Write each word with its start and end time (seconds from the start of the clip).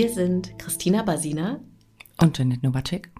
Wir 0.00 0.08
sind 0.08 0.58
Christina 0.58 1.02
Basina 1.02 1.60
und 2.22 2.38
Janet 2.38 2.62
Nowacek. 2.62 3.10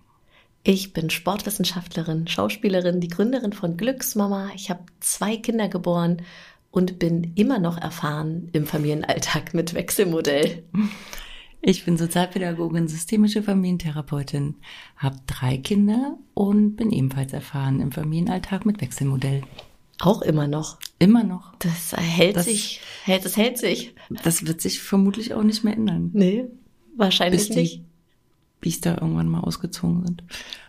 Ich 0.62 0.94
bin 0.94 1.10
Sportwissenschaftlerin, 1.10 2.26
Schauspielerin, 2.26 3.00
die 3.00 3.08
Gründerin 3.08 3.52
von 3.52 3.76
Glücksmama. 3.76 4.48
Ich 4.54 4.70
habe 4.70 4.80
zwei 4.98 5.36
Kinder 5.36 5.68
geboren 5.68 6.22
und 6.70 6.98
bin 6.98 7.34
immer 7.34 7.58
noch 7.58 7.76
erfahren 7.76 8.48
im 8.54 8.64
Familienalltag 8.64 9.52
mit 9.52 9.74
Wechselmodell. 9.74 10.62
Ich 11.60 11.84
bin 11.84 11.98
Sozialpädagogin, 11.98 12.88
systemische 12.88 13.42
Familientherapeutin, 13.42 14.54
habe 14.96 15.16
drei 15.26 15.58
Kinder 15.58 16.16
und 16.32 16.76
bin 16.76 16.92
ebenfalls 16.92 17.34
erfahren 17.34 17.80
im 17.80 17.92
Familienalltag 17.92 18.64
mit 18.64 18.80
Wechselmodell. 18.80 19.42
Auch 19.98 20.22
immer 20.22 20.48
noch. 20.48 20.78
Immer 20.98 21.24
noch. 21.24 21.54
Das 21.58 21.94
hält 21.94 22.36
das, 22.36 22.46
sich. 22.46 22.80
Hält, 23.04 23.26
das 23.26 23.36
hält 23.36 23.58
sich. 23.58 23.94
Das 24.24 24.46
wird 24.46 24.62
sich 24.62 24.80
vermutlich 24.80 25.34
auch 25.34 25.42
nicht 25.42 25.62
mehr 25.62 25.74
ändern. 25.74 26.08
Nee, 26.14 26.46
wahrscheinlich 26.96 27.48
Bis 27.48 27.56
nicht. 27.56 27.84
Biester 28.60 29.00
irgendwann 29.00 29.28
mal 29.28 29.40
ausgezogen 29.40 30.06
sind. 30.06 30.22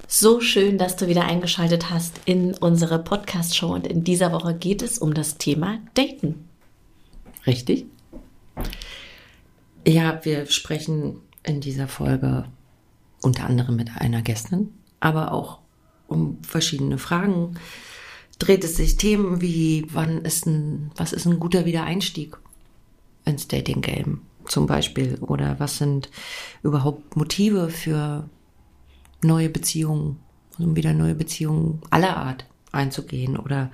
So 0.08 0.42
schön, 0.42 0.78
dass 0.78 0.98
du 0.98 1.08
wieder 1.08 1.26
eingeschaltet 1.26 1.90
hast 1.90 2.20
in 2.26 2.54
unsere 2.56 3.00
Podcast-Show 3.00 3.74
und 3.74 3.88
in 3.88 4.04
dieser 4.04 4.32
Woche 4.32 4.56
geht 4.56 4.82
es 4.82 4.98
um 4.98 5.14
das 5.14 5.38
Thema 5.38 5.80
Daten. 5.94 6.50
Richtig? 7.48 7.86
Ja, 9.88 10.20
wir 10.24 10.46
sprechen 10.48 11.22
in 11.44 11.62
dieser 11.62 11.88
Folge 11.88 12.46
unter 13.22 13.46
anderem 13.46 13.76
mit 13.76 13.90
einer 13.96 14.22
Gästin, 14.22 14.74
aber 15.00 15.32
auch 15.32 15.60
um 16.08 16.44
verschiedene 16.44 16.98
Fragen 16.98 17.56
dreht 18.38 18.64
es 18.64 18.76
sich 18.76 18.98
Themen 18.98 19.42
wie, 19.42 19.86
wann 19.92 20.26
ist 20.26 20.46
ein, 20.46 20.92
was 20.96 21.14
ist 21.14 21.26
ein 21.26 21.40
guter 21.40 21.66
Wiedereinstieg 21.66 22.38
ins 23.24 23.48
Dating-Game 23.48 24.22
zum 24.48 24.68
Beispiel? 24.68 25.18
Oder 25.22 25.60
was 25.60 25.78
sind 25.78 26.10
überhaupt 26.64 27.16
Motive 27.16 27.70
für 27.70 28.30
neue 29.24 29.50
Beziehungen, 29.50 30.20
um 30.58 30.76
wieder 30.76 30.94
neue 30.94 31.16
Beziehungen 31.16 31.82
aller 31.90 32.18
Art 32.18 32.46
einzugehen? 32.72 33.38
Oder 33.38 33.72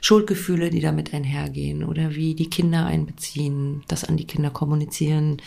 Schuldgefühle, 0.00 0.70
die 0.70 0.80
damit 0.80 1.14
einhergehen? 1.14 1.84
Oder 1.84 2.14
wie 2.14 2.34
die 2.34 2.50
Kinder 2.50 2.86
einbeziehen, 2.86 3.84
das 3.88 4.04
an 4.04 4.16
die 4.16 4.26
Kinder 4.26 4.50
kommunizieren, 4.50 5.38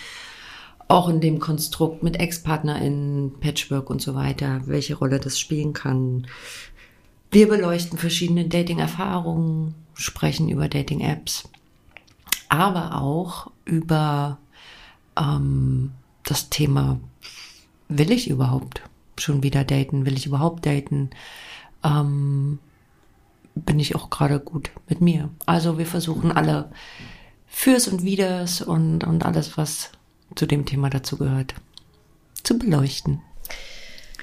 auch 0.87 1.07
in 1.07 1.21
dem 1.21 1.39
Konstrukt 1.39 2.01
mit 2.01 2.19
Ex-PartnerInnen, 2.19 3.39
Patchwork 3.39 3.89
und 3.89 4.01
so 4.01 4.15
weiter, 4.15 4.61
welche 4.65 4.95
Rolle 4.95 5.19
das 5.19 5.39
spielen 5.39 5.73
kann, 5.73 6.25
wir 7.31 7.47
beleuchten 7.47 7.99
verschiedene 7.99 8.47
Dating-Erfahrungen, 8.47 9.75
sprechen 9.93 10.49
über 10.49 10.67
Dating-Apps, 10.67 11.47
aber 12.49 12.99
auch 12.99 13.51
über 13.65 14.39
ähm, 15.19 15.91
das 16.23 16.49
Thema, 16.49 16.99
will 17.87 18.11
ich 18.11 18.29
überhaupt 18.29 18.81
schon 19.17 19.43
wieder 19.43 19.63
daten? 19.63 20.05
Will 20.05 20.17
ich 20.17 20.25
überhaupt 20.25 20.65
daten? 20.65 21.09
Ähm, 21.83 22.59
bin 23.55 23.79
ich 23.79 23.95
auch 23.95 24.09
gerade 24.09 24.39
gut 24.39 24.71
mit 24.87 25.01
mir? 25.01 25.29
Also 25.45 25.77
wir 25.77 25.85
versuchen 25.85 26.31
alle 26.31 26.69
Fürs 27.47 27.87
und 27.87 28.03
Widers 28.03 28.61
und, 28.61 29.03
und 29.03 29.25
alles, 29.25 29.57
was 29.57 29.89
zu 30.35 30.45
dem 30.45 30.65
Thema 30.65 30.89
dazu 30.89 31.17
gehört, 31.17 31.55
zu 32.43 32.57
beleuchten. 32.57 33.21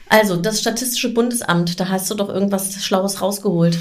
Also, 0.08 0.36
das 0.36 0.60
Statistische 0.60 1.12
Bundesamt, 1.12 1.80
da 1.80 1.88
hast 1.88 2.08
du 2.10 2.14
doch 2.14 2.28
irgendwas 2.28 2.82
Schlaues 2.84 3.20
rausgeholt. 3.20 3.78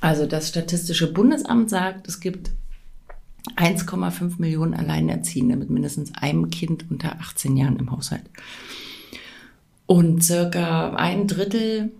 Also, 0.00 0.26
das 0.26 0.48
Statistische 0.48 1.12
Bundesamt 1.12 1.68
sagt, 1.68 2.06
es 2.06 2.20
gibt 2.20 2.52
1,5 3.56 4.34
Millionen 4.38 4.74
Alleinerziehende 4.74 5.56
mit 5.56 5.70
mindestens 5.70 6.12
einem 6.14 6.50
Kind 6.50 6.90
unter 6.90 7.20
18 7.20 7.56
Jahren 7.56 7.76
im 7.76 7.90
Haushalt. 7.90 8.24
Und 9.86 10.24
circa 10.24 10.94
ein 10.94 11.26
Drittel 11.26 11.92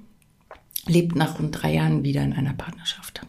lebt 0.87 1.17
nach 1.17 1.39
rund 1.39 1.63
drei 1.63 1.75
Jahren 1.75 2.03
wieder 2.03 2.23
in 2.23 2.33
einer 2.33 2.55
Partnerschaft. 2.55 3.27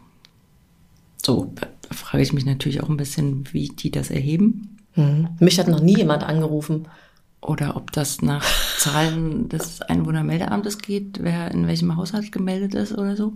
So, 1.22 1.52
da 1.54 1.68
frage 1.94 2.22
ich 2.22 2.32
mich 2.32 2.46
natürlich 2.46 2.82
auch 2.82 2.88
ein 2.88 2.96
bisschen, 2.96 3.52
wie 3.52 3.68
die 3.68 3.90
das 3.90 4.10
erheben. 4.10 4.78
Mhm. 4.94 5.28
Mich 5.40 5.58
hat 5.58 5.68
noch 5.68 5.80
nie 5.80 5.96
jemand 5.96 6.22
angerufen 6.22 6.88
oder 7.40 7.76
ob 7.76 7.92
das 7.92 8.22
nach 8.22 8.44
Zahlen 8.78 9.48
des 9.48 9.82
Einwohnermeldeamtes 9.82 10.78
geht, 10.78 11.18
wer 11.22 11.50
in 11.50 11.66
welchem 11.66 11.96
Haushalt 11.96 12.32
gemeldet 12.32 12.74
ist 12.74 12.92
oder 12.92 13.16
so. 13.16 13.34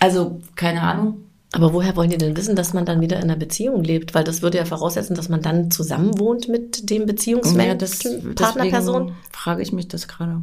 Also 0.00 0.40
keine 0.56 0.82
Ahnung. 0.82 1.22
Aber 1.56 1.72
woher 1.72 1.96
wollen 1.96 2.10
die 2.10 2.18
denn 2.18 2.36
wissen, 2.36 2.54
dass 2.54 2.74
man 2.74 2.84
dann 2.84 3.00
wieder 3.00 3.16
in 3.16 3.24
einer 3.24 3.36
Beziehung 3.36 3.82
lebt? 3.82 4.14
Weil 4.14 4.24
das 4.24 4.42
würde 4.42 4.58
ja 4.58 4.66
voraussetzen, 4.66 5.16
dass 5.16 5.30
man 5.30 5.40
dann 5.40 5.70
zusammen 5.70 6.18
wohnt 6.18 6.48
mit 6.48 6.90
dem 6.90 7.06
Beziehungsmenschen, 7.06 8.12
ja, 8.12 8.34
Partnerperson. 8.34 9.12
Frage 9.32 9.62
ich 9.62 9.72
mich 9.72 9.88
das 9.88 10.06
gerade. 10.06 10.42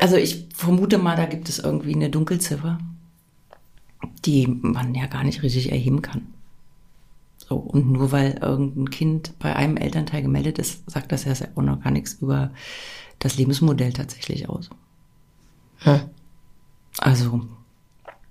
Also 0.00 0.16
ich 0.16 0.48
vermute 0.52 0.98
mal, 0.98 1.14
da 1.14 1.26
gibt 1.26 1.48
es 1.48 1.60
irgendwie 1.60 1.94
eine 1.94 2.10
Dunkelziffer, 2.10 2.78
die 4.24 4.48
man 4.48 4.92
ja 4.92 5.06
gar 5.06 5.22
nicht 5.22 5.44
richtig 5.44 5.70
erheben 5.70 6.02
kann. 6.02 6.26
So, 7.36 7.54
und 7.54 7.92
nur 7.92 8.10
weil 8.10 8.38
irgendein 8.42 8.90
Kind 8.90 9.38
bei 9.38 9.54
einem 9.54 9.76
Elternteil 9.76 10.22
gemeldet 10.22 10.58
ist, 10.58 10.90
sagt 10.90 11.12
das 11.12 11.26
ja 11.26 11.34
auch 11.54 11.62
noch 11.62 11.80
gar 11.80 11.92
nichts 11.92 12.14
über 12.14 12.50
das 13.20 13.36
Lebensmodell 13.36 13.92
tatsächlich 13.92 14.48
aus. 14.48 14.68
Hm. 15.78 16.00
Also. 16.98 17.46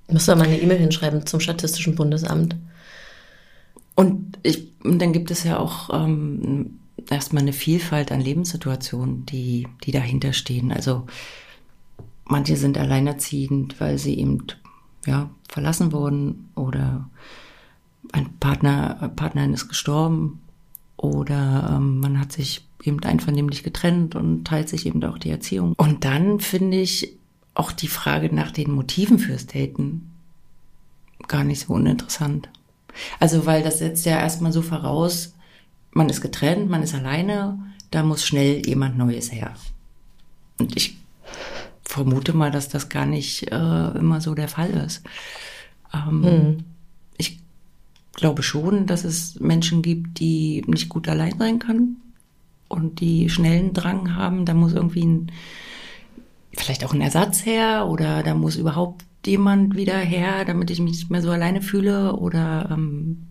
Musst 0.07 0.27
du 0.27 0.35
mal 0.35 0.43
eine 0.43 0.59
E-Mail 0.59 0.79
hinschreiben 0.79 1.25
zum 1.25 1.39
Statistischen 1.39 1.95
Bundesamt. 1.95 2.55
Und, 3.95 4.39
ich, 4.43 4.67
und 4.83 4.99
dann 4.99 5.13
gibt 5.13 5.31
es 5.31 5.43
ja 5.43 5.59
auch 5.59 5.89
ähm, 5.93 6.79
erstmal 7.09 7.43
eine 7.43 7.53
Vielfalt 7.53 8.11
an 8.11 8.21
Lebenssituationen, 8.21 9.25
die, 9.25 9.67
die 9.83 9.91
dahinter 9.91 10.33
stehen. 10.33 10.71
Also 10.71 11.05
manche 12.25 12.57
sind 12.57 12.77
alleinerziehend, 12.77 13.79
weil 13.79 13.97
sie 13.97 14.19
eben 14.19 14.45
ja, 15.05 15.29
verlassen 15.47 15.91
wurden 15.91 16.49
oder 16.55 17.09
ein 18.11 18.29
Partner, 18.39 19.11
Partnerin 19.15 19.53
ist 19.53 19.67
gestorben 19.67 20.41
oder 20.97 21.75
ähm, 21.75 21.99
man 21.99 22.19
hat 22.19 22.31
sich 22.31 22.65
eben 22.83 23.01
einvernehmlich 23.03 23.63
getrennt 23.63 24.15
und 24.15 24.45
teilt 24.45 24.69
sich 24.69 24.85
eben 24.85 25.03
auch 25.03 25.17
die 25.17 25.29
Erziehung. 25.29 25.73
Und 25.77 26.05
dann 26.05 26.39
finde 26.39 26.79
ich 26.79 27.15
auch 27.55 27.71
die 27.71 27.87
Frage 27.87 28.33
nach 28.33 28.51
den 28.51 28.71
Motiven 28.71 29.19
fürs 29.19 29.45
Daten 29.45 30.11
gar 31.27 31.43
nicht 31.43 31.65
so 31.65 31.73
uninteressant. 31.73 32.49
Also, 33.19 33.45
weil 33.45 33.63
das 33.63 33.79
setzt 33.79 34.05
ja 34.05 34.19
erstmal 34.19 34.51
so 34.51 34.61
voraus, 34.61 35.33
man 35.91 36.09
ist 36.09 36.21
getrennt, 36.21 36.69
man 36.69 36.83
ist 36.83 36.93
alleine, 36.93 37.59
da 37.91 38.03
muss 38.03 38.25
schnell 38.25 38.65
jemand 38.65 38.97
Neues 38.97 39.31
her. 39.31 39.53
Und 40.59 40.75
ich 40.75 40.97
vermute 41.83 42.33
mal, 42.33 42.51
dass 42.51 42.69
das 42.69 42.89
gar 42.89 43.05
nicht 43.05 43.51
äh, 43.51 43.97
immer 43.97 44.21
so 44.21 44.35
der 44.35 44.47
Fall 44.47 44.71
ist. 44.71 45.03
Ähm, 45.93 46.21
mhm 46.21 46.65
glaube 48.13 48.43
schon, 48.43 48.85
dass 48.85 49.03
es 49.03 49.39
Menschen 49.39 49.81
gibt, 49.81 50.19
die 50.19 50.63
nicht 50.67 50.89
gut 50.89 51.09
allein 51.09 51.37
sein 51.37 51.59
können 51.59 51.97
und 52.67 52.99
die 52.99 53.29
schnellen 53.29 53.73
Drang 53.73 54.15
haben. 54.15 54.45
Da 54.45 54.53
muss 54.53 54.73
irgendwie 54.73 55.05
ein, 55.05 55.31
vielleicht 56.55 56.85
auch 56.85 56.93
ein 56.93 57.01
Ersatz 57.01 57.45
her 57.45 57.87
oder 57.89 58.23
da 58.23 58.35
muss 58.35 58.55
überhaupt 58.55 59.05
jemand 59.25 59.75
wieder 59.75 59.97
her, 59.97 60.45
damit 60.45 60.69
ich 60.69 60.79
mich 60.79 60.93
nicht 60.93 61.09
mehr 61.09 61.21
so 61.21 61.31
alleine 61.31 61.61
fühle 61.61 62.15
oder 62.15 62.69
ähm, 62.71 63.27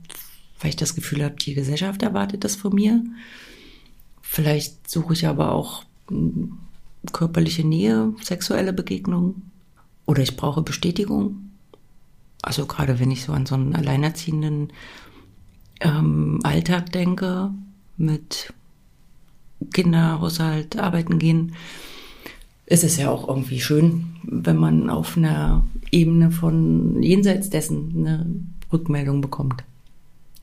weil 0.60 0.70
ich 0.70 0.76
das 0.76 0.94
Gefühl 0.94 1.24
habe, 1.24 1.34
die 1.34 1.54
Gesellschaft 1.54 2.02
erwartet 2.02 2.44
das 2.44 2.56
von 2.56 2.74
mir. 2.74 3.02
Vielleicht 4.20 4.90
suche 4.90 5.12
ich 5.12 5.26
aber 5.26 5.52
auch 5.52 5.84
hm, 6.08 6.58
körperliche 7.12 7.66
Nähe, 7.66 8.14
sexuelle 8.22 8.72
Begegnung 8.72 9.42
oder 10.06 10.22
ich 10.22 10.36
brauche 10.36 10.62
Bestätigung 10.62 11.52
also 12.42 12.66
gerade 12.66 12.98
wenn 12.98 13.12
ich 13.12 13.22
so 13.22 13.32
an 13.32 13.46
so 13.46 13.54
einen 13.54 13.74
alleinerziehenden 13.74 14.72
ähm, 15.80 16.40
Alltag 16.42 16.90
denke, 16.90 17.52
mit 17.96 18.52
Kinder, 19.72 20.20
Haushalt, 20.20 20.76
arbeiten 20.76 21.20
gehen, 21.20 21.54
ist 22.72 22.84
es 22.84 22.96
ja 22.96 23.10
auch 23.10 23.28
irgendwie 23.28 23.60
schön, 23.60 24.16
wenn 24.22 24.56
man 24.56 24.88
auf 24.88 25.18
einer 25.18 25.62
Ebene 25.90 26.30
von 26.30 27.02
jenseits 27.02 27.50
dessen 27.50 27.92
eine 27.94 28.26
Rückmeldung 28.72 29.20
bekommt, 29.20 29.62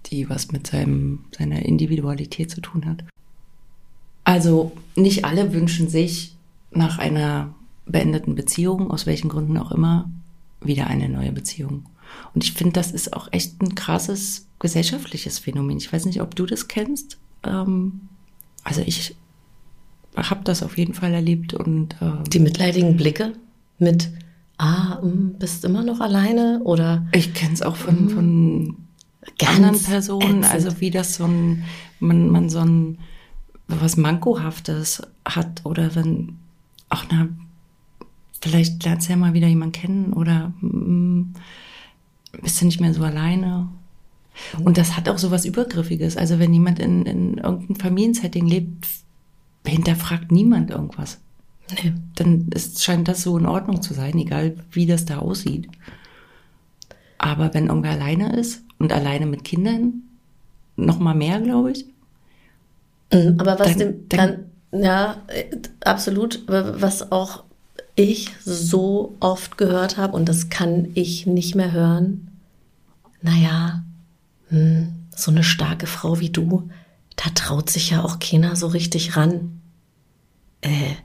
die 0.05 0.29
was 0.29 0.51
mit 0.51 0.67
seinem, 0.67 1.25
seiner 1.35 1.65
Individualität 1.65 2.51
zu 2.51 2.61
tun 2.61 2.85
hat. 2.85 3.03
Also 4.25 4.73
nicht 4.95 5.25
alle 5.25 5.53
wünschen 5.53 5.89
sich 5.89 6.35
nach 6.69 6.99
einer 6.99 7.55
beendeten 7.87 8.35
Beziehung, 8.35 8.91
aus 8.91 9.07
welchen 9.07 9.29
Gründen 9.29 9.57
auch 9.57 9.71
immer, 9.71 10.07
wieder 10.61 10.85
eine 10.85 11.09
neue 11.09 11.31
Beziehung. 11.31 11.87
Und 12.35 12.43
ich 12.43 12.53
finde, 12.53 12.73
das 12.73 12.91
ist 12.91 13.13
auch 13.13 13.29
echt 13.31 13.59
ein 13.59 13.73
krasses 13.73 14.45
gesellschaftliches 14.59 15.39
Phänomen. 15.39 15.77
Ich 15.77 15.91
weiß 15.91 16.05
nicht, 16.05 16.21
ob 16.21 16.35
du 16.35 16.45
das 16.45 16.67
kennst. 16.67 17.17
Ähm, 17.43 18.01
also 18.63 18.83
ich 18.85 19.15
habe 20.15 20.41
das 20.43 20.63
auf 20.63 20.77
jeden 20.77 20.93
Fall 20.93 21.13
erlebt 21.13 21.53
und 21.53 21.95
ähm, 22.01 22.23
die 22.27 22.39
mitleidigen 22.39 22.97
Blicke 22.97 23.33
mit 23.77 24.09
ah 24.57 25.01
hm, 25.01 25.35
bist 25.39 25.63
immer 25.65 25.83
noch 25.83 26.01
alleine 26.01 26.61
oder 26.63 27.07
ich 27.13 27.33
kenne 27.33 27.53
es 27.53 27.61
auch 27.61 27.75
von, 27.75 28.05
mm. 28.05 28.09
von 28.09 28.77
anderen 29.45 29.81
Personen. 29.81 30.43
Ätzend. 30.43 30.53
Also 30.53 30.81
wie 30.81 30.91
das 30.91 31.15
so 31.15 31.25
ein, 31.25 31.63
man, 31.99 32.29
man 32.29 32.49
so 32.49 32.59
ein 32.59 32.97
was 33.67 33.97
Mankohaftes 33.97 35.01
hat 35.25 35.65
oder 35.65 35.95
wenn, 35.95 36.37
ach 36.89 37.05
na, 37.11 37.29
vielleicht 38.41 38.83
lernst 38.83 39.07
du 39.07 39.13
ja 39.13 39.17
mal 39.17 39.33
wieder 39.33 39.47
jemanden 39.47 39.73
kennen 39.73 40.13
oder 40.13 40.53
mm, 40.61 41.33
bist 42.41 42.61
du 42.61 42.65
nicht 42.65 42.81
mehr 42.81 42.93
so 42.93 43.03
alleine. 43.03 43.69
Und 44.63 44.77
das 44.77 44.95
hat 44.95 45.09
auch 45.09 45.17
so 45.17 45.31
was 45.31 45.45
Übergriffiges. 45.45 46.17
Also 46.17 46.39
wenn 46.39 46.53
jemand 46.53 46.79
in, 46.79 47.05
in 47.05 47.37
irgendeinem 47.37 47.75
Familiensetting 47.75 48.47
lebt, 48.47 48.87
hinterfragt 49.65 50.31
niemand 50.31 50.71
irgendwas. 50.71 51.19
Nee. 51.71 51.93
Dann 52.15 52.47
ist, 52.49 52.83
scheint 52.83 53.07
das 53.07 53.21
so 53.21 53.37
in 53.37 53.45
Ordnung 53.45 53.81
zu 53.81 53.93
sein, 53.93 54.17
egal 54.17 54.55
wie 54.71 54.85
das 54.85 55.05
da 55.05 55.19
aussieht. 55.19 55.67
Aber 57.17 57.53
wenn 57.53 57.67
irgendwer 57.67 57.91
alleine 57.91 58.35
ist 58.37 58.63
und 58.79 58.91
alleine 58.91 59.25
mit 59.25 59.43
Kindern, 59.43 60.03
noch 60.75 60.99
mal 60.99 61.13
mehr, 61.13 61.41
glaube 61.41 61.71
ich. 61.71 61.85
Mhm. 63.13 63.35
Aber 63.39 63.59
was 63.59 63.67
dann, 63.69 63.77
dem, 63.77 64.09
dann, 64.09 64.45
dann, 64.71 64.81
ja, 64.81 65.17
absolut, 65.83 66.43
was 66.47 67.11
auch 67.11 67.43
ich 67.95 68.29
so 68.43 69.15
oft 69.19 69.57
gehört 69.57 69.97
habe, 69.97 70.15
und 70.15 70.29
das 70.29 70.49
kann 70.49 70.87
ich 70.93 71.27
nicht 71.27 71.55
mehr 71.55 71.73
hören, 71.73 72.29
naja, 73.21 73.83
hm, 74.47 74.93
so 75.13 75.31
eine 75.31 75.43
starke 75.43 75.85
Frau 75.85 76.19
wie 76.19 76.29
du, 76.29 76.69
da 77.19 77.29
traut 77.31 77.69
sich 77.69 77.89
ja 77.89 78.03
auch 78.03 78.19
keiner 78.19 78.55
so 78.55 78.67
richtig 78.67 79.17
ran. 79.17 79.61
Äh. 80.61 80.95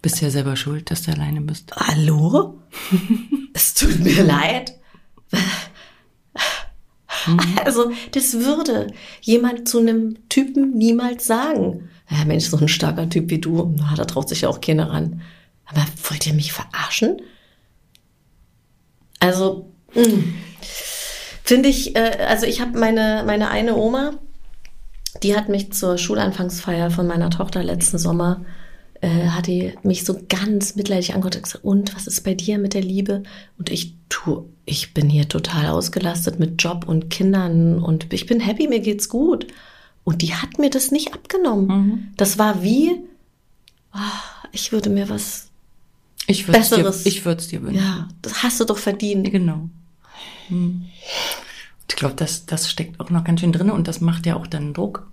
Bist 0.00 0.20
ja 0.20 0.30
selber 0.30 0.56
schuld, 0.56 0.90
dass 0.90 1.02
du 1.02 1.12
alleine 1.12 1.40
bist. 1.40 1.72
Hallo? 1.76 2.60
es 3.54 3.74
tut 3.74 4.00
mir 4.00 4.24
leid. 4.24 4.72
Mhm. 7.26 7.38
Also, 7.64 7.92
das 8.10 8.34
würde 8.34 8.88
jemand 9.20 9.68
zu 9.68 9.78
einem 9.78 10.28
Typen 10.28 10.76
niemals 10.76 11.26
sagen. 11.26 11.88
Ja, 12.10 12.24
Mensch, 12.24 12.46
so 12.46 12.56
ein 12.56 12.66
starker 12.68 13.08
Typ 13.08 13.30
wie 13.30 13.38
du, 13.38 13.74
na, 13.78 13.94
da 13.94 14.04
traut 14.04 14.28
sich 14.28 14.40
ja 14.40 14.48
auch 14.48 14.60
keiner 14.60 14.90
ran. 14.90 15.22
Aber 15.66 15.84
wollt 16.08 16.26
ihr 16.26 16.34
mich 16.34 16.52
verarschen? 16.52 17.22
Also, 19.20 19.72
hm. 19.92 20.34
finde 21.44 21.68
ich, 21.68 21.94
äh, 21.94 22.26
also 22.28 22.46
ich 22.46 22.60
habe 22.60 22.76
meine, 22.76 23.22
meine 23.24 23.50
eine 23.50 23.76
Oma, 23.76 24.18
die 25.22 25.36
hat 25.36 25.48
mich 25.48 25.72
zur 25.72 25.98
Schulanfangsfeier 25.98 26.90
von 26.90 27.06
meiner 27.06 27.30
Tochter 27.30 27.62
letzten 27.62 27.98
Sommer, 27.98 28.44
äh, 29.00 29.28
hat 29.28 29.46
die 29.46 29.74
mich 29.82 30.04
so 30.04 30.18
ganz 30.28 30.76
mitleidig 30.76 31.14
angeguckt 31.14 31.36
und 31.36 31.42
gesagt, 31.42 31.64
und 31.64 31.94
was 31.94 32.06
ist 32.06 32.22
bei 32.22 32.34
dir 32.34 32.58
mit 32.58 32.74
der 32.74 32.82
Liebe? 32.82 33.22
Und 33.58 33.70
ich 33.70 33.94
tu, 34.08 34.48
ich 34.64 34.94
bin 34.94 35.08
hier 35.08 35.28
total 35.28 35.66
ausgelastet 35.66 36.38
mit 36.38 36.62
Job 36.62 36.86
und 36.86 37.10
Kindern 37.10 37.82
und 37.82 38.12
ich 38.12 38.26
bin 38.26 38.40
happy, 38.40 38.68
mir 38.68 38.80
geht's 38.80 39.08
gut. 39.08 39.46
Und 40.04 40.22
die 40.22 40.34
hat 40.34 40.58
mir 40.58 40.70
das 40.70 40.90
nicht 40.90 41.14
abgenommen. 41.14 41.66
Mhm. 41.66 42.08
Das 42.16 42.38
war 42.38 42.62
wie, 42.62 42.92
oh, 43.94 43.98
ich 44.52 44.72
würde 44.72 44.90
mir 44.90 45.08
was 45.08 45.48
ich 46.26 46.46
Besseres. 46.46 47.02
Dir, 47.02 47.08
ich 47.08 47.24
würde 47.24 47.40
es 47.40 47.48
dir 47.48 47.62
wünschen. 47.62 47.82
Ja, 47.82 48.08
das 48.22 48.42
hast 48.42 48.60
du 48.60 48.64
doch 48.64 48.78
verdient. 48.78 49.30
Genau. 49.30 49.68
Hm. 50.48 50.86
Ich 51.88 51.96
glaube, 51.96 52.14
das, 52.16 52.46
das 52.46 52.70
steckt 52.70 53.00
auch 53.00 53.10
noch 53.10 53.24
ganz 53.24 53.40
schön 53.40 53.52
drin 53.52 53.70
und 53.70 53.88
das 53.88 54.00
macht 54.00 54.26
ja 54.26 54.36
auch 54.36 54.46
dann 54.46 54.72
Druck. 54.72 55.06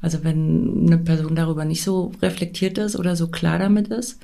Also 0.00 0.22
wenn 0.22 0.86
eine 0.86 0.98
Person 0.98 1.34
darüber 1.34 1.64
nicht 1.64 1.82
so 1.82 2.12
reflektiert 2.22 2.78
ist 2.78 2.96
oder 2.96 3.16
so 3.16 3.28
klar 3.28 3.58
damit 3.58 3.88
ist, 3.88 4.20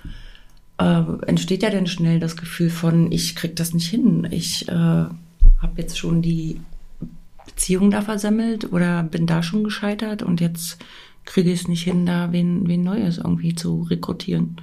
äh, 0.79 1.03
entsteht 1.27 1.63
ja 1.63 1.71
dann 1.71 1.87
schnell 1.87 2.21
das 2.21 2.37
Gefühl 2.37 2.71
von, 2.71 3.11
ich 3.11 3.35
krieg 3.35 3.57
das 3.57 3.75
nicht 3.75 3.89
hin. 3.89 4.29
Ich 4.31 4.69
äh, 4.69 4.73
habe 4.73 5.13
jetzt 5.77 5.99
schon 5.99 6.23
die 6.23 6.61
Beziehung 7.45 7.91
da 7.91 8.03
versemmelt 8.03 8.73
oder 8.73 9.03
bin 9.03 9.27
da 9.27 9.43
schon 9.43 9.65
gescheitert 9.65 10.23
und 10.23 10.41
jetzt 10.41 10.79
kriege 11.25 11.51
ich 11.51 11.63
es 11.63 11.69
nicht 11.69 11.85
hin, 11.85 12.07
da 12.07 12.33
wen, 12.33 12.69
wen 12.69 12.83
Neues 12.83 13.19
irgendwie 13.19 13.55
zu 13.55 13.83
rekrutieren. 13.83 14.61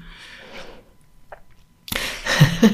und 2.62 2.72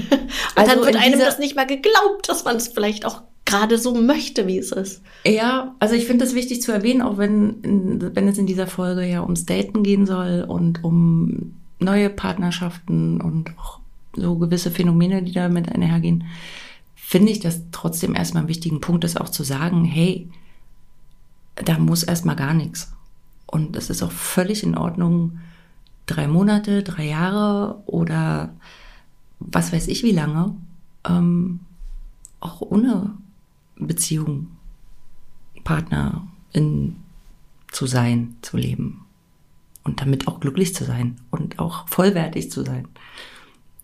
also 0.55 0.71
dann 0.71 0.85
wird 0.85 0.95
einem 0.95 1.19
das 1.19 1.39
nicht 1.39 1.55
mal 1.55 1.67
geglaubt, 1.67 2.27
dass 2.27 2.43
man 2.43 2.57
es 2.57 2.67
vielleicht 2.67 3.05
auch 3.05 3.23
gerade 3.47 3.77
so 3.77 3.95
möchte, 3.95 4.45
wie 4.45 4.57
es 4.57 4.71
ist. 4.71 5.01
Ja, 5.25 5.73
also 5.79 5.95
ich 5.95 6.05
finde 6.05 6.25
es 6.25 6.35
wichtig 6.35 6.61
zu 6.61 6.73
erwähnen, 6.73 7.01
auch 7.01 7.17
wenn, 7.17 7.55
wenn 8.13 8.27
es 8.27 8.37
in 8.37 8.45
dieser 8.45 8.67
Folge 8.67 9.05
ja 9.05 9.23
ums 9.23 9.45
Daten 9.45 9.83
gehen 9.83 10.05
soll 10.05 10.45
und 10.47 10.83
um 10.83 11.53
neue 11.79 12.09
Partnerschaften 12.09 13.21
und 13.21 13.57
auch 13.57 13.79
so 14.13 14.35
gewisse 14.35 14.69
Phänomene, 14.69 15.23
die 15.23 15.31
damit 15.31 15.71
einhergehen, 15.71 16.25
finde 16.95 17.31
ich 17.31 17.39
das 17.39 17.61
trotzdem 17.71 18.15
erstmal 18.15 18.41
einen 18.41 18.49
wichtigen 18.49 18.81
Punkt 18.81 19.05
ist 19.05 19.19
auch 19.19 19.29
zu 19.29 19.43
sagen, 19.43 19.85
hey, 19.85 20.29
da 21.55 21.79
muss 21.79 22.03
erstmal 22.03 22.35
gar 22.35 22.53
nichts. 22.53 22.91
Und 23.45 23.77
es 23.77 23.89
ist 23.89 24.03
auch 24.03 24.11
völlig 24.11 24.61
in 24.61 24.77
Ordnung, 24.77 25.39
drei 26.05 26.27
Monate, 26.27 26.83
drei 26.83 27.05
Jahre 27.05 27.81
oder 27.85 28.53
was 29.39 29.71
weiß 29.71 29.87
ich 29.87 30.03
wie 30.03 30.11
lange, 30.11 30.53
ähm, 31.07 31.61
auch 32.41 32.59
ohne 32.59 33.13
Beziehung, 33.79 34.47
Partnerin 35.63 36.97
zu 37.71 37.85
sein, 37.85 38.35
zu 38.41 38.57
leben. 38.57 39.05
Und 39.83 40.01
damit 40.01 40.27
auch 40.27 40.39
glücklich 40.39 40.75
zu 40.75 40.83
sein 40.83 41.15
und 41.31 41.59
auch 41.59 41.87
vollwertig 41.87 42.51
zu 42.51 42.63
sein. 42.63 42.87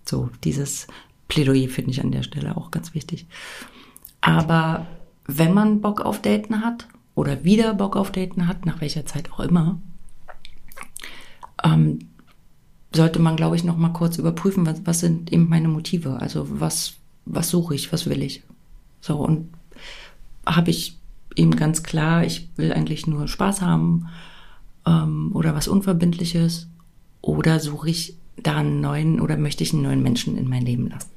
So, 0.06 0.30
dieses 0.44 0.88
Plädoyer 1.30 1.70
finde 1.70 1.92
ich 1.92 2.04
an 2.04 2.12
der 2.12 2.24
Stelle 2.24 2.58
auch 2.58 2.72
ganz 2.72 2.94
wichtig. 2.94 3.26
Aber 4.20 4.86
wenn 5.26 5.54
man 5.54 5.82
Bock 5.82 6.02
auf 6.02 6.22
Daten 6.22 6.62
hat 6.64 6.88
oder 7.16 7.44
wieder 7.44 7.74
Bock 7.74 7.96
auf 7.96 8.12
Daten 8.12 8.48
hat, 8.48 8.66
nach 8.66 8.82
welcher 8.82 9.06
Zeit 9.06 9.32
auch 9.32 9.40
immer, 9.40 9.80
ähm, 11.64 12.00
sollte 12.94 13.20
man, 13.20 13.36
glaube 13.36 13.56
ich, 13.56 13.64
noch 13.64 13.78
mal 13.78 13.90
kurz 13.90 14.18
überprüfen, 14.18 14.66
was, 14.66 14.86
was 14.86 15.00
sind 15.00 15.32
eben 15.32 15.50
meine 15.50 15.68
Motive? 15.68 16.20
Also 16.20 16.48
was, 16.60 16.96
was 17.26 17.50
suche 17.50 17.76
ich, 17.76 17.92
was 17.92 18.08
will 18.08 18.22
ich? 18.22 18.44
So, 19.02 19.18
und 19.18 19.50
habe 20.46 20.70
ich 20.70 21.00
eben 21.36 21.56
ganz 21.56 21.84
klar, 21.84 22.24
ich 22.24 22.50
will 22.56 22.74
eigentlich 22.74 23.08
nur 23.08 23.28
Spaß 23.28 23.62
haben 23.62 24.08
ähm, 24.86 25.32
oder 25.34 25.56
was 25.56 25.68
Unverbindliches 25.68 26.68
oder 27.22 27.60
suche 27.60 27.90
ich 27.90 28.18
da 28.38 28.58
einen 28.58 28.82
neuen 28.82 29.22
oder 29.22 29.38
möchte 29.38 29.64
ich 29.64 29.74
einen 29.74 29.84
neuen 29.84 30.04
Menschen 30.04 30.38
in 30.38 30.50
mein 30.50 30.66
Leben 30.66 30.90
lassen? 30.90 31.12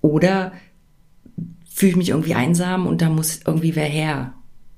Oder 0.00 0.52
fühle 1.68 1.90
ich 1.90 1.96
mich 1.96 2.08
irgendwie 2.10 2.34
einsam 2.34 2.86
und 2.86 3.02
da 3.02 3.08
muss 3.08 3.40
irgendwie 3.44 3.76
wer 3.76 3.86
her. 3.86 4.34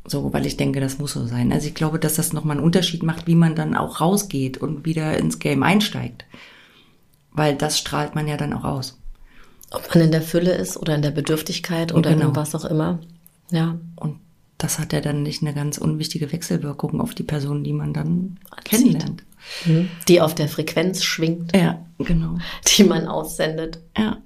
So, 0.07 0.33
weil 0.33 0.47
ich 0.47 0.57
denke, 0.57 0.81
das 0.81 0.99
muss 0.99 1.13
so 1.13 1.27
sein. 1.27 1.53
Also 1.53 1.69
ich 1.69 1.75
glaube, 1.75 1.99
dass 1.99 2.15
das 2.15 2.33
nochmal 2.33 2.57
einen 2.57 2.65
Unterschied 2.65 3.03
macht, 3.03 3.27
wie 3.27 3.35
man 3.35 3.55
dann 3.55 3.77
auch 3.77 4.01
rausgeht 4.01 4.59
und 4.59 4.85
wieder 4.85 5.19
ins 5.19 5.39
Game 5.39 5.63
einsteigt. 5.63 6.25
Weil 7.33 7.55
das 7.55 7.79
strahlt 7.79 8.15
man 8.15 8.27
ja 8.27 8.37
dann 8.37 8.53
auch 8.53 8.65
aus. 8.65 8.99
Ob 9.71 9.95
man 9.95 10.05
in 10.05 10.11
der 10.11 10.23
Fülle 10.23 10.53
ist 10.53 10.77
oder 10.77 10.95
in 10.95 11.03
der 11.03 11.11
Bedürftigkeit 11.11 11.95
oder 11.95 12.13
genau. 12.13 12.31
in 12.31 12.37
was 12.37 12.55
auch 12.55 12.65
immer. 12.65 12.99
Ja. 13.51 13.79
Und 13.97 14.21
das 14.59 14.79
hat 14.79 14.93
ja 14.93 15.01
dann 15.01 15.23
nicht 15.23 15.43
eine 15.43 15.55
ganz 15.55 15.79
unwichtige 15.79 16.33
Wechselwirkung 16.33 17.01
auf 17.01 17.15
die 17.15 17.23
Person, 17.23 17.65
die 17.65 17.73
man 17.73 17.93
dann 17.93 18.39
kennenlernt. 18.65 19.25
Mhm. 19.65 19.89
Die 20.07 20.21
auf 20.21 20.35
der 20.35 20.49
Frequenz 20.49 21.03
schwingt. 21.03 21.57
Ja, 21.57 21.85
genau. 21.99 22.39
Die 22.67 22.85
man 22.85 23.07
aussendet. 23.07 23.79
Ja. 23.97 24.19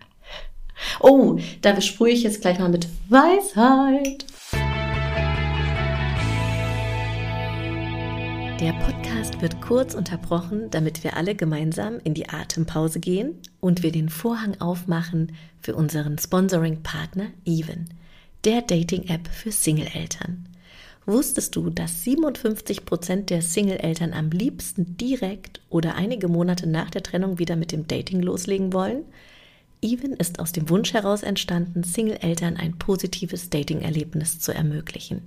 Oh, 1.01 1.39
da 1.63 1.81
sprühe 1.81 2.13
ich 2.13 2.25
jetzt 2.25 2.41
gleich 2.41 2.59
mal 2.59 2.69
mit 2.69 2.89
Weisheit. 3.09 4.27
Der 8.61 8.73
Podcast 8.73 9.41
wird 9.41 9.61
kurz 9.61 9.95
unterbrochen, 9.95 10.71
damit 10.71 11.05
wir 11.05 11.17
alle 11.17 11.35
gemeinsam 11.35 11.99
in 12.03 12.15
die 12.15 12.29
Atempause 12.29 12.99
gehen 12.99 13.39
und 13.61 13.83
wir 13.83 13.93
den 13.93 14.09
Vorhang 14.09 14.61
aufmachen 14.61 15.33
für 15.61 15.75
unseren 15.75 16.19
Sponsoring-Partner 16.19 17.27
Even 17.45 17.89
der 18.45 18.61
Dating-App 18.61 19.27
für 19.29 19.51
Single-Eltern. 19.51 20.45
Wusstest 21.07 21.57
du, 21.57 21.71
dass 21.71 22.05
57 22.05 22.85
Prozent 22.85 23.31
der 23.31 23.41
Single-Eltern 23.41 24.13
am 24.13 24.31
liebsten 24.31 24.99
direkt 24.99 25.61
oder 25.71 25.95
einige 25.95 26.29
Monate 26.29 26.67
nach 26.67 26.91
der 26.91 27.03
Trennung 27.03 27.39
wieder 27.39 27.57
mit 27.57 27.73
dem 27.73 27.89
Dating 27.89 28.21
loslegen 28.21 28.75
wollen? 28.75 29.05
Even 29.81 30.13
ist 30.15 30.41
aus 30.41 30.53
dem 30.53 30.69
Wunsch 30.69 30.93
heraus 30.93 31.23
entstanden, 31.23 31.85
Single-Eltern 31.85 32.57
ein 32.57 32.79
positives 32.79 33.49
Dating-Erlebnis 33.49 34.41
zu 34.41 34.53
ermöglichen. 34.53 35.23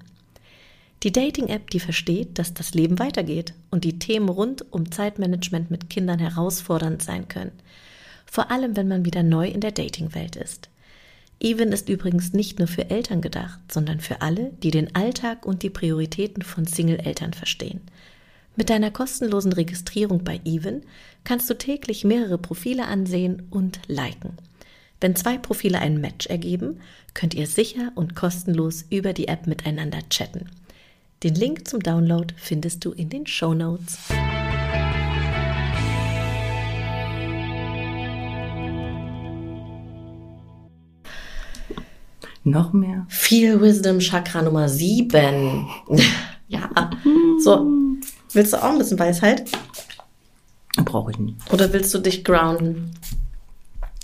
Die 1.03 1.11
Dating-App, 1.11 1.71
die 1.71 1.79
versteht, 1.79 2.37
dass 2.37 2.53
das 2.53 2.75
Leben 2.75 2.99
weitergeht 2.99 3.53
und 3.71 3.83
die 3.83 3.97
Themen 3.97 4.29
rund 4.29 4.71
um 4.71 4.91
Zeitmanagement 4.91 5.71
mit 5.71 5.89
Kindern 5.89 6.19
herausfordernd 6.19 7.01
sein 7.01 7.27
können. 7.27 7.51
Vor 8.25 8.51
allem, 8.51 8.75
wenn 8.75 8.87
man 8.87 9.05
wieder 9.05 9.23
neu 9.23 9.47
in 9.47 9.61
der 9.61 9.71
Dating-Welt 9.71 10.35
ist. 10.35 10.69
Even 11.39 11.71
ist 11.71 11.87
übrigens 11.89 12.33
nicht 12.33 12.57
nur 12.59 12.67
für 12.67 12.89
Eltern 12.89 13.21
gedacht, 13.21 13.59
sondern 13.71 13.99
für 13.99 14.21
alle, 14.21 14.51
die 14.63 14.71
den 14.71 14.95
Alltag 14.95 15.45
und 15.45 15.61
die 15.61 15.69
Prioritäten 15.69 16.41
von 16.41 16.65
Single-Eltern 16.65 17.33
verstehen. 17.33 17.81
Mit 18.55 18.71
deiner 18.71 18.89
kostenlosen 18.89 19.53
Registrierung 19.53 20.23
bei 20.23 20.41
Even 20.43 20.81
kannst 21.23 21.47
du 21.49 21.53
täglich 21.53 22.03
mehrere 22.03 22.39
Profile 22.39 22.87
ansehen 22.87 23.43
und 23.51 23.79
liken. 23.87 24.33
Wenn 24.99 25.15
zwei 25.15 25.37
Profile 25.37 25.79
ein 25.79 26.01
Match 26.01 26.25
ergeben, 26.25 26.79
könnt 27.13 27.35
ihr 27.35 27.45
sicher 27.45 27.91
und 27.93 28.15
kostenlos 28.15 28.85
über 28.89 29.13
die 29.13 29.27
App 29.27 29.45
miteinander 29.45 29.99
chatten. 30.09 30.49
Den 31.23 31.35
Link 31.35 31.67
zum 31.67 31.81
Download 31.81 32.33
findest 32.35 32.83
du 32.83 32.91
in 32.93 33.09
den 33.09 33.27
Show 33.27 33.53
Notes. 33.53 33.99
Noch 42.47 42.71
mehr? 42.71 43.05
Viel 43.09 43.59
Wisdom 43.59 43.99
Chakra 43.99 44.41
Nummer 44.41 44.69
7. 44.69 45.67
ja. 46.47 46.69
So, 47.43 47.67
willst 48.31 48.53
du 48.53 48.63
auch 48.63 48.71
ein 48.71 48.77
bisschen 48.77 48.97
Weisheit? 48.97 49.51
Brauche 50.77 51.11
ich 51.11 51.19
nicht. 51.19 51.35
Oder 51.51 51.73
willst 51.73 51.93
du 51.93 51.99
dich 51.99 52.23
grounden? 52.23 52.93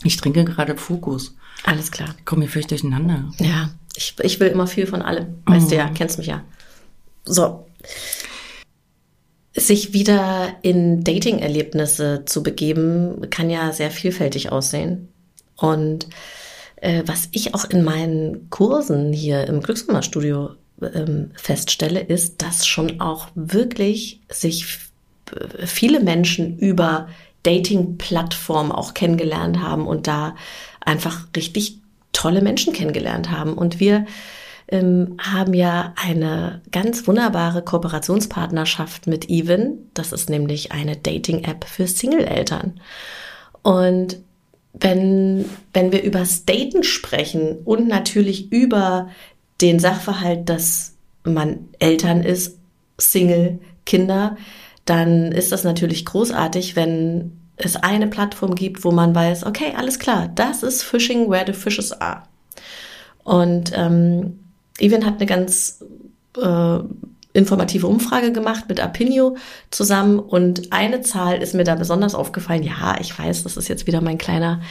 Ich 0.04 0.18
trinke 0.18 0.44
gerade 0.44 0.76
Fokus. 0.76 1.38
Alles 1.64 1.90
klar. 1.90 2.14
Ich 2.18 2.26
komme 2.26 2.44
mir 2.44 2.50
völlig 2.50 2.68
durcheinander. 2.68 3.32
Ja, 3.38 3.70
ich, 3.96 4.16
ich 4.22 4.42
will 4.42 4.50
immer 4.50 4.68
viel 4.68 4.88
von 4.88 5.02
allem. 5.02 5.42
Weißt 5.46 5.72
du 5.72 5.78
ja, 5.78 5.88
kennst 5.88 6.18
mich 6.18 6.28
ja. 6.28 6.44
So. 7.24 7.66
Sich 9.56 9.94
wieder 9.94 10.58
in 10.64 11.06
Dating-Erlebnisse 11.06 12.24
zu 12.26 12.44
begeben, 12.44 13.30
kann 13.30 13.50
ja 13.50 13.72
sehr 13.72 13.90
vielfältig 13.90 14.52
aussehen. 14.52 15.08
Und 15.56 16.10
äh, 16.84 17.04
was 17.06 17.30
ich 17.32 17.56
auch 17.56 17.66
in 17.66 17.84
meinen 17.84 18.50
Kursen 18.50 19.14
hier 19.14 19.48
im 19.48 19.62
Glücksnummerstudio 19.62 20.52
ähm, 20.82 21.32
feststelle, 21.36 22.02
ist, 22.02 22.42
dass 22.42 22.68
schon 22.68 23.00
auch 23.00 23.30
wirklich 23.36 24.22
sich 24.30 24.80
äh, 25.32 25.66
viele 25.66 26.02
Menschen 26.02 26.60
über 26.60 27.08
Dating-Plattformen 27.44 28.72
auch 28.72 28.94
kennengelernt 28.94 29.60
haben 29.60 29.88
und 29.88 30.08
da 30.08 30.36
einfach 30.82 31.28
richtig 31.36 31.80
tolle 32.12 32.42
Menschen 32.42 32.74
kennengelernt 32.74 33.32
haben. 33.32 33.54
Und 33.54 33.80
wir 33.80 34.06
ähm, 34.68 35.16
haben 35.20 35.54
ja 35.54 35.94
eine 35.96 36.62
ganz 36.72 37.08
wunderbare 37.08 37.62
Kooperationspartnerschaft 37.62 39.08
mit 39.08 39.30
Even. 39.30 39.90
Das 39.94 40.12
ist 40.12 40.30
nämlich 40.30 40.74
eine 40.74 40.98
Dating-App 40.98 41.64
für 41.64 41.88
Single-Eltern. 41.88 42.80
Und 43.62 44.18
wenn, 44.74 45.46
wenn 45.74 45.92
wir 45.92 46.04
über 46.04 46.24
Daten 46.46 46.84
sprechen 46.84 47.60
und 47.64 47.88
natürlich 47.88 48.52
über 48.52 49.10
den 49.62 49.80
Sachverhalt, 49.80 50.50
dass 50.50 50.96
man 51.24 51.70
Eltern 51.80 52.24
ist, 52.24 52.58
Single, 52.98 53.60
Kinder, 53.86 54.36
dann 54.86 55.32
ist 55.32 55.52
das 55.52 55.64
natürlich 55.64 56.06
großartig, 56.06 56.76
wenn 56.76 57.32
es 57.56 57.76
eine 57.76 58.08
Plattform 58.08 58.56
gibt, 58.56 58.84
wo 58.84 58.92
man 58.92 59.14
weiß, 59.14 59.46
okay, 59.46 59.74
alles 59.78 60.00
klar, 60.00 60.30
das 60.36 60.64
ist 60.64 60.84
Fishing 60.84 61.30
where 61.30 61.46
the 61.46 61.54
fishes 61.54 61.92
are. 61.92 62.24
Und 63.24 63.72
ähm, 63.76 64.40
Evan 64.80 65.06
hat 65.06 65.16
eine 65.16 65.26
ganz 65.26 65.84
äh, 66.38 66.80
informative 67.34 67.88
Umfrage 67.88 68.32
gemacht 68.32 68.66
mit 68.70 68.80
Apinio 68.80 69.36
zusammen 69.72 70.20
und 70.20 70.72
eine 70.72 71.02
Zahl 71.02 71.42
ist 71.42 71.56
mir 71.56 71.64
da 71.64 71.74
besonders 71.74 72.14
aufgefallen. 72.14 72.62
Ja, 72.62 72.96
ich 73.02 73.18
weiß, 73.18 73.44
das 73.44 73.58
ist 73.58 73.68
jetzt 73.68 73.88
wieder 73.88 74.02
mein 74.02 74.20
kleiner, 74.20 74.62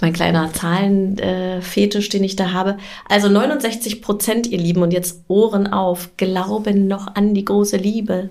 mein 0.00 0.14
kleiner 0.14 0.50
Zahlenfetisch, 0.52 2.06
äh, 2.06 2.10
den 2.10 2.24
ich 2.24 2.34
da 2.34 2.52
habe. 2.52 2.78
Also 3.08 3.28
69 3.28 4.00
Prozent, 4.00 4.46
ihr 4.46 4.58
Lieben, 4.58 4.82
und 4.82 4.92
jetzt 4.92 5.24
Ohren 5.28 5.66
auf, 5.66 6.16
glauben 6.16 6.88
noch 6.88 7.14
an 7.14 7.34
die 7.34 7.44
große 7.44 7.76
Liebe. 7.76 8.30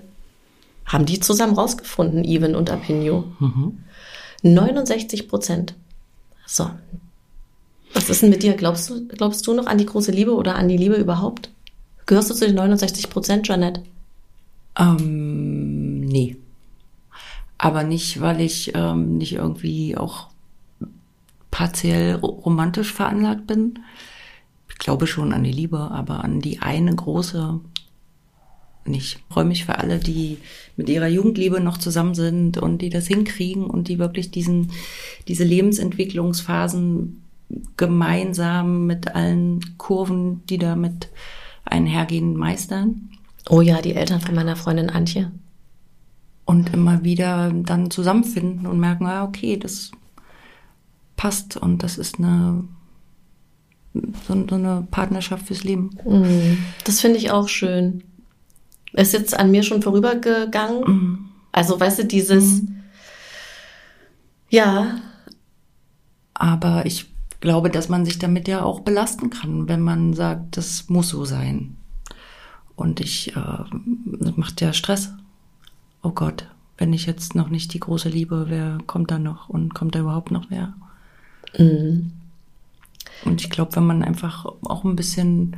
Haben 0.84 1.06
die 1.06 1.20
zusammen 1.20 1.54
rausgefunden, 1.54 2.24
Even 2.24 2.56
und 2.56 2.70
Apinio. 2.70 3.24
Mhm. 3.38 3.78
69 4.42 5.28
Prozent. 5.28 5.74
So. 6.46 6.70
Was 7.94 8.10
ist 8.10 8.22
denn 8.22 8.30
mit 8.30 8.42
dir? 8.42 8.54
Glaubst 8.54 8.90
du, 8.90 9.06
glaubst 9.06 9.46
du 9.46 9.54
noch 9.54 9.66
an 9.66 9.78
die 9.78 9.86
große 9.86 10.10
Liebe 10.10 10.34
oder 10.34 10.56
an 10.56 10.68
die 10.68 10.76
Liebe 10.76 10.96
überhaupt? 10.96 11.50
Gehörst 12.06 12.30
du 12.30 12.34
zu 12.34 12.46
den 12.46 12.54
69 12.54 13.10
Prozent, 13.10 13.48
Janette? 13.48 13.82
Ähm, 14.78 16.00
nee. 16.00 16.36
Aber 17.58 17.84
nicht, 17.84 18.20
weil 18.20 18.40
ich 18.40 18.72
ähm, 18.74 19.18
nicht 19.18 19.34
irgendwie 19.34 19.96
auch 19.96 20.28
partiell 21.50 22.16
romantisch 22.16 22.92
veranlagt 22.92 23.46
bin. 23.46 23.80
Ich 24.68 24.78
glaube 24.78 25.06
schon 25.06 25.32
an 25.32 25.42
die 25.42 25.52
Liebe, 25.52 25.78
aber 25.78 26.22
an 26.22 26.40
die 26.40 26.60
eine 26.60 26.94
große 26.94 27.60
nicht. 28.88 29.18
Ich 29.28 29.34
freue 29.34 29.44
mich 29.44 29.64
für 29.64 29.78
alle, 29.78 29.98
die 29.98 30.38
mit 30.76 30.88
ihrer 30.88 31.08
Jugendliebe 31.08 31.60
noch 31.60 31.78
zusammen 31.78 32.14
sind 32.14 32.58
und 32.58 32.82
die 32.82 32.90
das 32.90 33.06
hinkriegen 33.06 33.64
und 33.64 33.88
die 33.88 33.98
wirklich 33.98 34.30
diesen, 34.30 34.70
diese 35.28 35.44
Lebensentwicklungsphasen 35.44 37.22
gemeinsam 37.76 38.86
mit 38.86 39.14
allen 39.14 39.76
Kurven, 39.78 40.42
die 40.46 40.58
damit 40.58 41.08
einhergehen, 41.66 42.36
meistern. 42.36 43.10
Oh 43.48 43.60
ja, 43.60 43.80
die 43.80 43.94
Eltern 43.94 44.20
von 44.20 44.34
meiner 44.34 44.56
Freundin 44.56 44.90
Antje. 44.90 45.30
Und 46.44 46.72
immer 46.72 47.04
wieder 47.04 47.52
dann 47.52 47.90
zusammenfinden 47.90 48.66
und 48.66 48.78
merken, 48.78 49.06
ja, 49.06 49.24
okay, 49.24 49.56
das 49.56 49.90
passt 51.16 51.56
und 51.56 51.82
das 51.82 51.98
ist 51.98 52.18
eine 52.18 52.64
so, 54.26 54.46
so 54.48 54.54
eine 54.54 54.86
Partnerschaft 54.90 55.46
fürs 55.46 55.64
Leben. 55.64 55.90
Mm, 56.04 56.58
das 56.84 57.00
finde 57.00 57.18
ich 57.18 57.30
auch 57.30 57.48
schön. 57.48 58.04
Ist 58.92 59.12
jetzt 59.12 59.38
an 59.38 59.50
mir 59.50 59.62
schon 59.62 59.82
vorübergegangen. 59.82 60.80
Mm. 60.80 61.28
Also, 61.52 61.78
weißt 61.78 62.00
du, 62.00 62.04
dieses, 62.04 62.62
mm. 62.62 62.82
ja. 64.50 65.00
Aber 66.34 66.84
ich 66.84 67.06
glaube, 67.40 67.70
dass 67.70 67.88
man 67.88 68.04
sich 68.04 68.18
damit 68.18 68.48
ja 68.48 68.62
auch 68.62 68.80
belasten 68.80 69.30
kann, 69.30 69.68
wenn 69.68 69.80
man 69.80 70.14
sagt, 70.14 70.56
das 70.56 70.88
muss 70.88 71.08
so 71.08 71.24
sein. 71.24 71.76
Und 72.74 73.00
ich, 73.00 73.34
äh, 73.36 73.64
das 74.20 74.36
macht 74.36 74.60
ja 74.60 74.72
Stress. 74.72 75.12
Oh 76.02 76.10
Gott, 76.10 76.48
wenn 76.78 76.92
ich 76.92 77.06
jetzt 77.06 77.34
noch 77.34 77.48
nicht 77.48 77.72
die 77.74 77.80
große 77.80 78.08
Liebe, 78.08 78.46
wer 78.48 78.78
kommt 78.86 79.10
da 79.10 79.18
noch 79.18 79.48
und 79.48 79.74
kommt 79.74 79.94
da 79.94 80.00
überhaupt 80.00 80.30
noch 80.30 80.46
wer? 80.50 80.74
Mhm. 81.56 82.12
Und 83.24 83.40
ich 83.40 83.50
glaube, 83.50 83.76
wenn 83.76 83.86
man 83.86 84.02
einfach 84.02 84.44
auch 84.44 84.84
ein 84.84 84.96
bisschen 84.96 85.56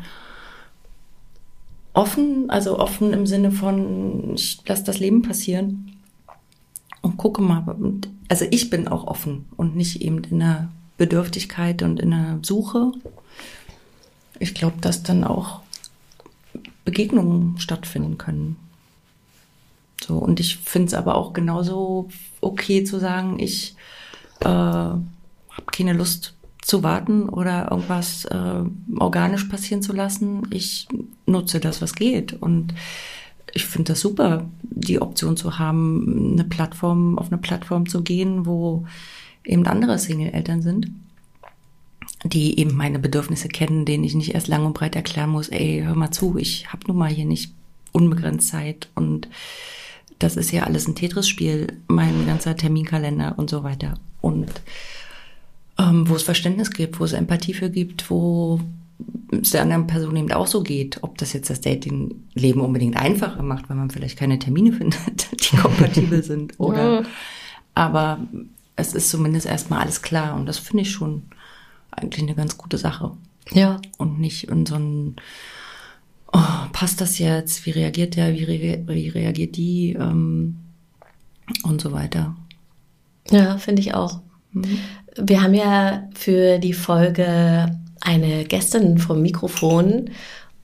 offen, 1.92 2.48
also 2.48 2.78
offen 2.78 3.12
im 3.12 3.26
Sinne 3.26 3.50
von, 3.50 4.34
ich 4.34 4.62
lasse 4.66 4.84
das 4.84 5.00
Leben 5.00 5.22
passieren 5.22 5.96
und 7.02 7.16
gucke 7.16 7.42
mal. 7.42 7.64
Also 8.28 8.44
ich 8.50 8.70
bin 8.70 8.86
auch 8.86 9.06
offen 9.06 9.46
und 9.56 9.74
nicht 9.74 10.02
eben 10.02 10.22
in 10.24 10.38
der 10.38 10.70
Bedürftigkeit 10.98 11.82
und 11.82 11.98
in 12.00 12.10
der 12.10 12.38
Suche. 12.42 12.92
Ich 14.38 14.54
glaube, 14.54 14.76
dass 14.80 15.02
dann 15.02 15.24
auch 15.24 15.62
Begegnungen 16.84 17.58
stattfinden 17.58 18.18
können. 18.18 18.56
So, 20.04 20.16
und 20.18 20.40
ich 20.40 20.56
finde 20.58 20.88
es 20.88 20.94
aber 20.94 21.14
auch 21.14 21.32
genauso 21.32 22.08
okay 22.40 22.84
zu 22.84 22.98
sagen, 22.98 23.38
ich 23.38 23.74
äh, 24.40 24.44
habe 24.48 25.02
keine 25.72 25.92
Lust 25.92 26.34
zu 26.62 26.82
warten 26.82 27.28
oder 27.28 27.70
irgendwas 27.70 28.24
äh, 28.26 28.62
organisch 28.98 29.44
passieren 29.44 29.82
zu 29.82 29.92
lassen. 29.92 30.42
Ich 30.50 30.86
nutze 31.26 31.60
das, 31.60 31.80
was 31.80 31.94
geht. 31.94 32.34
Und 32.34 32.74
ich 33.54 33.66
finde 33.66 33.92
das 33.92 34.00
super, 34.00 34.44
die 34.62 35.00
Option 35.00 35.36
zu 35.36 35.58
haben, 35.58 36.32
eine 36.32 36.44
Plattform, 36.44 37.18
auf 37.18 37.28
eine 37.28 37.38
Plattform 37.38 37.88
zu 37.88 38.02
gehen, 38.02 38.46
wo 38.46 38.86
eben 39.44 39.66
andere 39.66 39.98
Single-Eltern 39.98 40.62
sind, 40.62 40.90
die 42.24 42.58
eben 42.58 42.76
meine 42.76 42.98
Bedürfnisse 42.98 43.48
kennen, 43.48 43.84
denen 43.84 44.04
ich 44.04 44.14
nicht 44.14 44.34
erst 44.34 44.48
lang 44.48 44.66
und 44.66 44.74
breit 44.74 44.96
erklären 44.96 45.30
muss, 45.30 45.48
ey, 45.48 45.82
hör 45.84 45.94
mal 45.94 46.10
zu, 46.10 46.36
ich 46.36 46.72
habe 46.72 46.86
nun 46.88 46.96
mal 46.96 47.10
hier 47.10 47.24
nicht 47.24 47.52
unbegrenzt 47.92 48.48
Zeit 48.48 48.88
und 48.94 49.28
das 50.18 50.36
ist 50.36 50.50
ja 50.50 50.64
alles 50.64 50.88
ein 50.88 50.94
Tetris-Spiel, 50.94 51.78
mein 51.86 52.26
ganzer 52.26 52.56
Terminkalender 52.56 53.34
und 53.36 53.48
so 53.48 53.62
weiter. 53.62 53.94
Und 54.20 54.50
ähm, 55.78 56.08
wo 56.08 56.16
es 56.16 56.24
Verständnis 56.24 56.72
gibt, 56.72 56.98
wo 56.98 57.04
es 57.04 57.12
Empathie 57.12 57.54
für 57.54 57.70
gibt, 57.70 58.10
wo 58.10 58.60
es 59.30 59.50
der 59.50 59.62
anderen 59.62 59.86
Person 59.86 60.16
eben 60.16 60.32
auch 60.32 60.48
so 60.48 60.62
geht, 60.62 61.02
ob 61.02 61.18
das 61.18 61.32
jetzt 61.32 61.50
das 61.50 61.60
Dating-Leben 61.60 62.60
unbedingt 62.60 62.96
einfacher 62.96 63.42
macht, 63.42 63.68
weil 63.68 63.76
man 63.76 63.90
vielleicht 63.90 64.18
keine 64.18 64.38
Termine 64.40 64.72
findet, 64.76 65.50
die 65.50 65.56
kompatibel 65.56 66.22
sind, 66.24 66.58
oder? 66.58 67.04
Aber 67.74 68.18
es 68.78 68.94
ist 68.94 69.10
zumindest 69.10 69.44
erstmal 69.44 69.80
alles 69.80 70.02
klar 70.02 70.36
und 70.36 70.46
das 70.46 70.58
finde 70.58 70.82
ich 70.82 70.92
schon 70.92 71.24
eigentlich 71.90 72.22
eine 72.22 72.36
ganz 72.36 72.56
gute 72.56 72.78
Sache. 72.78 73.10
Ja. 73.50 73.80
Und 73.98 74.20
nicht 74.20 74.48
in 74.48 74.66
so 74.66 74.76
ein, 74.76 75.16
oh, 76.32 76.68
passt 76.72 77.00
das 77.00 77.18
jetzt? 77.18 77.66
Wie 77.66 77.72
reagiert 77.72 78.14
der? 78.14 78.32
Wie, 78.32 78.44
re 78.44 78.84
wie 78.86 79.08
reagiert 79.08 79.56
die? 79.56 79.94
Ähm, 79.98 80.58
und 81.64 81.80
so 81.80 81.92
weiter. 81.92 82.36
Ja, 83.30 83.58
finde 83.58 83.80
ich 83.80 83.94
auch. 83.94 84.20
Mhm. 84.52 84.78
Wir 85.16 85.42
haben 85.42 85.54
ja 85.54 86.08
für 86.14 86.58
die 86.58 86.72
Folge 86.72 87.76
eine 88.00 88.44
Gästin 88.44 88.98
vom 88.98 89.22
Mikrofon 89.22 90.10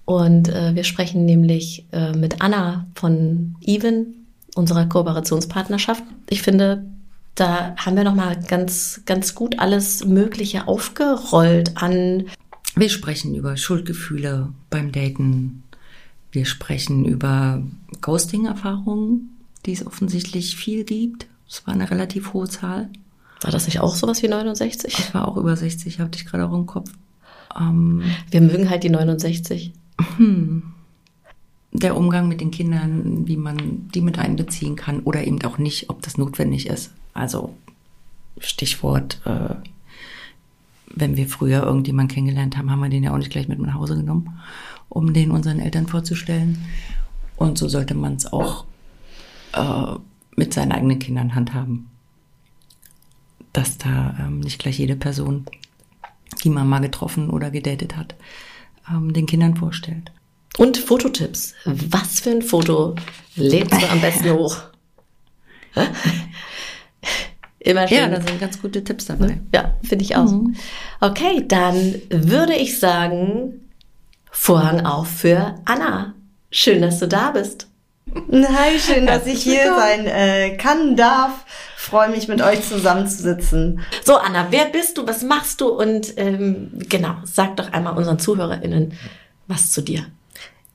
und 0.05 0.49
äh, 0.51 0.77
wir 0.77 0.85
sprechen 0.85 1.25
nämlich 1.25 1.87
äh, 1.91 2.13
mit 2.13 2.43
Anna 2.43 2.87
von 2.95 3.57
Even, 3.61 4.27
unserer 4.55 4.87
Kooperationspartnerschaft. 4.87 6.05
Ich 6.31 6.43
finde, 6.43 6.85
Da 7.35 7.75
haben 7.77 7.97
wir 7.97 8.05
nochmal 8.05 8.41
ganz, 8.47 9.03
ganz 9.07 9.35
gut 9.35 9.59
alles 9.59 10.05
Mögliche 10.05 10.69
aufgerollt 10.69 11.77
an. 11.77 12.27
Wir 12.77 12.89
sprechen 12.89 13.35
über 13.35 13.57
Schuldgefühle 13.57 14.53
beim 14.71 14.93
Daten. 14.93 15.65
Wir 16.31 16.45
sprechen 16.45 17.05
über 17.05 17.63
Ghosting-Erfahrungen, 18.01 19.37
die 19.67 19.73
es 19.73 19.87
offensichtlich 19.87 20.57
viel 20.57 20.85
gibt. 20.85 21.27
Es 21.49 21.67
war 21.67 21.75
eine 21.75 21.91
relativ 21.91 22.33
hohe 22.33 22.49
Zahl. 22.49 22.89
War 23.43 23.51
das 23.51 23.67
nicht 23.67 23.81
auch 23.81 23.95
sowas 23.95 24.23
wie 24.23 24.29
69? 24.29 24.99
Ich 24.99 25.15
war 25.15 25.29
auch 25.29 25.37
über 25.37 25.57
60, 25.57 26.01
hatte 26.01 26.19
ich 26.19 26.27
gerade 26.27 26.47
auch 26.47 26.55
im 26.55 26.67
Kopf. 26.67 26.91
Ähm, 27.59 28.03
wir 28.31 28.41
mögen 28.41 28.71
halt 28.71 28.85
die 28.85 28.91
69. 28.91 29.73
Hm. 30.17 30.63
Der 31.73 31.97
Umgang 31.97 32.29
mit 32.29 32.41
den 32.41 32.53
Kindern, 32.53 33.27
wie 33.27 33.37
man 33.37 33.89
die 33.93 34.01
mit 34.01 34.19
einbeziehen 34.19 34.77
kann 34.77 35.01
oder 35.01 35.25
eben 35.25 35.43
auch 35.43 35.59
nicht, 35.59 35.91
ob 35.91 36.03
das 36.03 36.17
notwendig 36.17 36.69
ist. 36.69 36.93
Also 37.15 37.55
Stichwort, 38.39 39.21
äh, 39.25 39.55
wenn 40.87 41.17
wir 41.17 41.29
früher 41.29 41.63
irgendjemanden 41.63 42.15
kennengelernt 42.15 42.57
haben, 42.57 42.71
haben 42.71 42.81
wir 42.81 42.89
den 42.89 43.05
ja 43.05 43.13
auch 43.13 43.19
nicht 43.19 43.31
gleich 43.31 43.49
mit 43.49 43.59
nach 43.59 43.75
Hause 43.75 43.97
genommen, 43.97 44.39
um 44.89 45.13
den 45.13 45.31
unseren 45.31 45.61
Eltern 45.61 45.87
vorzustellen. 45.87 46.65
Und 47.37 47.59
so 47.59 47.69
sollte 47.69 47.95
man 47.95 48.15
es 48.15 48.33
auch 48.33 48.65
äh, 49.53 49.95
mit 50.37 50.53
seinen 50.53 50.73
eigenen 50.73 50.99
Kindern 50.99 51.35
handhaben. 51.35 51.89
Dass 53.53 53.79
da 53.79 54.17
ähm, 54.21 54.41
nicht 54.41 54.59
gleich 54.59 54.79
jede 54.79 54.97
Person, 54.97 55.47
die 56.43 56.51
man 56.51 56.69
mal 56.69 56.81
getroffen 56.81 57.31
oder 57.31 57.51
gedatet 57.51 57.97
hat, 57.97 58.15
ähm, 58.91 59.13
den 59.13 59.27
Kindern 59.27 59.57
vorstellt. 59.57 60.11
Und 60.57 60.77
Fototipps. 60.77 61.55
Was 61.65 62.21
für 62.21 62.31
ein 62.31 62.43
Foto 62.43 62.95
lädst 63.37 63.81
du 63.81 63.89
am 63.91 64.01
besten 64.01 64.31
hoch? 64.39 64.57
Immer 67.65 67.89
schön. 67.89 67.97
Ja, 67.97 68.09
da 68.09 68.21
sind 68.21 68.39
ganz 68.39 68.61
gute 68.61 68.85
Tipps 68.85 69.07
dabei. 69.07 69.41
Ja, 69.53 69.75
finde 69.83 70.05
ich 70.05 70.17
auch. 70.17 70.31
Mhm. 70.31 70.55
Okay, 71.01 71.45
dann 71.49 71.95
würde 72.11 72.55
ich 72.55 72.79
sagen, 72.79 73.65
Vorhang 74.31 74.85
auf 74.85 75.09
für 75.09 75.55
Anna. 75.65 76.13
Schön, 76.51 76.83
dass 76.83 76.99
du 76.99 77.09
da 77.09 77.31
bist. 77.31 77.69
Hi, 78.15 78.79
schön, 78.79 79.07
dass 79.07 79.27
ich 79.27 79.43
hier 79.43 79.75
sein 79.75 80.07
äh, 80.07 80.57
kann, 80.57 80.97
darf. 80.97 81.47
Freue 81.77 82.11
mich, 82.11 82.29
mit 82.29 82.43
euch 82.43 82.63
zusammenzusitzen. 82.63 83.81
So, 84.05 84.17
Anna, 84.17 84.49
wer 84.51 84.67
bist 84.67 84.99
du? 84.99 85.07
Was 85.07 85.23
machst 85.23 85.61
du? 85.61 85.69
Und 85.69 86.15
ähm, 86.19 86.73
genau, 86.89 87.15
sag 87.25 87.57
doch 87.57 87.73
einmal 87.73 87.97
unseren 87.97 88.19
ZuhörerInnen 88.19 88.93
was 89.47 89.71
zu 89.71 89.83
dir. 89.83 90.05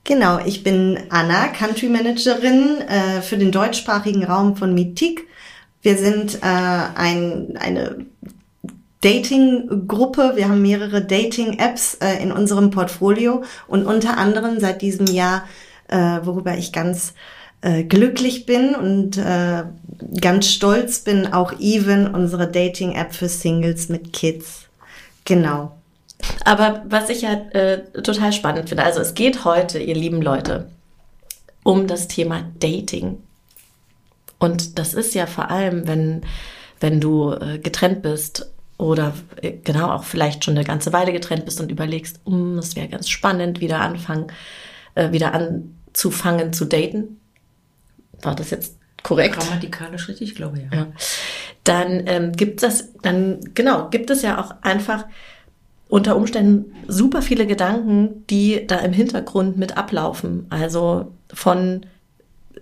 Genau, 0.04 0.38
ich 0.44 0.64
bin 0.64 0.98
Anna, 1.10 1.48
Country 1.48 1.88
Managerin 1.88 2.80
äh, 2.80 3.20
für 3.20 3.36
den 3.36 3.52
deutschsprachigen 3.52 4.24
Raum 4.24 4.56
von 4.56 4.74
Mythique. 4.74 5.26
Wir 5.82 5.96
sind 5.96 6.36
äh, 6.36 6.46
ein, 6.46 7.56
eine 7.58 8.06
Dating-Gruppe. 9.00 10.32
Wir 10.34 10.48
haben 10.48 10.62
mehrere 10.62 11.02
Dating-Apps 11.02 11.94
äh, 11.94 12.22
in 12.22 12.32
unserem 12.32 12.70
Portfolio 12.70 13.42
und 13.66 13.86
unter 13.86 14.18
anderem 14.18 14.60
seit 14.60 14.82
diesem 14.82 15.06
Jahr, 15.06 15.44
äh, 15.88 16.20
worüber 16.22 16.56
ich 16.56 16.72
ganz 16.72 17.14
äh, 17.62 17.84
glücklich 17.84 18.46
bin 18.46 18.74
und 18.74 19.16
äh, 19.16 19.64
ganz 20.20 20.48
stolz 20.48 21.00
bin, 21.00 21.32
auch 21.32 21.52
Even, 21.60 22.14
unsere 22.14 22.50
Dating-App 22.50 23.14
für 23.14 23.28
Singles 23.28 23.88
mit 23.88 24.12
Kids. 24.12 24.66
Genau. 25.24 25.76
Aber 26.44 26.82
was 26.86 27.08
ich 27.08 27.22
ja 27.22 27.32
äh, 27.52 27.84
total 28.02 28.32
spannend 28.32 28.68
finde, 28.68 28.84
also 28.84 29.00
es 29.00 29.14
geht 29.14 29.44
heute, 29.44 29.78
ihr 29.78 29.94
lieben 29.94 30.20
Leute, 30.20 30.68
um 31.62 31.86
das 31.86 32.08
Thema 32.08 32.44
Dating. 32.58 33.18
Und 34.40 34.78
das 34.78 34.94
ist 34.94 35.14
ja 35.14 35.26
vor 35.26 35.50
allem, 35.50 35.86
wenn, 35.86 36.22
wenn 36.80 37.00
du 37.00 37.32
äh, 37.32 37.58
getrennt 37.58 38.02
bist 38.02 38.50
oder 38.78 39.14
äh, 39.42 39.52
genau 39.52 39.90
auch 39.90 40.04
vielleicht 40.04 40.44
schon 40.44 40.56
eine 40.56 40.64
ganze 40.64 40.92
Weile 40.92 41.12
getrennt 41.12 41.44
bist 41.44 41.60
und 41.60 41.70
überlegst, 41.70 42.20
um, 42.24 42.58
es 42.58 42.74
wäre 42.74 42.88
ganz 42.88 43.08
spannend, 43.08 43.60
wieder 43.60 43.80
anfangen, 43.80 44.32
äh, 44.94 45.12
wieder 45.12 45.34
anzufangen 45.34 46.52
zu 46.52 46.64
daten. 46.64 47.20
War 48.22 48.34
das 48.34 48.50
jetzt 48.50 48.78
korrekt? 49.02 49.38
Grammatikalisch 49.38 50.08
richtig, 50.08 50.34
glaube 50.34 50.58
ich. 50.58 50.64
Ja. 50.64 50.78
ja. 50.78 50.86
Dann 51.64 52.06
ähm, 52.06 52.32
gibt 52.32 52.62
es, 52.62 52.94
dann 53.02 53.40
genau, 53.54 53.90
gibt 53.90 54.08
es 54.08 54.22
ja 54.22 54.40
auch 54.40 54.54
einfach 54.62 55.04
unter 55.88 56.16
Umständen 56.16 56.72
super 56.88 57.20
viele 57.20 57.46
Gedanken, 57.46 58.26
die 58.28 58.66
da 58.66 58.76
im 58.76 58.94
Hintergrund 58.94 59.58
mit 59.58 59.76
ablaufen. 59.76 60.46
Also 60.48 61.12
von 61.34 61.84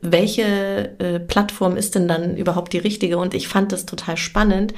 welche 0.03 0.99
äh, 0.99 1.21
Plattform 1.21 1.77
ist 1.77 1.95
denn 1.95 2.09
dann 2.09 2.37
überhaupt 2.37 2.73
die 2.73 2.79
richtige? 2.79 3.19
Und 3.19 3.35
ich 3.35 3.49
fand 3.49 3.73
das 3.73 3.87
total 3.87 4.17
spannend, 4.17 4.75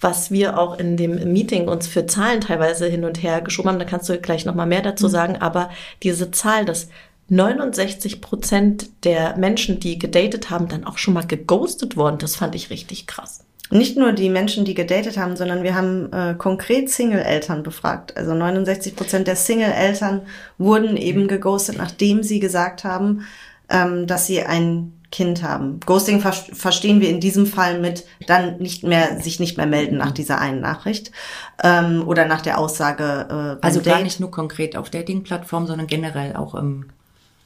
was 0.00 0.30
wir 0.30 0.58
auch 0.58 0.78
in 0.78 0.96
dem 0.96 1.32
Meeting 1.32 1.68
uns 1.68 1.86
für 1.86 2.06
Zahlen 2.06 2.40
teilweise 2.40 2.86
hin 2.86 3.04
und 3.04 3.22
her 3.22 3.40
geschoben 3.40 3.70
haben. 3.70 3.78
Da 3.78 3.84
kannst 3.84 4.08
du 4.08 4.18
gleich 4.18 4.44
nochmal 4.44 4.66
mehr 4.66 4.82
dazu 4.82 5.06
mhm. 5.06 5.10
sagen. 5.10 5.36
Aber 5.40 5.70
diese 6.02 6.30
Zahl, 6.30 6.64
dass 6.64 6.88
69 7.28 8.20
Prozent 8.20 9.04
der 9.04 9.36
Menschen, 9.36 9.80
die 9.80 9.98
gedatet 9.98 10.50
haben, 10.50 10.68
dann 10.68 10.84
auch 10.84 10.98
schon 10.98 11.14
mal 11.14 11.26
geghostet 11.26 11.96
worden, 11.96 12.18
das 12.18 12.36
fand 12.36 12.54
ich 12.54 12.70
richtig 12.70 13.06
krass. 13.06 13.44
Nicht 13.70 13.96
nur 13.96 14.12
die 14.12 14.28
Menschen, 14.28 14.66
die 14.66 14.74
gedatet 14.74 15.16
haben, 15.16 15.36
sondern 15.36 15.62
wir 15.62 15.74
haben 15.74 16.12
äh, 16.12 16.34
konkret 16.34 16.90
Single-Eltern 16.90 17.62
befragt. 17.62 18.16
Also 18.16 18.34
69 18.34 18.94
Prozent 18.94 19.26
der 19.26 19.36
Single-Eltern 19.36 20.22
wurden 20.58 20.98
eben 20.98 21.28
geghostet, 21.28 21.78
nachdem 21.78 22.22
sie 22.22 22.40
gesagt 22.40 22.84
haben, 22.84 23.26
ähm, 23.68 24.06
dass 24.06 24.26
sie 24.26 24.42
ein 24.42 24.92
Kind 25.10 25.44
haben. 25.44 25.78
Ghosting 25.86 26.20
ver 26.20 26.32
verstehen 26.32 27.00
wir 27.00 27.08
in 27.08 27.20
diesem 27.20 27.46
Fall 27.46 27.78
mit 27.78 28.04
dann 28.26 28.58
nicht 28.58 28.82
mehr 28.82 29.20
sich 29.20 29.38
nicht 29.38 29.56
mehr 29.56 29.66
melden 29.66 29.96
nach 29.96 30.10
dieser 30.10 30.40
einen 30.40 30.60
Nachricht 30.60 31.12
ähm, 31.62 32.02
oder 32.06 32.26
nach 32.26 32.40
der 32.40 32.58
Aussage. 32.58 33.58
Äh, 33.62 33.64
also 33.64 33.80
Date. 33.80 33.92
gar 33.92 34.02
nicht 34.02 34.18
nur 34.18 34.32
konkret 34.32 34.76
auf 34.76 34.90
Dating-Plattformen, 34.90 35.68
sondern 35.68 35.86
generell 35.86 36.34
auch 36.34 36.56
im 36.56 36.86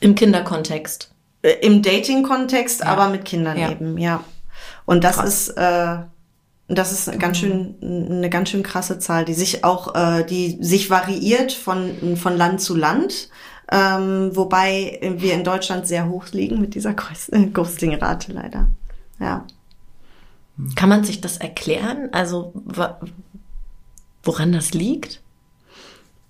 im 0.01 0.15
Kinderkontext. 0.15 1.11
Äh, 1.43 1.57
Im 1.61 1.83
Dating-Kontext, 1.83 2.81
ja. 2.81 2.87
aber 2.87 3.09
mit 3.09 3.27
Kindern 3.27 3.59
ja. 3.59 3.71
eben, 3.71 3.99
ja. 3.99 4.25
Und 4.87 5.05
das 5.05 5.17
Krass. 5.17 5.49
ist 5.49 5.57
äh, 5.59 5.99
das 6.69 6.93
ist 6.93 7.19
ganz 7.19 7.39
schön 7.39 7.75
eine 7.83 8.31
ganz 8.31 8.51
schön 8.51 8.63
krasse 8.63 8.99
Zahl, 8.99 9.25
die 9.25 9.35
sich 9.35 9.65
auch 9.65 9.95
äh, 9.95 10.25
die 10.25 10.59
sich 10.61 10.89
variiert 10.89 11.53
von 11.53 12.17
von 12.17 12.37
Land 12.37 12.63
zu 12.63 12.75
Land 12.75 13.29
ähm, 13.71 14.35
wobei 14.35 14.99
wir 15.19 15.35
in 15.35 15.45
Deutschland 15.45 15.87
sehr 15.87 16.09
hoch 16.09 16.29
liegen 16.33 16.61
mit 16.61 16.75
dieser 16.75 16.95
Ghosting-Rate 16.95 18.33
leider. 18.33 18.69
Ja. 19.21 19.45
Kann 20.75 20.89
man 20.89 21.05
sich 21.05 21.21
das 21.21 21.37
erklären? 21.37 22.09
Also 22.13 22.53
woran 24.23 24.53
das 24.53 24.73
liegt? 24.73 25.21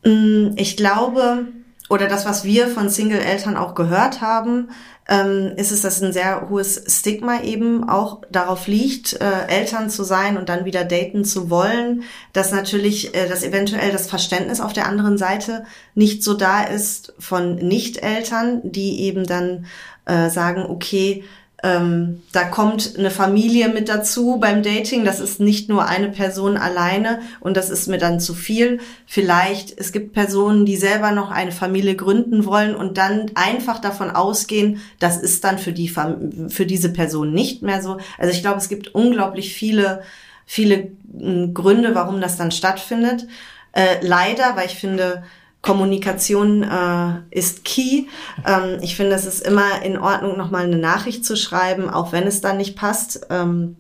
Mm, 0.05 0.51
ich 0.57 0.77
glaube, 0.77 1.47
oder 1.89 2.09
das, 2.09 2.27
was 2.27 2.45
wir 2.45 2.69
von 2.69 2.91
Single-Eltern 2.91 3.57
auch 3.57 3.75
gehört 3.75 4.21
haben, 4.21 4.71
ähm, 5.09 5.53
ist 5.57 5.73
es, 5.73 5.81
dass 5.81 6.03
ein 6.03 6.13
sehr 6.13 6.51
hohes 6.51 6.85
Stigma 6.87 7.43
eben 7.43 7.89
auch 7.89 8.23
darauf 8.31 8.67
liegt, 8.67 9.15
äh, 9.15 9.47
Eltern 9.49 9.89
zu 9.89 10.05
sein 10.05 10.37
und 10.37 10.51
dann 10.51 10.67
wieder 10.67 10.85
daten 10.85 11.25
zu 11.25 11.49
wollen, 11.49 12.03
dass 12.35 12.53
natürlich, 12.53 13.15
äh, 13.15 13.27
dass 13.27 13.43
eventuell 13.43 13.91
das 13.91 14.07
Verständnis 14.07 14.61
auf 14.61 14.75
der 14.75 14.87
anderen 14.87 15.17
Seite 15.17 15.65
nicht 15.95 16.23
so 16.23 16.35
da 16.35 16.63
ist 16.63 17.15
von 17.19 17.57
Nicht-Eltern, 17.57 18.61
die 18.65 19.01
eben 19.01 19.25
dann 19.25 19.65
äh, 20.05 20.29
sagen, 20.29 20.67
okay, 20.69 21.25
ähm, 21.65 22.23
da 22.31 22.45
kommt 22.45 22.95
eine 22.97 23.11
Familie 23.11 23.69
mit 23.69 23.89
dazu 23.89 24.39
beim 24.41 24.63
Dating. 24.63 25.05
Das 25.05 25.19
ist 25.19 25.41
nicht 25.41 25.69
nur 25.69 25.87
eine 25.87 26.09
Person 26.09 26.57
alleine 26.57 27.21
und 27.41 27.57
das 27.57 27.69
ist 27.69 27.89
mir 27.89 27.99
dann 27.99 28.21
zu 28.21 28.33
viel. 28.33 28.79
Vielleicht, 29.07 29.77
es 29.77 29.91
gibt 29.91 30.13
Personen, 30.13 30.67
die 30.67 30.77
selber 30.77 31.11
noch 31.11 31.33
eine 31.33 31.51
Familie 31.51 31.97
gründen 31.97 32.45
wollen 32.45 32.77
und 32.77 32.97
dann 32.97 33.33
einfach 33.35 33.81
davon 33.81 34.11
ausgehen, 34.11 34.81
das 35.01 35.17
ist 35.17 35.43
dann 35.43 35.59
für 35.59 35.73
die, 35.73 35.89
für 35.89 36.67
diese 36.67 36.93
Person 36.93 37.33
nicht 37.33 37.63
mehr 37.63 37.83
so. 37.83 37.99
Also 38.19 38.33
ich 38.33 38.43
glaube, 38.43 38.59
es 38.59 38.69
gibt 38.69 38.95
unglaublich 38.95 39.53
viele, 39.53 40.03
viele 40.47 40.93
hm, 41.19 41.55
Gründe, 41.55 41.97
warum 41.97 42.21
das 42.21 42.37
dann 42.37 42.53
stattfindet. 42.53 43.27
Äh, 43.73 43.97
leider, 44.01 44.55
weil 44.55 44.67
ich 44.67 44.77
finde, 44.77 45.25
Kommunikation 45.63 46.63
äh, 46.63 47.21
ist 47.31 47.65
key. 47.65 48.07
Ähm, 48.47 48.79
ich 48.81 48.97
finde, 48.97 49.15
es 49.15 49.27
ist 49.27 49.47
immer 49.47 49.83
in 49.83 49.99
Ordnung, 49.99 50.37
nochmal 50.37 50.65
eine 50.65 50.79
Nachricht 50.79 51.25
zu 51.25 51.37
schreiben, 51.37 51.91
auch 51.91 52.13
wenn 52.13 52.27
es 52.27 52.41
dann 52.41 52.59
nicht 52.59 52.77
passt 52.77 53.27
ähm, 53.31 53.77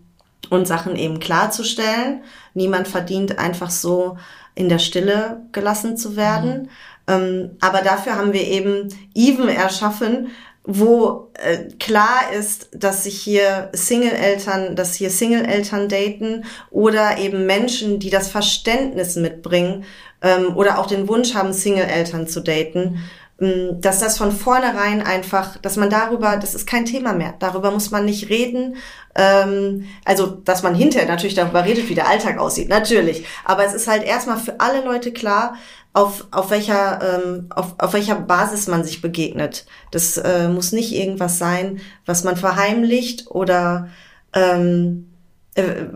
und 0.51 0.67
Sachen 0.67 0.97
eben 0.97 1.21
klarzustellen. 1.21 2.23
Niemand 2.55 2.89
verdient 2.89 3.39
einfach 3.39 3.71
so 3.71 4.19
in 4.55 4.69
der 4.69 4.81
Stille 4.81 5.43
gelassen 5.53 5.97
zu 5.97 6.17
werden. 6.17 6.63
Mhm. 6.63 6.69
Ähm, 7.07 7.51
aber 7.61 7.83
dafür 7.83 8.17
haben 8.17 8.33
wir 8.33 8.47
eben 8.47 8.89
Even 9.15 9.49
erschaffen, 9.49 10.29
wo 10.71 11.31
äh, 11.33 11.73
klar 11.81 12.31
ist, 12.39 12.69
dass 12.73 13.05
sich 13.05 13.19
hier 13.19 13.71
Single-Eltern, 13.73 14.77
dass 14.77 14.95
hier 14.95 15.09
Single-Eltern 15.09 15.89
daten 15.89 16.45
oder 16.71 17.17
eben 17.17 17.47
Menschen, 17.47 17.99
die 17.99 18.11
das 18.11 18.29
Verständnis 18.29 19.17
mitbringen, 19.17 19.87
ähm, 20.21 20.57
oder 20.57 20.79
auch 20.79 20.87
den 20.87 21.09
Wunsch 21.09 21.35
haben, 21.35 21.55
Single-Eltern 21.55 22.29
zu 22.29 22.41
daten, 22.41 22.99
dass 23.41 24.01
das 24.01 24.19
von 24.19 24.33
vornherein 24.33 25.01
einfach, 25.01 25.59
dass 25.59 25.77
man 25.77 25.91
darüber, 25.91 26.37
das 26.37 26.57
ist 26.57 26.67
kein 26.67 26.85
Thema 26.85 27.13
mehr, 27.13 27.35
darüber 27.39 27.71
muss 27.71 27.93
man 27.93 28.05
nicht 28.05 28.31
reden. 28.31 28.77
Ähm, 29.15 29.85
also, 30.05 30.27
dass 30.27 30.65
man 30.65 30.75
hinterher 30.75 31.09
natürlich 31.09 31.37
darüber 31.37 31.65
redet, 31.65 31.89
wie 31.89 31.95
der 31.95 32.09
Alltag 32.09 32.39
aussieht, 32.39 32.69
natürlich. 32.69 33.25
Aber 33.45 33.65
es 33.65 33.75
ist 33.75 33.87
halt 33.87 34.03
erstmal 34.03 34.39
für 34.39 34.59
alle 34.59 34.85
Leute 34.85 35.13
klar, 35.13 35.55
auf, 35.93 36.27
auf, 36.33 36.51
welcher, 36.51 37.01
ähm, 37.01 37.47
auf, 37.51 37.75
auf 37.79 37.93
welcher 37.93 38.17
Basis 38.17 38.67
man 38.67 38.85
sich 38.85 39.01
begegnet. 39.03 39.67
Das 39.93 40.17
äh, 40.17 40.49
muss 40.49 40.73
nicht 40.73 40.93
irgendwas 40.93 41.39
sein, 41.39 41.81
was 42.07 42.25
man 42.25 42.37
verheimlicht 42.37 43.31
oder 43.31 43.89
ähm, 44.33 45.09
äh, 45.55 45.87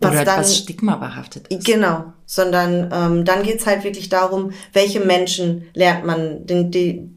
was 0.00 0.12
Oder 0.12 0.24
dann, 0.24 0.40
was 0.40 0.56
Stigma 0.56 0.96
behaftet 0.96 1.48
ist. 1.48 1.64
Genau, 1.64 2.12
sondern 2.26 2.90
ähm, 2.92 3.24
dann 3.24 3.42
geht's 3.44 3.66
halt 3.66 3.84
wirklich 3.84 4.08
darum, 4.08 4.52
welche 4.72 5.00
Menschen 5.00 5.68
lernt 5.74 6.04
man. 6.04 6.44
Den, 6.46 6.70
die, 6.70 7.08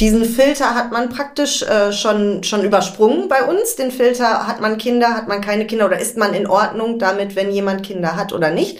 diesen 0.00 0.24
Filter 0.24 0.74
hat 0.74 0.92
man 0.92 1.08
praktisch 1.08 1.62
äh, 1.62 1.92
schon, 1.92 2.42
schon 2.44 2.64
übersprungen 2.64 3.28
bei 3.28 3.44
uns. 3.44 3.76
Den 3.76 3.90
Filter 3.90 4.46
hat 4.46 4.60
man 4.60 4.78
Kinder, 4.78 5.14
hat 5.14 5.28
man 5.28 5.40
keine 5.40 5.66
Kinder 5.66 5.86
oder 5.86 5.98
ist 5.98 6.16
man 6.16 6.32
in 6.32 6.46
Ordnung 6.46 6.98
damit, 6.98 7.36
wenn 7.36 7.50
jemand 7.50 7.82
Kinder 7.82 8.16
hat 8.16 8.32
oder 8.32 8.50
nicht. 8.50 8.78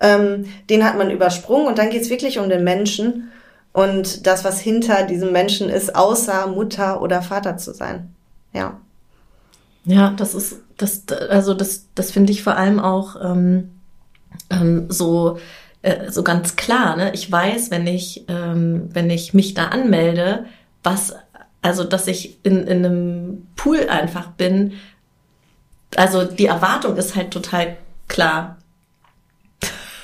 Ähm, 0.00 0.46
den 0.68 0.84
hat 0.84 0.98
man 0.98 1.10
übersprungen 1.10 1.66
und 1.66 1.78
dann 1.78 1.90
geht's 1.90 2.10
wirklich 2.10 2.38
um 2.38 2.48
den 2.48 2.64
Menschen 2.64 3.30
und 3.72 4.26
das, 4.26 4.44
was 4.44 4.60
hinter 4.60 5.04
diesem 5.04 5.32
Menschen 5.32 5.68
ist, 5.68 5.94
außer 5.96 6.46
Mutter 6.48 7.00
oder 7.00 7.22
Vater 7.22 7.56
zu 7.56 7.72
sein. 7.72 8.14
Ja. 8.52 8.80
Ja, 9.84 10.14
das 10.16 10.34
ist, 10.34 10.60
das, 10.78 11.02
also 11.28 11.54
das, 11.54 11.86
das 11.94 12.10
finde 12.10 12.32
ich 12.32 12.42
vor 12.42 12.56
allem 12.56 12.80
auch 12.80 13.16
ähm, 13.22 13.70
ähm, 14.50 14.86
so, 14.88 15.38
äh, 15.82 16.10
so 16.10 16.22
ganz 16.22 16.56
klar. 16.56 16.96
Ne? 16.96 17.12
Ich 17.14 17.30
weiß, 17.30 17.70
wenn 17.70 17.86
ich, 17.86 18.24
ähm, 18.28 18.88
wenn 18.92 19.10
ich 19.10 19.34
mich 19.34 19.54
da 19.54 19.68
anmelde, 19.68 20.46
was, 20.82 21.14
also 21.62 21.84
dass 21.84 22.06
ich 22.06 22.38
in, 22.42 22.66
in 22.66 22.84
einem 22.84 23.46
Pool 23.56 23.88
einfach 23.88 24.28
bin, 24.28 24.72
also 25.96 26.24
die 26.24 26.46
Erwartung 26.46 26.96
ist 26.96 27.14
halt 27.16 27.30
total 27.30 27.76
klar. 28.08 28.58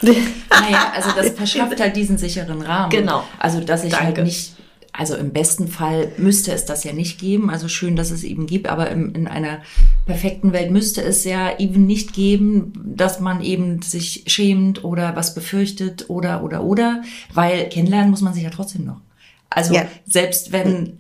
naja, 0.03 0.93
also 0.95 1.11
das 1.15 1.31
verschafft 1.31 1.81
halt 1.81 1.97
diesen 1.97 2.17
sicheren 2.17 2.63
Rahmen. 2.63 2.91
Genau. 2.91 3.25
Also 3.39 3.61
dass 3.61 3.85
ich 3.85 3.93
halt 3.93 4.05
Danke. 4.05 4.21
halt 4.21 4.27
nicht 4.27 4.55
also 4.93 5.15
im 5.15 5.33
besten 5.33 5.69
Fall 5.69 6.13
müsste 6.17 6.53
es 6.53 6.65
das 6.65 6.85
ja 6.85 6.93
nicht 6.93 7.19
geben. 7.19 7.51
Also 7.51 7.69
schön, 7.69 7.97
dass 7.97 8.11
es 8.11 8.25
eben 8.25 8.47
gibt, 8.47 8.69
aber 8.69 8.91
im, 8.91 9.15
in 9.15 9.29
einer 9.29 9.61
perfekten 10.07 10.53
Welt 10.53 10.71
müsste 10.71 11.03
es 11.03 11.25
ja 11.25 11.59
eben 11.59 11.87
nicht 11.87 12.13
geben, 12.13 12.73
dass 12.85 13.21
man 13.21 13.43
eben 13.43 13.83
sich 13.83 14.25
schämt 14.27 14.85
oder 14.85 15.17
was 15.17 15.35
befürchtet 15.35 16.11
oder 16.11 16.43
oder 16.43 16.65
oder, 16.65 17.03
weil 17.33 17.69
kennenlernen 17.69 18.11
muss 18.11 18.21
man 18.21 18.35
sich 18.35 18.43
ja 18.43 18.51
trotzdem 18.51 18.85
noch. 18.85 19.01
Also 19.49 19.75
ja. 19.75 19.87
selbst 20.07 20.53
wenn 20.53 20.99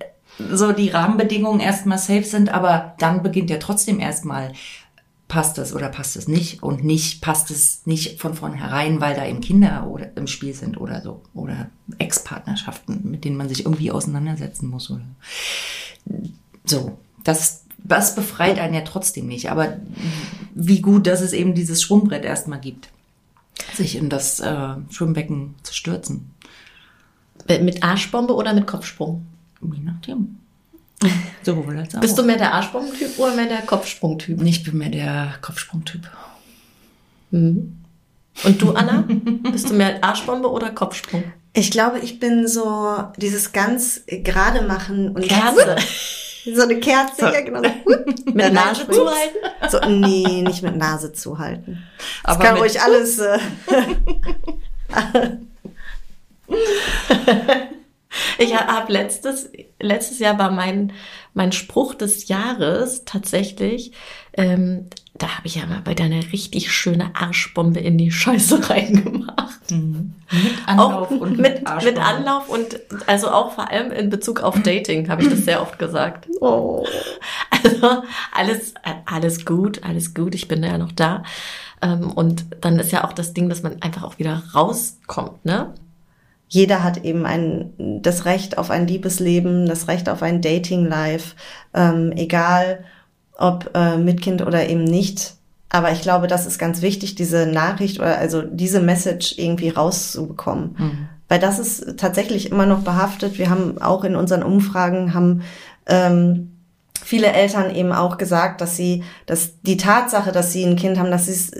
so 0.52 0.72
die 0.72 0.88
Rahmenbedingungen 0.88 1.60
erstmal 1.60 1.98
safe 1.98 2.24
sind, 2.24 2.48
aber 2.48 2.94
dann 2.98 3.22
beginnt 3.22 3.50
ja 3.50 3.58
trotzdem 3.58 4.00
erstmal 4.00 4.52
passt 5.30 5.58
es 5.58 5.72
oder 5.72 5.88
passt 5.88 6.16
es 6.16 6.26
nicht 6.26 6.62
und 6.62 6.84
nicht 6.84 7.22
passt 7.22 7.52
es 7.52 7.86
nicht 7.86 8.20
von 8.20 8.34
vornherein, 8.34 9.00
weil 9.00 9.14
da 9.14 9.24
eben 9.24 9.40
Kinder 9.40 9.86
oder 9.86 10.14
im 10.16 10.26
Spiel 10.26 10.52
sind 10.52 10.78
oder 10.78 11.00
so 11.02 11.22
oder 11.34 11.70
Ex-Partnerschaften, 11.98 13.08
mit 13.08 13.24
denen 13.24 13.36
man 13.36 13.48
sich 13.48 13.64
irgendwie 13.64 13.92
auseinandersetzen 13.92 14.68
muss 14.68 14.90
oder 14.90 15.04
so. 16.64 16.98
Das, 17.22 17.62
das 17.78 18.16
befreit 18.16 18.58
einen 18.58 18.74
ja 18.74 18.80
trotzdem 18.80 19.28
nicht. 19.28 19.52
Aber 19.52 19.76
wie 20.54 20.82
gut, 20.82 21.06
dass 21.06 21.20
es 21.20 21.32
eben 21.32 21.54
dieses 21.54 21.80
Schwungbrett 21.80 22.24
erstmal 22.24 22.60
gibt, 22.60 22.88
sich 23.74 23.94
in 23.94 24.10
das 24.10 24.40
äh, 24.40 24.74
Schwimmbecken 24.90 25.54
zu 25.62 25.72
stürzen. 25.72 26.32
Mit 27.46 27.84
Arschbombe 27.84 28.34
oder 28.34 28.52
mit 28.52 28.66
Kopfsprung? 28.66 29.26
Je 29.62 29.80
nachdem. 29.80 30.39
Sowohl 31.42 31.78
als 31.78 31.94
auch. 31.94 32.00
Bist 32.00 32.18
du 32.18 32.22
mehr 32.22 32.36
der 32.36 32.52
Arschsprungtyp 32.52 33.18
oder 33.18 33.34
mehr 33.34 33.46
der 33.46 33.62
Kopfsprungtyp? 33.62 34.42
Ich 34.42 34.62
bin 34.62 34.78
mehr 34.78 34.90
der 34.90 35.34
Kopfsprungtyp. 35.40 36.08
Mhm. 37.30 37.80
Und 38.44 38.62
du, 38.62 38.72
Anna? 38.72 39.04
Bist 39.50 39.70
du 39.70 39.74
mehr 39.74 40.02
Arschbombe 40.02 40.50
oder 40.50 40.70
Kopfsprung? 40.70 41.24
Ich 41.52 41.70
glaube, 41.70 41.98
ich 41.98 42.20
bin 42.20 42.46
so 42.46 43.04
dieses 43.16 43.52
ganz 43.52 44.02
gerade 44.06 44.62
machen 44.62 45.10
und 45.10 45.26
Kerze. 45.26 45.76
So 46.42 46.62
eine 46.62 46.80
Kerze, 46.80 47.16
so. 47.18 47.26
ja 47.26 47.42
genau. 47.42 47.60
mit 48.24 48.52
Nase 48.54 48.88
zuhalten? 48.88 49.36
So, 49.68 49.78
nee, 49.86 50.40
nicht 50.40 50.62
mit 50.62 50.74
Nase 50.74 51.12
zuhalten. 51.12 51.82
Das 52.24 52.36
Aber 52.36 52.44
kann 52.44 52.56
ruhig 52.56 52.80
alles. 52.80 53.18
Äh, 53.18 53.38
Ich 58.38 58.54
habe 58.54 58.92
letztes, 58.92 59.50
letztes 59.80 60.18
Jahr 60.18 60.38
war 60.38 60.50
mein, 60.50 60.92
mein 61.34 61.52
Spruch 61.52 61.94
des 61.94 62.28
Jahres 62.28 63.04
tatsächlich, 63.04 63.92
ähm, 64.32 64.88
da 65.14 65.36
habe 65.36 65.46
ich 65.46 65.56
ja 65.56 65.66
mal 65.66 65.82
bei 65.82 65.94
deiner 65.94 66.32
richtig 66.32 66.72
schöne 66.72 67.10
Arschbombe 67.14 67.80
in 67.80 67.98
die 67.98 68.10
Scheiße 68.10 68.70
reingemacht. 68.70 69.70
Mhm. 69.70 70.14
Mit 70.30 70.68
Anlauf 70.68 71.10
auch 71.10 71.10
und 71.10 71.38
mit, 71.38 71.62
mit 71.84 71.98
Anlauf 71.98 72.48
und 72.48 72.80
also 73.06 73.30
auch 73.30 73.52
vor 73.52 73.70
allem 73.70 73.92
in 73.92 74.10
Bezug 74.10 74.40
auf 74.40 74.60
Dating 74.62 75.08
habe 75.08 75.22
ich 75.22 75.28
das 75.28 75.44
sehr 75.44 75.60
oft 75.60 75.78
gesagt. 75.78 76.28
Oh. 76.40 76.86
Also 77.62 78.02
alles, 78.32 78.74
alles 79.04 79.44
gut, 79.44 79.84
alles 79.84 80.14
gut, 80.14 80.34
ich 80.34 80.48
bin 80.48 80.62
ja 80.62 80.78
noch 80.78 80.92
da. 80.92 81.22
Ähm, 81.82 82.10
und 82.10 82.46
dann 82.60 82.78
ist 82.78 82.92
ja 82.92 83.04
auch 83.04 83.12
das 83.12 83.34
Ding, 83.34 83.48
dass 83.48 83.62
man 83.62 83.82
einfach 83.82 84.02
auch 84.02 84.18
wieder 84.18 84.42
rauskommt, 84.54 85.44
ne? 85.44 85.74
Jeder 86.50 86.82
hat 86.82 87.04
eben 87.04 87.26
ein, 87.26 87.72
das 88.02 88.24
Recht 88.24 88.58
auf 88.58 88.70
ein 88.70 88.88
Liebesleben, 88.88 89.66
das 89.66 89.86
Recht 89.86 90.08
auf 90.08 90.22
ein 90.22 90.42
Dating-Life, 90.42 91.36
ähm, 91.74 92.12
egal 92.16 92.84
ob 93.38 93.70
äh, 93.74 93.96
mit 93.96 94.20
Kind 94.20 94.42
oder 94.42 94.68
eben 94.68 94.82
nicht. 94.82 95.34
Aber 95.68 95.92
ich 95.92 96.02
glaube, 96.02 96.26
das 96.26 96.46
ist 96.46 96.58
ganz 96.58 96.82
wichtig, 96.82 97.14
diese 97.14 97.46
Nachricht 97.46 98.00
oder 98.00 98.18
also 98.18 98.42
diese 98.42 98.80
Message 98.80 99.38
irgendwie 99.38 99.68
rauszubekommen. 99.68 100.74
Mhm. 100.76 101.08
Weil 101.28 101.38
das 101.38 101.60
ist 101.60 101.96
tatsächlich 101.96 102.50
immer 102.50 102.66
noch 102.66 102.80
behaftet. 102.80 103.38
Wir 103.38 103.48
haben 103.48 103.80
auch 103.80 104.02
in 104.02 104.16
unseren 104.16 104.42
Umfragen 104.42 105.14
haben 105.14 105.42
ähm, 105.86 106.56
viele 107.00 107.28
Eltern 107.28 107.72
eben 107.72 107.92
auch 107.92 108.18
gesagt, 108.18 108.60
dass 108.60 108.76
sie, 108.76 109.04
dass 109.26 109.60
die 109.62 109.76
Tatsache, 109.76 110.32
dass 110.32 110.52
sie 110.52 110.64
ein 110.64 110.74
Kind 110.74 110.98
haben, 110.98 111.12
dass 111.12 111.26
sie 111.26 111.32
es 111.32 111.52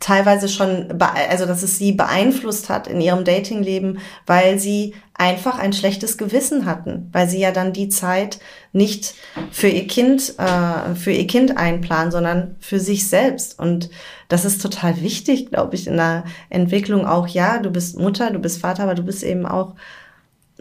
teilweise 0.00 0.48
schon, 0.48 0.98
also 0.98 1.46
dass 1.46 1.62
es 1.62 1.78
sie 1.78 1.92
beeinflusst 1.92 2.70
hat 2.70 2.88
in 2.88 3.00
ihrem 3.00 3.24
Datingleben, 3.24 3.98
weil 4.26 4.58
sie 4.58 4.94
einfach 5.14 5.58
ein 5.58 5.74
schlechtes 5.74 6.16
Gewissen 6.16 6.64
hatten, 6.64 7.10
weil 7.12 7.28
sie 7.28 7.38
ja 7.38 7.52
dann 7.52 7.74
die 7.74 7.90
Zeit 7.90 8.40
nicht 8.72 9.14
für 9.50 9.68
ihr 9.68 9.86
Kind, 9.86 10.34
äh, 10.38 10.94
für 10.94 11.12
ihr 11.12 11.26
Kind 11.26 11.58
einplanen, 11.58 12.10
sondern 12.10 12.56
für 12.60 12.80
sich 12.80 13.08
selbst. 13.08 13.58
Und 13.58 13.90
das 14.28 14.46
ist 14.46 14.62
total 14.62 15.02
wichtig, 15.02 15.50
glaube 15.50 15.74
ich, 15.74 15.86
in 15.86 15.98
der 15.98 16.24
Entwicklung 16.48 17.06
auch. 17.06 17.28
Ja, 17.28 17.58
du 17.58 17.70
bist 17.70 17.98
Mutter, 17.98 18.30
du 18.30 18.38
bist 18.38 18.60
Vater, 18.60 18.84
aber 18.84 18.94
du 18.94 19.02
bist 19.02 19.22
eben 19.22 19.44
auch 19.44 19.74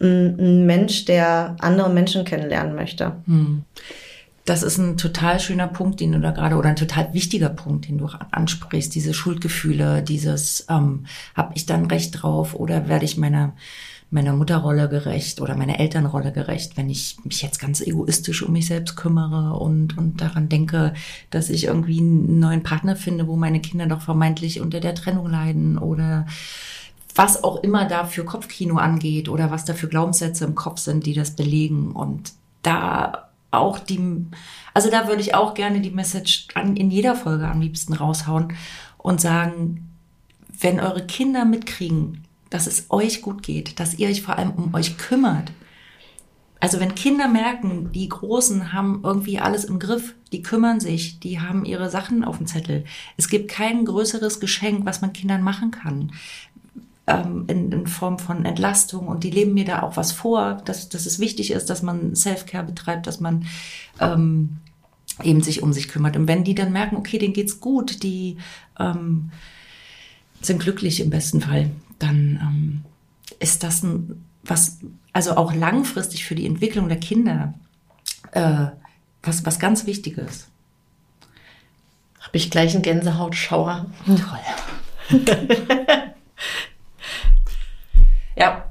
ein, 0.02 0.38
ein 0.38 0.66
Mensch, 0.66 1.06
der 1.06 1.56
andere 1.60 1.90
Menschen 1.90 2.26
kennenlernen 2.26 2.76
möchte. 2.76 3.14
Hm 3.26 3.64
das 4.50 4.64
ist 4.64 4.80
ein 4.80 4.98
total 4.98 5.40
schöner 5.40 5.68
Punkt, 5.68 6.00
den 6.00 6.12
du 6.12 6.20
da 6.20 6.32
gerade, 6.32 6.56
oder 6.56 6.70
ein 6.70 6.76
total 6.76 7.14
wichtiger 7.14 7.50
Punkt, 7.50 7.88
den 7.88 8.00
du 8.00 8.08
ansprichst, 8.32 8.96
diese 8.96 9.14
Schuldgefühle, 9.14 10.02
dieses, 10.02 10.66
ähm, 10.70 11.06
habe 11.36 11.52
ich 11.54 11.68
dann 11.68 11.86
Recht 11.86 12.24
drauf 12.24 12.56
oder 12.56 12.88
werde 12.88 13.06
ich 13.06 13.16
meiner, 13.16 13.54
meiner 14.10 14.34
Mutterrolle 14.34 14.90
gerecht 14.90 15.40
oder 15.40 15.56
meiner 15.56 15.80
Elternrolle 15.80 16.32
gerecht, 16.32 16.78
wenn 16.78 16.90
ich 16.90 17.18
mich 17.24 17.44
jetzt 17.44 17.60
ganz 17.60 17.80
egoistisch 17.80 18.42
um 18.42 18.54
mich 18.54 18.66
selbst 18.66 18.96
kümmere 18.96 19.54
und, 19.60 19.96
und 20.00 20.20
daran 20.20 20.50
denke, 20.50 20.96
dass 21.30 21.52
ich 21.52 21.66
irgendwie 21.66 22.00
einen 22.00 22.40
neuen 22.40 22.64
Partner 22.64 22.96
finde, 22.96 23.28
wo 23.28 23.36
meine 23.36 23.60
Kinder 23.60 23.86
doch 23.86 24.02
vermeintlich 24.02 24.62
unter 24.62 24.80
der 24.80 24.96
Trennung 24.96 25.30
leiden 25.30 25.78
oder 25.78 26.26
was 27.14 27.44
auch 27.44 27.62
immer 27.62 27.86
da 27.86 28.04
für 28.06 28.26
Kopfkino 28.26 28.78
angeht 28.78 29.30
oder 29.30 29.52
was 29.52 29.64
da 29.66 29.76
für 29.76 29.90
Glaubenssätze 29.90 30.46
im 30.46 30.56
Kopf 30.56 30.80
sind, 30.80 31.06
die 31.06 31.14
das 31.14 31.36
belegen. 31.36 31.92
Und 31.92 32.32
da 32.64 33.29
auch 33.52 33.80
die, 33.80 34.26
also 34.74 34.90
da 34.90 35.08
würde 35.08 35.22
ich 35.22 35.36
auch 35.36 35.54
gerne 35.54 35.82
die 35.82 35.92
Message 35.92 36.48
an, 36.54 36.76
in 36.76 36.92
jeder 36.92 37.16
Folge 37.16 37.48
am 37.48 37.62
liebsten 37.62 37.94
raushauen 37.94 38.54
und 38.98 39.22
sagen, 39.22 39.90
wenn 40.60 40.80
eure 40.80 41.06
Kinder 41.06 41.46
mitkriegen, 41.46 42.26
dass 42.50 42.68
es 42.68 42.88
euch 42.90 43.22
gut 43.22 43.44
geht, 43.44 43.80
dass 43.80 43.96
ihr 43.96 44.10
euch 44.10 44.22
vor 44.22 44.38
allem 44.38 44.52
um 44.52 44.74
euch 44.74 44.98
kümmert. 44.98 45.52
Also 46.60 46.82
wenn 46.82 46.94
Kinder 46.94 47.30
merken, 47.30 47.92
die 47.94 48.10
Großen 48.10 48.74
haben 48.74 49.02
irgendwie 49.04 49.40
alles 49.40 49.64
im 49.64 49.80
Griff, 49.80 50.14
die 50.34 50.42
kümmern 50.42 50.82
sich, 50.82 51.20
die 51.22 51.40
haben 51.40 51.64
ihre 51.64 51.90
Sachen 51.90 52.26
auf 52.26 52.38
dem 52.38 52.48
Zettel. 52.48 52.84
Es 53.16 53.30
gibt 53.30 53.50
kein 53.50 53.86
größeres 53.86 54.42
Geschenk, 54.42 54.86
was 54.86 55.02
man 55.02 55.14
Kindern 55.14 55.42
machen 55.42 55.72
kann 55.72 56.12
ähm, 57.10 57.46
in, 57.48 57.72
in, 57.72 57.88
Form 57.88 58.20
von 58.20 58.46
Entlastung 58.46 59.08
und 59.08 59.24
die 59.24 59.32
leben 59.32 59.54
mir 59.54 59.66
da 59.66 59.84
auch 59.84 59.98
was 59.98 60.12
vor, 60.12 60.62
dass, 60.66 60.90
dass 60.90 61.06
es 61.06 61.20
wichtig 61.20 61.52
ist, 61.52 61.70
dass 61.70 61.82
man 61.82 62.16
Self-Care 62.16 62.64
betreibt, 62.64 63.08
dass 63.08 63.20
man 63.20 63.46
ähm, 64.00 64.58
eben 65.24 65.42
sich 65.42 65.62
um 65.64 65.74
sich 65.74 65.90
kümmert. 65.90 66.16
Und 66.16 66.28
wenn 66.28 66.44
die 66.44 66.56
dann 66.56 66.72
merken, 66.72 66.96
okay, 66.96 67.18
denen 67.18 67.34
geht's 67.34 67.60
gut, 67.60 68.04
die 68.04 68.38
ähm, 68.80 69.32
sind 70.42 70.62
glücklich 70.62 71.02
im 71.02 71.10
besten 71.10 71.42
Fall, 71.42 71.72
dann 71.98 72.40
ähm, 72.42 72.82
ist 73.40 73.64
das 73.64 73.84
ein 73.84 74.24
was 74.44 74.80
also 75.14 75.36
auch 75.36 75.54
langfristig 75.54 76.26
für 76.26 76.36
die 76.36 76.46
Entwicklung 76.46 76.88
der 76.88 77.00
Kinder 77.00 77.54
äh, 78.32 78.68
was, 79.24 79.46
was 79.46 79.60
ganz 79.60 79.86
Wichtiges. 79.86 80.48
Habe 82.20 82.38
ich 82.38 82.52
gleich 82.52 82.74
einen 82.74 82.84
Gänsehautschauer. 82.84 83.88
Toll. 84.06 85.20
ja, 88.40 88.66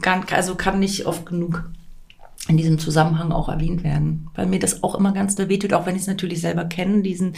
kann, 0.00 0.24
also 0.30 0.54
kann 0.54 0.78
nicht 0.78 1.06
oft 1.06 1.26
genug 1.26 1.70
in 2.48 2.56
diesem 2.56 2.78
Zusammenhang 2.78 3.30
auch 3.32 3.48
erwähnt 3.48 3.84
werden, 3.84 4.28
weil 4.34 4.46
mir 4.46 4.58
das 4.58 4.82
auch 4.82 4.94
immer 4.94 5.12
ganz 5.12 5.36
wehtut, 5.36 5.74
auch 5.74 5.86
wenn 5.86 5.94
ich 5.94 6.02
es 6.02 6.08
natürlich 6.08 6.40
selber 6.40 6.64
kenne, 6.64 7.02
diesen 7.02 7.34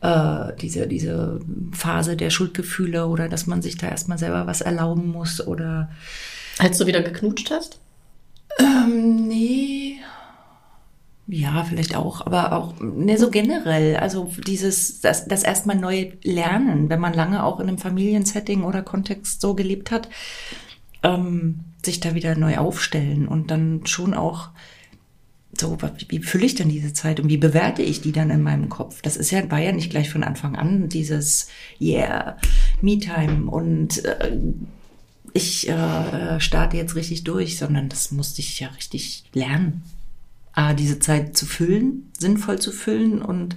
äh, 0.00 0.56
diese, 0.60 0.86
diese 0.86 1.40
Phase 1.72 2.16
der 2.16 2.30
Schuldgefühle 2.30 3.06
oder 3.06 3.28
dass 3.28 3.46
man 3.46 3.62
sich 3.62 3.76
da 3.76 3.88
erstmal 3.88 4.18
selber 4.18 4.46
was 4.46 4.60
erlauben 4.60 5.10
muss 5.10 5.46
oder. 5.46 5.90
Als 6.58 6.78
du 6.78 6.86
wieder 6.86 7.02
geknutscht 7.02 7.50
hast? 7.50 7.80
Ähm, 8.58 9.28
nee. 9.28 9.96
Ja, 11.32 11.62
vielleicht 11.62 11.94
auch, 11.94 12.26
aber 12.26 12.52
auch 12.52 12.74
ne, 12.80 13.16
so 13.16 13.30
generell. 13.30 13.96
Also 13.96 14.32
dieses, 14.44 15.00
das, 15.00 15.28
das 15.28 15.44
erstmal 15.44 15.76
neu 15.76 16.10
lernen, 16.24 16.88
wenn 16.88 16.98
man 16.98 17.14
lange 17.14 17.44
auch 17.44 17.60
in 17.60 17.68
einem 17.68 17.78
Familiensetting 17.78 18.64
oder 18.64 18.82
Kontext 18.82 19.40
so 19.40 19.54
gelebt 19.54 19.92
hat, 19.92 20.08
ähm, 21.04 21.60
sich 21.84 22.00
da 22.00 22.16
wieder 22.16 22.34
neu 22.34 22.58
aufstellen 22.58 23.28
und 23.28 23.52
dann 23.52 23.86
schon 23.86 24.12
auch 24.12 24.48
so, 25.56 25.78
wie, 26.08 26.20
fülle 26.20 26.46
ich 26.46 26.56
denn 26.56 26.68
diese 26.68 26.92
Zeit 26.94 27.20
und 27.20 27.28
wie 27.28 27.36
bewerte 27.36 27.82
ich 27.82 28.00
die 28.00 28.12
dann 28.12 28.30
in 28.30 28.42
meinem 28.42 28.68
Kopf? 28.68 29.00
Das 29.00 29.16
ist 29.16 29.30
ja, 29.30 29.48
war 29.52 29.60
ja 29.60 29.70
nicht 29.70 29.90
gleich 29.90 30.10
von 30.10 30.24
Anfang 30.24 30.56
an 30.56 30.88
dieses 30.88 31.46
Yeah, 31.80 32.38
Me-Time 32.80 33.48
und 33.48 34.04
äh, 34.04 34.36
ich 35.32 35.68
äh, 35.68 36.40
starte 36.40 36.76
jetzt 36.76 36.96
richtig 36.96 37.22
durch, 37.22 37.56
sondern 37.56 37.88
das 37.88 38.10
musste 38.10 38.40
ich 38.40 38.58
ja 38.58 38.68
richtig 38.68 39.24
lernen. 39.32 39.82
A, 40.52 40.74
diese 40.74 40.98
Zeit 40.98 41.36
zu 41.36 41.46
füllen, 41.46 42.10
sinnvoll 42.18 42.58
zu 42.58 42.72
füllen 42.72 43.22
und 43.22 43.56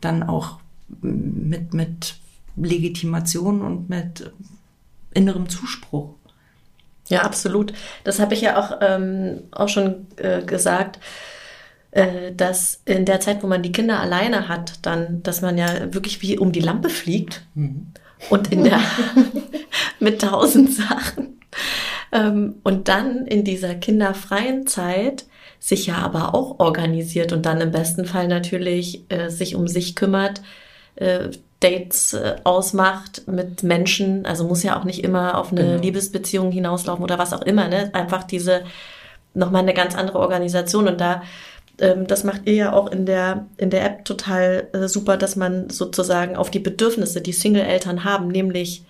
dann 0.00 0.22
auch 0.22 0.60
mit, 1.00 1.74
mit 1.74 2.16
Legitimation 2.56 3.62
und 3.62 3.88
mit 3.88 4.30
innerem 5.12 5.48
Zuspruch. 5.48 6.14
Ja, 7.08 7.22
absolut. 7.22 7.72
Das 8.04 8.20
habe 8.20 8.34
ich 8.34 8.42
ja 8.42 8.58
auch, 8.58 8.78
ähm, 8.80 9.44
auch 9.50 9.68
schon 9.68 10.06
äh, 10.16 10.42
gesagt, 10.42 10.98
äh, 11.90 12.32
dass 12.34 12.82
in 12.84 13.04
der 13.06 13.20
Zeit, 13.20 13.42
wo 13.42 13.46
man 13.46 13.62
die 13.62 13.72
Kinder 13.72 13.98
alleine 14.00 14.48
hat, 14.48 14.84
dann, 14.84 15.22
dass 15.22 15.40
man 15.40 15.56
ja 15.56 15.92
wirklich 15.94 16.20
wie 16.20 16.38
um 16.38 16.52
die 16.52 16.60
Lampe 16.60 16.90
fliegt 16.90 17.46
mhm. 17.54 17.88
und 18.28 18.52
in 18.52 18.64
der 18.64 18.80
mit 20.00 20.20
tausend 20.20 20.72
Sachen. 20.72 21.40
Ähm, 22.12 22.56
und 22.62 22.88
dann 22.88 23.26
in 23.26 23.44
dieser 23.44 23.74
kinderfreien 23.74 24.66
Zeit 24.66 25.24
sich 25.60 25.86
ja 25.86 25.96
aber 25.96 26.34
auch 26.34 26.58
organisiert 26.58 27.32
und 27.32 27.46
dann 27.46 27.60
im 27.60 27.70
besten 27.70 28.04
Fall 28.04 28.28
natürlich 28.28 29.04
äh, 29.08 29.28
sich 29.28 29.54
um 29.54 29.68
sich 29.68 29.96
kümmert, 29.96 30.42
äh, 30.96 31.28
Dates 31.60 32.14
äh, 32.14 32.36
ausmacht 32.44 33.22
mit 33.26 33.64
Menschen, 33.64 34.24
also 34.24 34.44
muss 34.44 34.62
ja 34.62 34.78
auch 34.78 34.84
nicht 34.84 35.02
immer 35.02 35.36
auf 35.36 35.50
eine 35.50 35.62
genau. 35.62 35.82
Liebesbeziehung 35.82 36.52
hinauslaufen 36.52 37.02
oder 37.02 37.18
was 37.18 37.32
auch 37.32 37.42
immer, 37.42 37.68
ne? 37.68 37.90
Einfach 37.94 38.22
diese 38.22 38.62
nochmal 39.34 39.62
eine 39.62 39.74
ganz 39.74 39.96
andere 39.96 40.20
Organisation 40.20 40.86
und 40.86 41.00
da 41.00 41.22
ähm, 41.80 42.06
das 42.06 42.24
macht 42.24 42.42
ihr 42.46 42.54
ja 42.54 42.72
auch 42.72 42.90
in 42.90 43.06
der 43.06 43.46
in 43.56 43.70
der 43.70 43.84
App 43.84 44.04
total 44.04 44.68
äh, 44.72 44.88
super, 44.88 45.16
dass 45.16 45.36
man 45.36 45.70
sozusagen 45.70 46.36
auf 46.36 46.50
die 46.50 46.58
Bedürfnisse, 46.60 47.20
die 47.20 47.32
Single-Eltern 47.32 48.04
haben, 48.04 48.28
nämlich 48.28 48.84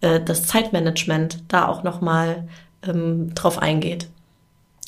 äh, 0.00 0.20
das 0.20 0.44
Zeitmanagement, 0.44 1.38
da 1.48 1.66
auch 1.68 1.82
nochmal 1.82 2.48
ähm, 2.86 3.34
drauf 3.34 3.58
eingeht. 3.58 4.08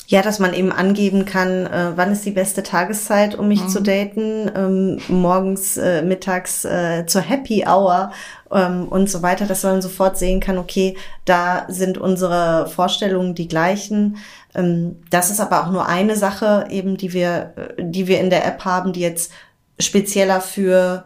Ja, 0.06 0.20
dass 0.20 0.38
man 0.38 0.52
eben 0.52 0.70
angeben 0.70 1.24
kann, 1.24 1.66
äh, 1.66 1.92
wann 1.96 2.12
ist 2.12 2.26
die 2.26 2.30
beste 2.30 2.62
Tageszeit, 2.62 3.38
um 3.38 3.48
mich 3.48 3.62
mhm. 3.62 3.68
zu 3.68 3.82
daten, 3.82 4.50
ähm, 4.54 4.98
morgens, 5.08 5.78
äh, 5.78 6.02
mittags 6.02 6.66
äh, 6.66 7.06
zur 7.06 7.22
Happy 7.22 7.64
Hour 7.66 8.12
ähm, 8.52 8.86
und 8.88 9.08
so 9.08 9.22
weiter, 9.22 9.46
dass 9.46 9.62
man 9.62 9.80
sofort 9.80 10.18
sehen 10.18 10.40
kann, 10.40 10.58
okay, 10.58 10.96
da 11.24 11.64
sind 11.68 11.96
unsere 11.96 12.68
Vorstellungen 12.68 13.34
die 13.34 13.48
gleichen. 13.48 14.18
Ähm, 14.54 14.96
das 15.08 15.30
ist 15.30 15.40
aber 15.40 15.64
auch 15.64 15.70
nur 15.70 15.86
eine 15.88 16.16
Sache 16.16 16.66
eben, 16.68 16.98
die 16.98 17.14
wir, 17.14 17.54
äh, 17.56 17.82
die 17.82 18.06
wir 18.06 18.20
in 18.20 18.28
der 18.28 18.46
App 18.46 18.66
haben, 18.66 18.92
die 18.92 19.00
jetzt 19.00 19.32
spezieller 19.78 20.42
für 20.42 21.04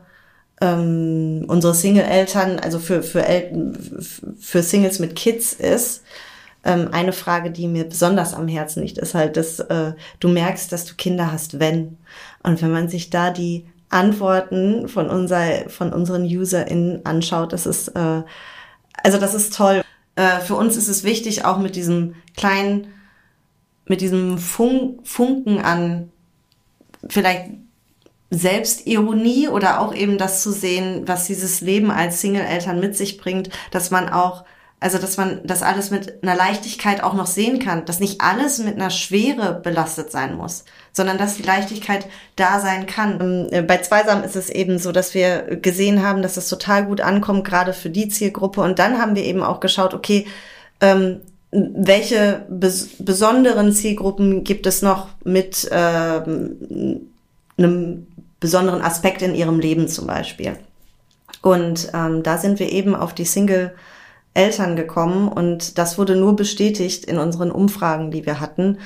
ähm, 0.61 1.45
unsere 1.47 1.73
Single-Eltern, 1.73 2.59
also 2.59 2.81
für, 2.81 3.05
für, 3.05 3.25
El 3.25 3.75
für 4.41 4.65
Singles 4.65 4.99
mit 4.99 5.15
Kids 5.15 5.53
ist 5.53 6.03
ähm, 6.65 6.89
eine 6.93 7.13
Frage, 7.13 7.51
die 7.51 7.69
mir 7.69 7.85
besonders 7.85 8.35
am 8.35 8.49
Herzen 8.49 8.83
liegt, 8.83 8.99
ist 8.99 9.15
halt, 9.15 9.37
dass 9.37 9.61
äh, 9.61 9.93
du 10.21 10.29
merkst, 10.29 10.73
dass 10.73 10.85
du 10.85 10.95
Kinder 10.95 11.33
hast, 11.33 11.61
wenn. 11.61 11.99
Und 12.43 12.61
wenn 12.63 12.73
man 12.73 12.89
sich 12.89 13.11
da 13.11 13.31
die 13.31 13.67
Antworten 13.91 14.89
von, 14.89 15.09
unser, 15.09 15.69
von 15.69 15.93
unseren 15.93 16.25
UserInnen 16.25 17.07
anschaut, 17.07 17.53
das 17.53 17.67
ist, 17.67 17.89
äh, 17.89 18.23
also 19.03 19.19
das 19.19 19.35
ist 19.35 19.55
toll. 19.55 19.83
Äh, 20.17 20.41
für 20.41 20.57
uns 20.57 20.77
ist 20.77 20.89
es 20.89 21.05
wichtig, 21.05 21.45
auch 21.45 21.59
mit 21.59 21.77
diesem 21.77 22.17
kleinen, 22.37 22.89
mit 23.87 24.01
diesem 24.01 24.39
Fun 24.39 24.99
Funken 25.05 25.61
an 25.61 26.11
vielleicht 27.09 27.51
Selbstironie 28.31 29.49
oder 29.49 29.81
auch 29.81 29.95
eben 29.95 30.19
das 30.19 30.43
zu 30.43 30.53
sehen, 30.53 31.07
was 31.07 31.27
dieses 31.27 31.61
Leben 31.61 31.91
als 31.91 32.21
Single-Eltern 32.21 32.79
mit 32.79 32.97
sich 32.97 33.17
bringt, 33.17 33.49
dass 33.71 33.91
man 33.91 34.11
auch 34.11 34.45
also, 34.81 34.99
dass 34.99 35.17
man 35.17 35.41
das 35.43 35.63
alles 35.63 35.91
mit 35.91 36.23
einer 36.23 36.37
Leichtigkeit 36.37 37.03
auch 37.03 37.15
noch 37.15 37.27
sehen 37.27 37.59
kann, 37.59 37.85
dass 37.85 37.99
nicht 37.99 38.21
alles 38.21 38.59
mit 38.59 38.77
einer 38.77 38.91
Schwere 38.91 39.61
belastet 39.61 40.13
sein 40.13 40.37
muss, 40.37 40.65
sondern 40.93 41.19
dass 41.19 41.37
die 41.37 41.43
Leichtigkeit 41.43 42.07
da 42.37 42.61
sein 42.61 42.87
kann. 42.87 43.21
Ähm, 43.21 43.49
äh, 43.51 43.63
bei 43.63 43.79
Zweisam 43.79 44.23
ist 44.23 44.37
es 44.37 44.51
eben 44.51 44.79
so, 44.79 44.93
dass 44.93 45.15
wir 45.15 45.57
gesehen 45.57 46.05
haben, 46.05 46.23
dass 46.23 46.37
es 46.37 46.49
total 46.49 46.87
gut 46.87 47.01
ankommt, 47.01 47.45
gerade 47.45 47.73
für 47.73 47.91
die 47.91 48.09
Zielgruppe. 48.09 48.61
Und 48.61 48.79
dann 48.79 48.99
haben 48.99 49.17
wir 49.17 49.25
eben 49.25 49.43
auch 49.43 49.59
geschaut, 49.59 49.95
okay, 49.95 50.27
ähm, 50.81 51.21
welche 51.51 52.47
bes 52.49 52.91
besonderen 53.01 53.73
Zielgruppen 53.73 54.45
gibt 54.45 54.67
es 54.67 54.83
noch 54.83 55.09
mit 55.25 55.69
ähm, 55.73 57.01
einem 57.57 58.07
besonderen 58.39 58.83
Aspekt 58.83 59.23
in 59.23 59.35
ihrem 59.35 59.59
Leben 59.59 59.89
zum 59.89 60.07
Beispiel. 60.07 60.57
Und 61.43 61.91
ähm, 61.95 62.23
da 62.23 62.39
sind 62.39 62.61
wir 62.61 62.71
eben 62.71 62.95
auf 62.95 63.13
die 63.13 63.25
Single- 63.25 63.73
Eltern 64.39 64.77
gekommen 64.77 65.29
und 65.29 65.79
das 65.79 65.99
wurde 65.99 66.15
nur 66.15 66.37
bestätigt 66.37 67.05
in 67.05 67.19
unseren 67.19 67.51
Umfragen, 67.51 68.13
die 68.13 68.25
wir 68.25 68.39
hatten, 68.39 68.79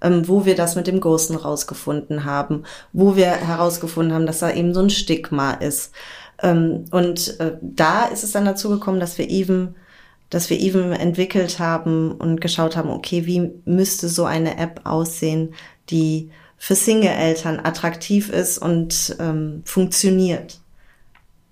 ähm, 0.00 0.28
wo 0.28 0.44
wir 0.44 0.54
das 0.54 0.76
mit 0.76 0.86
dem 0.86 1.00
Ghosten 1.00 1.34
rausgefunden 1.34 2.24
haben, 2.24 2.62
wo 2.92 3.16
wir 3.16 3.26
herausgefunden 3.26 4.14
haben, 4.14 4.26
dass 4.26 4.38
da 4.38 4.52
eben 4.52 4.72
so 4.72 4.80
ein 4.80 4.90
Stigma 4.90 5.54
ist. 5.54 5.92
Ähm, 6.40 6.84
und 6.92 7.40
äh, 7.40 7.56
da 7.60 8.04
ist 8.04 8.22
es 8.22 8.30
dann 8.30 8.44
dazu 8.44 8.68
gekommen, 8.68 9.00
dass 9.00 9.18
wir 9.18 9.28
even 9.28 9.74
dass 10.30 10.48
wir 10.48 10.60
even 10.60 10.92
entwickelt 10.92 11.58
haben 11.58 12.12
und 12.12 12.40
geschaut 12.40 12.76
haben, 12.76 12.88
okay, 12.88 13.26
wie 13.26 13.50
müsste 13.64 14.08
so 14.08 14.26
eine 14.26 14.58
App 14.58 14.82
aussehen, 14.84 15.54
die 15.90 16.30
für 16.56 16.76
Single-Eltern 16.76 17.58
attraktiv 17.58 18.30
ist 18.30 18.58
und 18.58 19.16
ähm, 19.18 19.62
funktioniert. 19.64 20.60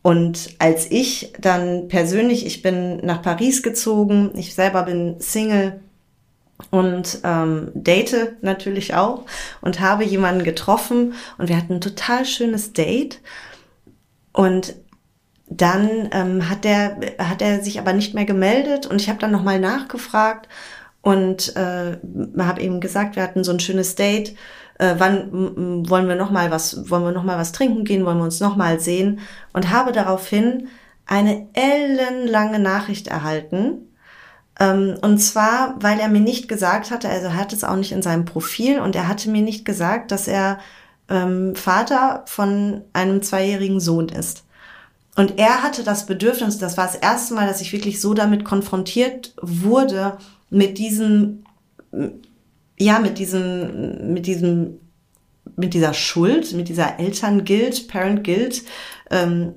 Und 0.08 0.54
als 0.58 0.90
ich 0.90 1.34
dann 1.38 1.88
persönlich, 1.88 2.46
ich 2.46 2.62
bin 2.62 2.96
nach 3.04 3.20
Paris 3.20 3.62
gezogen, 3.62 4.30
ich 4.36 4.54
selber 4.54 4.84
bin 4.84 5.20
Single 5.20 5.80
und 6.70 7.18
ähm, 7.24 7.72
date 7.74 8.42
natürlich 8.42 8.94
auch 8.94 9.26
und 9.60 9.80
habe 9.80 10.04
jemanden 10.04 10.44
getroffen 10.44 11.12
und 11.36 11.50
wir 11.50 11.58
hatten 11.58 11.74
ein 11.74 11.80
total 11.82 12.24
schönes 12.24 12.72
Date. 12.72 13.20
Und 14.32 14.76
dann 15.46 16.08
ähm, 16.12 16.48
hat 16.48 16.64
er 16.64 16.98
hat 17.18 17.42
er 17.42 17.62
sich 17.62 17.78
aber 17.78 17.92
nicht 17.92 18.14
mehr 18.14 18.24
gemeldet 18.24 18.86
und 18.86 19.02
ich 19.02 19.10
habe 19.10 19.18
dann 19.18 19.30
nochmal 19.30 19.60
nachgefragt 19.60 20.48
und 21.02 21.54
äh, 21.54 21.98
habe 22.38 22.62
eben 22.62 22.80
gesagt, 22.80 23.16
wir 23.16 23.22
hatten 23.22 23.44
so 23.44 23.52
ein 23.52 23.60
schönes 23.60 23.94
Date 23.94 24.34
äh, 24.78 24.94
wann 24.98 25.88
wollen 25.88 26.08
wir 26.08 26.14
noch 26.14 26.30
mal 26.30 26.50
was, 26.50 26.88
wollen 26.90 27.04
wir 27.04 27.12
noch 27.12 27.24
mal 27.24 27.38
was 27.38 27.52
trinken 27.52 27.84
gehen, 27.84 28.04
wollen 28.06 28.18
wir 28.18 28.24
uns 28.24 28.40
noch 28.40 28.56
mal 28.56 28.80
sehen 28.80 29.20
und 29.52 29.70
habe 29.70 29.92
daraufhin 29.92 30.68
eine 31.06 31.48
ellenlange 31.52 32.58
Nachricht 32.58 33.08
erhalten. 33.08 33.88
Ähm, 34.60 34.96
und 35.02 35.18
zwar, 35.18 35.76
weil 35.80 35.98
er 35.98 36.08
mir 36.08 36.20
nicht 36.20 36.48
gesagt 36.48 36.90
hatte, 36.90 37.08
also 37.08 37.26
er 37.26 37.36
hat 37.36 37.52
es 37.52 37.64
auch 37.64 37.76
nicht 37.76 37.92
in 37.92 38.02
seinem 38.02 38.24
Profil 38.24 38.80
und 38.80 38.94
er 38.96 39.08
hatte 39.08 39.30
mir 39.30 39.42
nicht 39.42 39.64
gesagt, 39.64 40.10
dass 40.10 40.28
er 40.28 40.58
ähm, 41.08 41.54
Vater 41.54 42.22
von 42.26 42.82
einem 42.92 43.22
zweijährigen 43.22 43.80
Sohn 43.80 44.08
ist. 44.08 44.44
Und 45.16 45.38
er 45.38 45.64
hatte 45.64 45.82
das 45.82 46.06
Bedürfnis, 46.06 46.58
das 46.58 46.76
war 46.76 46.86
das 46.86 46.94
erste 46.94 47.34
Mal, 47.34 47.48
dass 47.48 47.60
ich 47.60 47.72
wirklich 47.72 48.00
so 48.00 48.14
damit 48.14 48.44
konfrontiert 48.44 49.34
wurde, 49.42 50.18
mit 50.50 50.78
diesem 50.78 51.44
ja, 52.78 52.98
mit 52.98 53.18
diesem, 53.18 54.12
mit 54.12 54.26
diesem, 54.26 54.80
mit 55.56 55.74
dieser 55.74 55.94
Schuld, 55.94 56.52
mit 56.52 56.68
dieser 56.68 56.98
Eltern-Guild, 56.98 57.88
Parent-Guild, 57.88 58.62
ähm, 59.10 59.54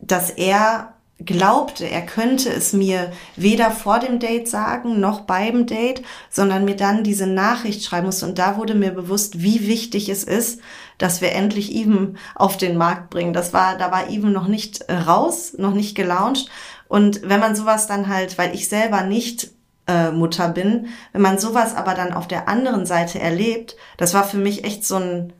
dass 0.00 0.30
er 0.30 0.94
glaubte, 1.24 1.88
er 1.88 2.06
könnte 2.06 2.48
es 2.48 2.72
mir 2.72 3.12
weder 3.34 3.72
vor 3.72 3.98
dem 3.98 4.20
Date 4.20 4.46
sagen 4.46 5.00
noch 5.00 5.22
beim 5.22 5.66
Date, 5.66 6.02
sondern 6.30 6.64
mir 6.64 6.76
dann 6.76 7.02
diese 7.02 7.26
Nachricht 7.26 7.84
schreiben 7.84 8.06
musste. 8.06 8.26
Und 8.26 8.38
da 8.38 8.56
wurde 8.56 8.74
mir 8.74 8.92
bewusst, 8.92 9.42
wie 9.42 9.66
wichtig 9.66 10.08
es 10.08 10.22
ist, 10.22 10.60
dass 10.96 11.20
wir 11.20 11.32
endlich 11.32 11.74
Even 11.74 12.18
auf 12.36 12.56
den 12.56 12.76
Markt 12.76 13.10
bringen. 13.10 13.32
Das 13.32 13.52
war, 13.52 13.76
da 13.76 13.90
war 13.90 14.10
Even 14.10 14.32
noch 14.32 14.46
nicht 14.46 14.84
raus, 14.88 15.54
noch 15.58 15.74
nicht 15.74 15.96
gelauncht. 15.96 16.48
Und 16.86 17.22
wenn 17.28 17.40
man 17.40 17.56
sowas 17.56 17.88
dann 17.88 18.08
halt, 18.08 18.38
weil 18.38 18.54
ich 18.54 18.68
selber 18.68 19.02
nicht 19.02 19.50
äh, 19.88 20.10
Mutter 20.12 20.48
bin, 20.50 20.86
wenn 21.12 21.22
man 21.22 21.38
sowas 21.38 21.74
aber 21.74 21.94
dann 21.94 22.12
auf 22.12 22.28
der 22.28 22.48
anderen 22.48 22.86
Seite 22.86 23.18
erlebt, 23.18 23.76
das 23.96 24.14
war 24.14 24.22
für 24.24 24.36
mich 24.36 24.62
echt 24.64 24.84
so 24.84 24.96
ein, 24.96 25.32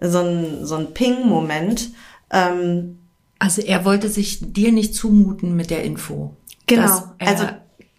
so 0.00 0.20
ein, 0.20 0.64
so 0.64 0.76
ein 0.76 0.94
Ping-Moment. 0.94 1.90
Ähm, 2.30 2.98
also 3.40 3.62
er 3.62 3.84
wollte 3.84 4.08
sich 4.08 4.38
dir 4.52 4.70
nicht 4.72 4.94
zumuten 4.94 5.56
mit 5.56 5.70
der 5.70 5.82
Info. 5.84 6.36
Genau. 6.66 6.82
Dass 6.82 7.02
er 7.18 7.28
Also- 7.28 7.46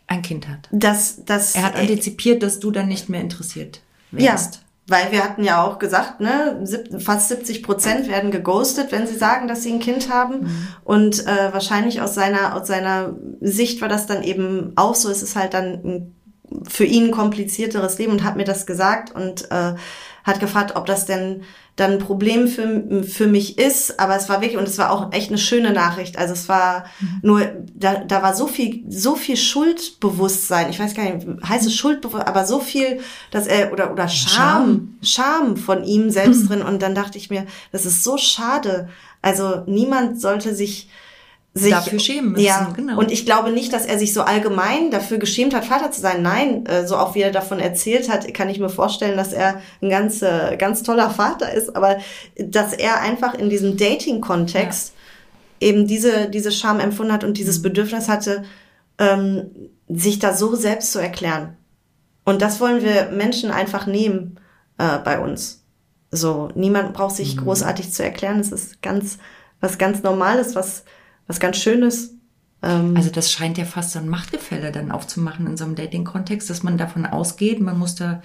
ein 0.08 0.22
Kind 0.24 0.48
hat. 0.48 0.68
das, 0.72 1.24
das, 1.26 1.54
Er 1.56 1.64
hat 1.64 1.76
antizipiert, 1.76 2.42
dass 2.44 2.60
du 2.60 2.72
dann 2.72 2.88
nicht 2.88 3.10
mehr 3.10 3.22
interessiert 3.22 3.82
Ja, 4.12 4.32
wärst. 4.32 4.62
Weil 4.90 5.12
wir 5.12 5.24
hatten 5.24 5.44
ja 5.44 5.64
auch 5.64 5.80
gesagt, 5.80 6.20
ne, 6.20 6.64
fast 7.00 7.30
70 7.30 7.64
Prozent 7.64 8.08
werden 8.08 8.32
geghostet, 8.32 8.92
wenn 8.92 9.08
sie 9.08 9.16
sagen, 9.16 9.48
dass 9.48 9.64
sie 9.64 9.72
ein 9.72 9.80
Kind 9.80 10.10
haben. 10.12 10.42
Mhm. 10.42 10.68
Und 10.84 11.28
äh, 11.28 11.54
wahrscheinlich 11.54 12.02
aus 12.02 12.16
seiner 12.16 12.56
aus 12.56 12.68
seiner 12.68 13.16
Sicht 13.42 13.82
war 13.82 13.90
das 13.90 14.08
dann 14.08 14.24
eben 14.24 14.74
auch 14.76 14.96
so. 14.96 15.10
Es 15.10 15.22
ist 15.22 15.36
halt 15.36 15.54
dann 15.54 15.66
ein, 15.84 16.16
für 16.68 16.86
ihn 16.86 17.12
komplizierteres 17.12 17.98
Leben 18.00 18.12
und 18.12 18.24
hat 18.24 18.36
mir 18.36 18.46
das 18.46 18.66
gesagt 18.66 19.14
und 19.14 19.52
äh, 19.52 19.76
hat 20.24 20.40
gefragt, 20.40 20.76
ob 20.76 20.86
das 20.86 21.06
denn 21.06 21.44
dann 21.80 21.94
ein 21.94 22.00
Problem 22.00 22.48
für, 22.48 23.04
für 23.04 23.28
mich 23.28 23.58
ist. 23.58 24.00
Aber 24.00 24.16
es 24.16 24.28
war 24.30 24.42
wirklich, 24.42 24.58
und 24.58 24.68
es 24.68 24.78
war 24.78 24.92
auch 24.92 25.14
echt 25.14 25.30
eine 25.30 25.38
schöne 25.38 25.72
Nachricht. 25.72 26.18
Also 26.18 26.34
es 26.34 26.50
war 26.50 26.86
Mhm. 27.00 27.20
nur, 27.24 27.42
da, 27.74 27.96
da 28.04 28.22
war 28.22 28.36
so 28.36 28.48
viel, 28.48 28.84
so 28.90 29.16
viel 29.16 29.38
Schuldbewusstsein. 29.38 30.70
Ich 30.70 30.80
weiß 30.80 30.94
gar 30.94 31.04
nicht, 31.04 31.26
heißt 31.48 31.66
es 31.66 31.76
Schuldbewusstsein, 31.76 32.28
aber 32.28 32.46
so 32.46 32.60
viel, 32.60 33.00
dass 33.32 33.48
er, 33.48 33.72
oder, 33.72 33.92
oder 33.92 34.08
Scham, 34.08 34.98
Scham 35.02 35.58
von 35.58 35.84
ihm 35.84 36.10
selbst 36.10 36.44
drin. 36.50 36.62
Und 36.62 36.82
dann 36.82 36.96
dachte 36.96 37.18
ich 37.18 37.30
mir, 37.30 37.46
das 37.72 37.86
ist 37.86 38.04
so 38.04 38.18
schade. 38.18 38.90
Also 39.22 39.64
niemand 39.66 40.20
sollte 40.22 40.54
sich, 40.56 40.90
sich 41.54 41.72
Dafür 41.72 42.00
schämen 42.00 42.32
müssen, 42.34 42.46
Ja, 42.46 42.72
genau. 42.76 42.98
und 43.00 43.12
ich 43.12 43.26
glaube 43.26 43.52
nicht, 43.52 43.74
dass 43.74 43.86
er 43.86 43.98
sich 43.98 44.14
so 44.14 44.22
allgemein 44.22 44.92
dafür 44.92 45.18
geschämt 45.18 45.54
hat, 45.56 45.66
Vater 45.66 45.92
zu 45.92 46.00
sein. 46.00 46.22
Nein, 46.22 46.66
äh, 46.68 46.86
so 46.88 46.96
auch 46.96 47.16
wie 47.16 47.22
er 47.22 47.32
davon 47.32 47.60
erzählt 47.60 48.08
hat, 48.10 48.32
kann 48.34 48.50
ich 48.50 48.60
mir 48.60 48.70
vorstellen, 48.70 49.18
dass 49.18 49.34
er 49.34 49.60
ein 49.82 49.90
ganz, 49.90 50.22
äh, 50.22 50.56
ganz 50.58 50.84
toller 50.84 51.10
Vater 51.10 51.52
ist. 51.52 51.76
Aber 51.76 51.98
dass 52.38 52.74
er 52.74 53.02
einfach 53.02 53.34
in 53.34 53.50
diesem 53.50 53.78
Dating-Kontext 53.78 54.94
eben 55.60 55.88
diese, 55.88 56.30
diese 56.30 56.52
Scham 56.52 56.80
empfunden 56.80 57.12
hat 57.12 57.24
und 57.24 57.32
Mhm. 57.32 57.36
dieses 57.36 57.62
Bedürfnis 57.62 58.08
hatte, 58.08 58.44
ähm, 59.00 59.50
sich 59.90 60.20
da 60.20 60.34
so 60.36 60.56
selbst 60.56 60.92
zu 60.92 61.00
erklären. 61.00 61.58
Und 62.26 62.42
das 62.44 62.62
wollen 62.62 62.84
wir 62.84 63.10
Menschen 63.12 63.50
einfach 63.52 63.88
nehmen 63.88 64.40
äh, 64.78 65.00
bei 65.00 65.20
uns. 65.20 65.64
So, 66.12 66.50
niemand 66.56 66.94
braucht 66.94 67.16
sich 67.16 67.36
Mhm. 67.36 67.42
großartig 67.42 67.92
zu 67.92 68.04
erklären. 68.04 68.40
Es 68.40 68.52
ist 68.52 68.82
ganz, 68.82 69.18
was 69.62 69.78
ganz 69.78 70.04
Normales, 70.04 70.56
was, 70.56 70.84
was 71.30 71.40
ganz 71.40 71.58
Schönes. 71.58 72.16
Ähm, 72.62 72.98
Also 72.98 73.10
das 73.10 73.32
scheint 73.32 73.58
ja 73.58 73.64
fast 73.64 73.92
so 73.92 74.00
ein 74.00 74.10
Machtgefälle 74.10 74.74
dann 74.74 74.92
aufzumachen 74.92 75.48
in 75.48 75.56
so 75.56 75.64
einem 75.64 75.76
Dating-Kontext, 75.76 76.50
dass 76.50 76.64
man 76.64 76.78
davon 76.78 77.06
ausgeht, 77.06 77.62
man 77.62 77.80
muss 77.80 77.96
da 77.96 78.22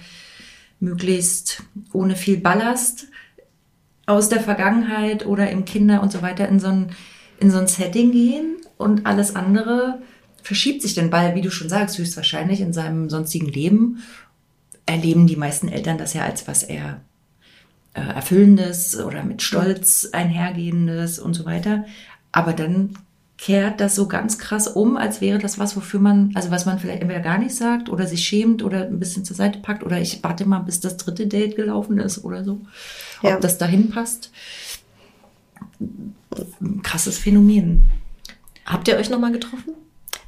möglichst 0.81 1.63
ohne 1.93 2.17
viel 2.17 2.37
Ballast 2.37 3.07
aus 4.07 4.27
der 4.27 4.41
Vergangenheit 4.41 5.25
oder 5.25 5.49
im 5.49 5.63
Kinder 5.63 6.01
und 6.01 6.11
so 6.11 6.21
weiter 6.21 6.49
in 6.49 6.59
so 6.59 6.67
ein, 6.67 6.91
in 7.39 7.49
so 7.49 7.57
ein 7.59 7.67
Setting 7.67 8.11
gehen 8.11 8.57
und 8.77 9.05
alles 9.05 9.35
andere 9.35 10.01
verschiebt 10.43 10.81
sich 10.81 10.93
dann, 10.93 11.11
weil, 11.11 11.33
wie 11.35 11.41
du 11.41 11.49
schon 11.49 11.69
sagst, 11.69 11.97
höchstwahrscheinlich 11.97 12.59
in 12.59 12.73
seinem 12.73 13.09
sonstigen 13.09 13.47
Leben 13.47 14.03
erleben 14.85 15.25
die 15.25 15.37
meisten 15.37 15.69
Eltern 15.69 15.97
das 15.97 16.13
ja 16.13 16.23
als 16.23 16.47
was 16.47 16.61
eher 16.61 17.01
äh, 17.93 18.01
Erfüllendes 18.01 18.99
oder 18.99 19.23
mit 19.23 19.41
Stolz 19.41 20.09
einhergehendes 20.11 21.17
und 21.17 21.33
so 21.33 21.45
weiter. 21.45 21.85
Aber 22.35 22.51
dann 22.53 22.97
kehrt 23.37 23.79
das 23.81 23.95
so 23.95 24.07
ganz 24.07 24.37
krass 24.37 24.67
um, 24.67 24.97
als 24.97 25.21
wäre 25.21 25.39
das 25.39 25.57
was, 25.57 25.75
wofür 25.75 25.99
man, 25.99 26.31
also 26.35 26.51
was 26.51 26.65
man 26.65 26.79
vielleicht 26.79 27.01
entweder 27.01 27.21
gar 27.21 27.37
nicht 27.37 27.55
sagt 27.55 27.89
oder 27.89 28.05
sich 28.07 28.25
schämt 28.27 28.61
oder 28.61 28.83
ein 28.85 28.99
bisschen 28.99 29.23
zur 29.25 29.35
Seite 29.35 29.59
packt 29.59 29.83
oder 29.83 29.99
ich 29.99 30.21
warte 30.23 30.45
mal, 30.45 30.59
bis 30.59 30.79
das 30.81 30.97
dritte 30.97 31.27
Date 31.27 31.55
gelaufen 31.55 31.97
ist 31.97 32.23
oder 32.23 32.43
so. 32.43 32.61
Ob 33.21 33.29
Ja. 33.29 33.39
das 33.39 33.57
dahin 33.57 33.89
passt. 33.89 34.31
Ein 35.79 36.81
krasses 36.83 37.17
Phänomen. 37.17 37.85
Habt 38.65 38.87
ihr 38.87 38.97
euch 38.97 39.09
nochmal 39.09 39.31
getroffen? 39.31 39.73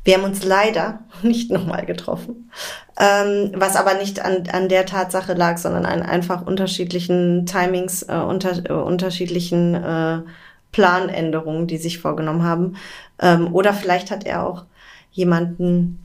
Wir 0.03 0.15
haben 0.15 0.23
uns 0.23 0.43
leider 0.45 0.99
nicht 1.23 1.51
nochmal 1.51 1.85
getroffen, 1.85 2.49
ähm, 2.97 3.51
was 3.55 3.75
aber 3.75 3.95
nicht 3.95 4.21
an, 4.23 4.43
an 4.51 4.69
der 4.69 4.85
Tatsache 4.85 5.33
lag, 5.33 5.57
sondern 5.57 5.85
an 5.85 6.01
einfach 6.01 6.45
unterschiedlichen 6.45 7.45
Timings, 7.45 8.03
äh, 8.03 8.15
unter, 8.15 8.69
äh, 8.69 8.73
unterschiedlichen 8.73 9.75
äh, 9.75 10.21
Planänderungen, 10.71 11.67
die 11.67 11.77
sich 11.77 11.99
vorgenommen 11.99 12.43
haben. 12.43 12.75
Ähm, 13.19 13.53
oder 13.53 13.73
vielleicht 13.73 14.11
hat 14.11 14.25
er 14.25 14.45
auch 14.45 14.65
jemanden 15.11 15.99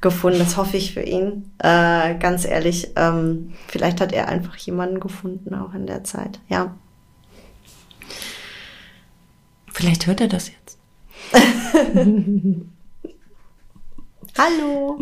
gefunden, 0.00 0.40
das 0.40 0.56
hoffe 0.56 0.76
ich 0.76 0.92
für 0.92 1.02
ihn, 1.02 1.50
äh, 1.58 2.14
ganz 2.16 2.44
ehrlich. 2.44 2.90
Ähm, 2.96 3.54
vielleicht 3.68 4.00
hat 4.00 4.12
er 4.12 4.28
einfach 4.28 4.56
jemanden 4.56 5.00
gefunden, 5.00 5.54
auch 5.54 5.72
in 5.74 5.86
der 5.86 6.04
Zeit, 6.04 6.40
ja. 6.48 6.74
Vielleicht 9.72 10.06
hört 10.06 10.20
er 10.20 10.28
das 10.28 10.50
jetzt. 10.50 10.78
Hallo! 14.38 15.00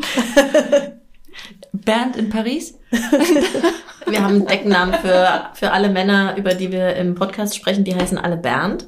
Bernd 1.73 2.17
in 2.17 2.29
Paris? 2.31 2.79
Wir 4.07 4.23
haben 4.23 4.35
einen 4.37 4.47
Decknamen 4.47 4.95
für, 4.95 5.47
für 5.55 5.73
alle 5.73 5.89
Männer, 5.91 6.37
über 6.37 6.55
die 6.55 6.73
wir 6.73 6.97
im 6.97 7.15
Podcast 7.15 7.57
sprechen. 7.57 7.85
Die 7.85 7.95
heißen 7.95 8.19
alle 8.19 8.37
Bernd. 8.37 8.87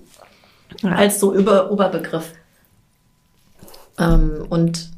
Als 0.82 1.20
so 1.20 1.34
über 1.34 1.70
Oberbegriff. 1.70 2.32
Ähm, 3.98 4.46
und 4.48 4.90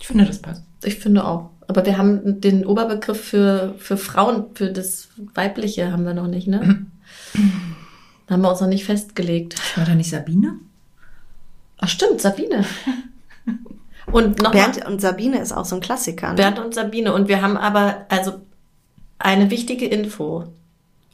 Ich 0.00 0.06
finde, 0.06 0.26
das 0.26 0.40
passt. 0.40 0.62
ich 0.84 0.96
finde 0.96 1.24
auch. 1.24 1.50
Aber 1.66 1.84
wir 1.86 1.96
haben 1.96 2.40
den 2.42 2.66
Oberbegriff 2.66 3.20
für, 3.24 3.74
für 3.78 3.96
Frauen, 3.96 4.46
für 4.54 4.70
das 4.70 5.08
Weibliche 5.34 5.90
haben 5.90 6.04
wir 6.04 6.12
noch 6.12 6.26
nicht, 6.26 6.46
ne? 6.46 6.84
Da 8.26 8.34
haben 8.34 8.42
wir 8.42 8.50
uns 8.50 8.60
noch 8.60 8.68
nicht 8.68 8.84
festgelegt. 8.84 9.56
War 9.76 9.86
da 9.86 9.94
nicht 9.94 10.10
Sabine? 10.10 10.58
Ach 11.78 11.88
stimmt, 11.88 12.20
Sabine. 12.20 12.64
Und 14.12 14.42
noch 14.42 14.52
Bernd 14.52 14.84
und 14.86 15.00
Sabine 15.00 15.40
ist 15.40 15.52
auch 15.52 15.64
so 15.64 15.76
ein 15.76 15.80
Klassiker. 15.80 16.30
Ne? 16.30 16.34
Bernd 16.34 16.58
und 16.58 16.74
Sabine. 16.74 17.14
Und 17.14 17.28
wir 17.28 17.40
haben 17.40 17.56
aber 17.56 18.04
also 18.10 18.42
eine 19.18 19.50
wichtige 19.50 19.86
Info 19.86 20.44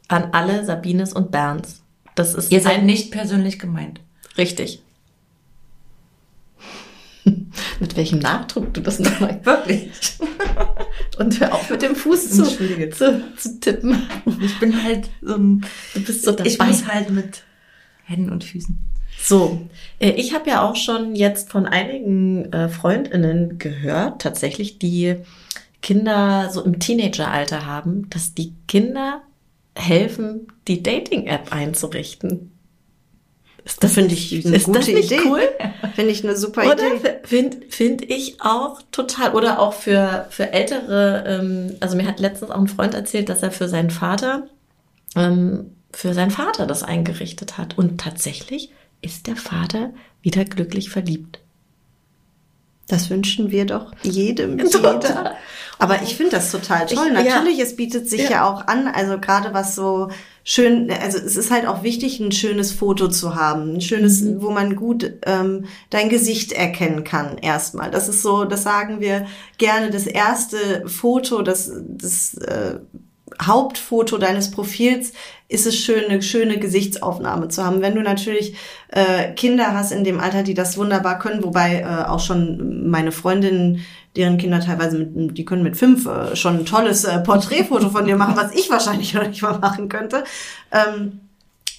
an 0.07 0.29
alle 0.33 0.65
Sabines 0.65 1.13
und 1.13 1.31
Bernds. 1.31 1.81
Das 2.15 2.33
ist 2.33 2.51
Ihr 2.51 2.61
seid 2.61 2.83
nicht 2.83 3.11
persönlich 3.11 3.59
gemeint. 3.59 4.01
richtig. 4.37 4.81
mit 7.79 7.95
welchem 7.95 8.19
Nachdruck 8.19 8.73
du 8.73 8.81
das 8.81 8.99
nochmal 8.99 9.39
Wirklich. 9.45 9.89
und 11.17 11.39
hör 11.39 11.53
auf 11.53 11.69
mit 11.69 11.81
dem 11.81 11.95
Fuß 11.95 12.31
zu, 12.31 12.43
zu, 12.45 13.23
zu 13.37 13.59
tippen. 13.59 14.01
Ich 14.41 14.59
bin 14.59 14.83
halt 14.83 15.09
so 15.21 15.35
ein. 15.35 15.65
Du 15.93 16.01
bist 16.01 16.23
so 16.23 16.31
dabei. 16.31 16.49
Ich 16.49 16.59
muss 16.59 16.87
halt 16.87 17.09
mit 17.11 17.43
Händen 18.05 18.31
und 18.31 18.43
Füßen. 18.43 18.77
So, 19.23 19.69
äh, 19.99 20.11
ich 20.11 20.33
habe 20.33 20.49
ja 20.49 20.67
auch 20.67 20.75
schon 20.75 21.15
jetzt 21.15 21.51
von 21.51 21.67
einigen 21.67 22.51
äh, 22.51 22.69
Freundinnen 22.69 23.59
gehört, 23.59 24.21
tatsächlich, 24.21 24.79
die 24.79 25.17
Kinder 25.81 26.49
so 26.51 26.63
im 26.63 26.79
Teenageralter 26.79 27.65
haben, 27.65 28.09
dass 28.09 28.33
die 28.33 28.53
Kinder 28.67 29.21
helfen, 29.75 30.47
die 30.67 30.83
Dating-App 30.83 31.51
einzurichten. 31.53 32.51
Ist 33.63 33.83
Das 33.83 33.93
finde 33.93 34.13
ich 34.15 34.45
eine 34.45 34.55
ist 34.55 34.65
gute 34.65 34.79
das 34.79 34.87
nicht 34.87 35.11
Idee. 35.11 35.21
cool? 35.27 35.41
Finde 35.95 36.11
ich 36.11 36.23
eine 36.23 36.35
super 36.35 36.63
Oder 36.63 36.95
Idee. 36.95 37.19
finde 37.23 37.57
find 37.69 38.01
ich 38.09 38.37
auch 38.41 38.81
total. 38.91 39.35
Oder 39.35 39.59
auch 39.59 39.73
für, 39.73 40.25
für 40.29 40.51
ältere, 40.51 41.23
ähm, 41.27 41.75
also 41.79 41.95
mir 41.97 42.07
hat 42.07 42.19
letztens 42.19 42.49
auch 42.49 42.57
ein 42.59 42.67
Freund 42.67 42.93
erzählt, 42.93 43.29
dass 43.29 43.43
er 43.43 43.51
für 43.51 43.67
seinen 43.67 43.89
Vater, 43.91 44.47
ähm, 45.15 45.75
für 45.91 46.13
seinen 46.13 46.31
Vater 46.31 46.65
das 46.65 46.81
eingerichtet 46.81 47.57
hat. 47.57 47.77
Und 47.77 47.99
tatsächlich 48.01 48.71
ist 49.01 49.27
der 49.27 49.35
Vater 49.35 49.91
wieder 50.21 50.45
glücklich 50.45 50.89
verliebt. 50.89 51.39
Das 52.87 53.09
wünschen 53.09 53.51
wir 53.51 53.65
doch 53.65 53.93
jedem, 54.01 54.57
jeder. 54.65 55.35
Aber 55.81 56.01
ich 56.03 56.15
finde 56.15 56.31
das 56.31 56.51
total 56.51 56.85
toll. 56.85 57.07
Ich- 57.11 57.25
ja. 57.25 57.35
Natürlich, 57.35 57.59
es 57.59 57.75
bietet 57.75 58.09
sich 58.09 58.23
ja. 58.25 58.29
Ja. 58.29 58.49
auch 58.49 58.67
an, 58.67 58.87
also 58.87 59.19
gerade 59.19 59.53
was 59.53 59.75
so 59.75 60.09
schön, 60.43 60.91
also 60.91 61.17
es 61.17 61.35
ist 61.35 61.51
halt 61.51 61.65
auch 61.67 61.83
wichtig, 61.83 62.19
ein 62.19 62.31
schönes 62.31 62.71
Foto 62.71 63.07
zu 63.09 63.35
haben, 63.35 63.75
ein 63.75 63.81
schönes, 63.81 64.21
Mhm. 64.21 64.41
wo 64.41 64.51
man 64.51 64.75
gut 64.75 65.11
ähm, 65.25 65.65
dein 65.89 66.09
Gesicht 66.09 66.51
erkennen 66.51 67.03
kann 67.03 67.37
erstmal. 67.39 67.89
Das 67.91 68.07
ist 68.09 68.21
so, 68.21 68.45
das 68.45 68.63
sagen 68.63 68.99
wir 69.01 69.25
gerne, 69.57 69.89
das 69.89 70.07
erste 70.07 70.83
Foto, 70.87 71.41
das, 71.41 71.71
das 71.87 72.35
äh, 72.35 72.75
Hauptfoto 73.41 74.17
deines 74.17 74.51
Profils 74.51 75.13
ist 75.47 75.65
es 75.65 75.75
schön, 75.75 76.05
eine 76.09 76.21
schöne 76.21 76.59
Gesichtsaufnahme 76.59 77.47
zu 77.47 77.63
haben. 77.63 77.81
Wenn 77.81 77.95
du 77.95 78.01
natürlich 78.01 78.55
äh, 78.89 79.31
Kinder 79.33 79.73
hast 79.73 79.91
in 79.91 80.03
dem 80.03 80.19
Alter, 80.19 80.43
die 80.43 80.53
das 80.53 80.77
wunderbar 80.77 81.17
können, 81.19 81.43
wobei 81.43 81.81
äh, 81.81 82.07
auch 82.09 82.19
schon 82.19 82.89
meine 82.89 83.11
Freundinnen, 83.11 83.79
deren 84.15 84.37
Kinder 84.37 84.59
teilweise 84.59 84.99
mit, 84.99 85.37
die 85.37 85.45
können 85.45 85.63
mit 85.63 85.77
fünf 85.77 86.05
äh, 86.05 86.35
schon 86.35 86.59
ein 86.59 86.65
tolles 86.65 87.03
äh, 87.05 87.19
Porträtfoto 87.19 87.89
von 87.89 88.05
dir 88.05 88.17
machen, 88.17 88.35
was 88.35 88.53
ich 88.53 88.69
wahrscheinlich 88.69 89.13
noch 89.15 89.27
nicht 89.27 89.41
mal 89.41 89.59
machen 89.59 89.89
könnte. 89.89 90.23
Ähm, 90.71 91.21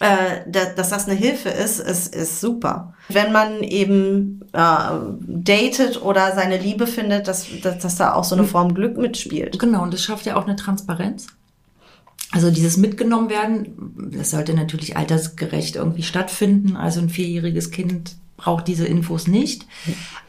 äh, 0.00 0.50
dass, 0.50 0.90
das 0.90 1.06
eine 1.06 1.16
Hilfe 1.16 1.48
ist, 1.48 1.78
ist, 1.78 2.14
ist 2.14 2.40
super. 2.40 2.94
Wenn 3.08 3.32
man 3.32 3.62
eben 3.62 4.40
äh, 4.52 4.98
datet 5.20 6.02
oder 6.02 6.34
seine 6.34 6.58
Liebe 6.58 6.86
findet, 6.86 7.28
dass, 7.28 7.46
dass, 7.62 7.78
dass 7.78 7.96
da 7.96 8.14
auch 8.14 8.24
so 8.24 8.34
eine 8.34 8.44
Form 8.44 8.74
Glück 8.74 8.96
mitspielt. 8.96 9.58
Genau, 9.58 9.82
und 9.82 9.92
das 9.92 10.02
schafft 10.02 10.26
ja 10.26 10.36
auch 10.36 10.46
eine 10.46 10.56
Transparenz. 10.56 11.28
Also 12.32 12.50
dieses 12.50 12.78
mitgenommen 12.78 13.28
werden, 13.28 14.10
das 14.10 14.30
sollte 14.30 14.54
natürlich 14.54 14.96
altersgerecht 14.96 15.76
irgendwie 15.76 16.02
stattfinden. 16.02 16.76
Also 16.76 17.00
ein 17.00 17.10
vierjähriges 17.10 17.70
Kind 17.70 18.16
braucht 18.42 18.66
diese 18.66 18.86
Infos 18.86 19.28
nicht. 19.28 19.66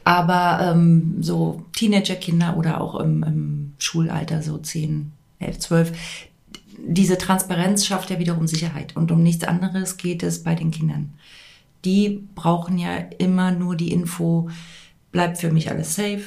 Aber 0.04 0.60
ähm, 0.62 1.18
so 1.22 1.66
Teenagerkinder 1.74 2.56
oder 2.58 2.80
auch 2.80 3.00
im, 3.00 3.24
im 3.24 3.74
Schulalter, 3.80 4.44
so 4.44 4.58
10, 4.58 5.12
11, 5.40 5.60
12, 5.60 5.92
diese 6.86 7.18
Transparenz 7.18 7.86
schafft 7.86 8.12
ja 8.12 8.20
wiederum 8.20 8.48
Sicherheit. 8.48 8.96
Und 8.96 9.12
um 9.12 9.24
nichts 9.24 9.44
anderes 9.46 9.98
geht 9.98 10.22
es 10.22 10.44
bei 10.44 10.54
den 10.54 10.70
Kindern. 10.70 11.14
Die 11.86 12.28
brauchen 12.36 12.78
ja 12.78 12.98
immer 13.18 13.52
nur 13.52 13.76
die 13.76 13.92
Info, 13.92 14.50
bleibt 15.12 15.38
für 15.40 15.52
mich 15.52 15.72
alles 15.72 15.96
safe, 15.96 16.24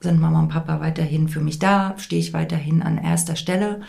sind 0.00 0.20
Mama 0.20 0.40
und 0.40 0.48
Papa 0.48 0.80
weiterhin 0.80 1.28
für 1.28 1.40
mich 1.40 1.58
da, 1.58 1.94
stehe 1.98 2.20
ich 2.20 2.34
weiterhin 2.34 2.82
an 2.82 2.98
erster 2.98 3.36
Stelle. 3.36 3.80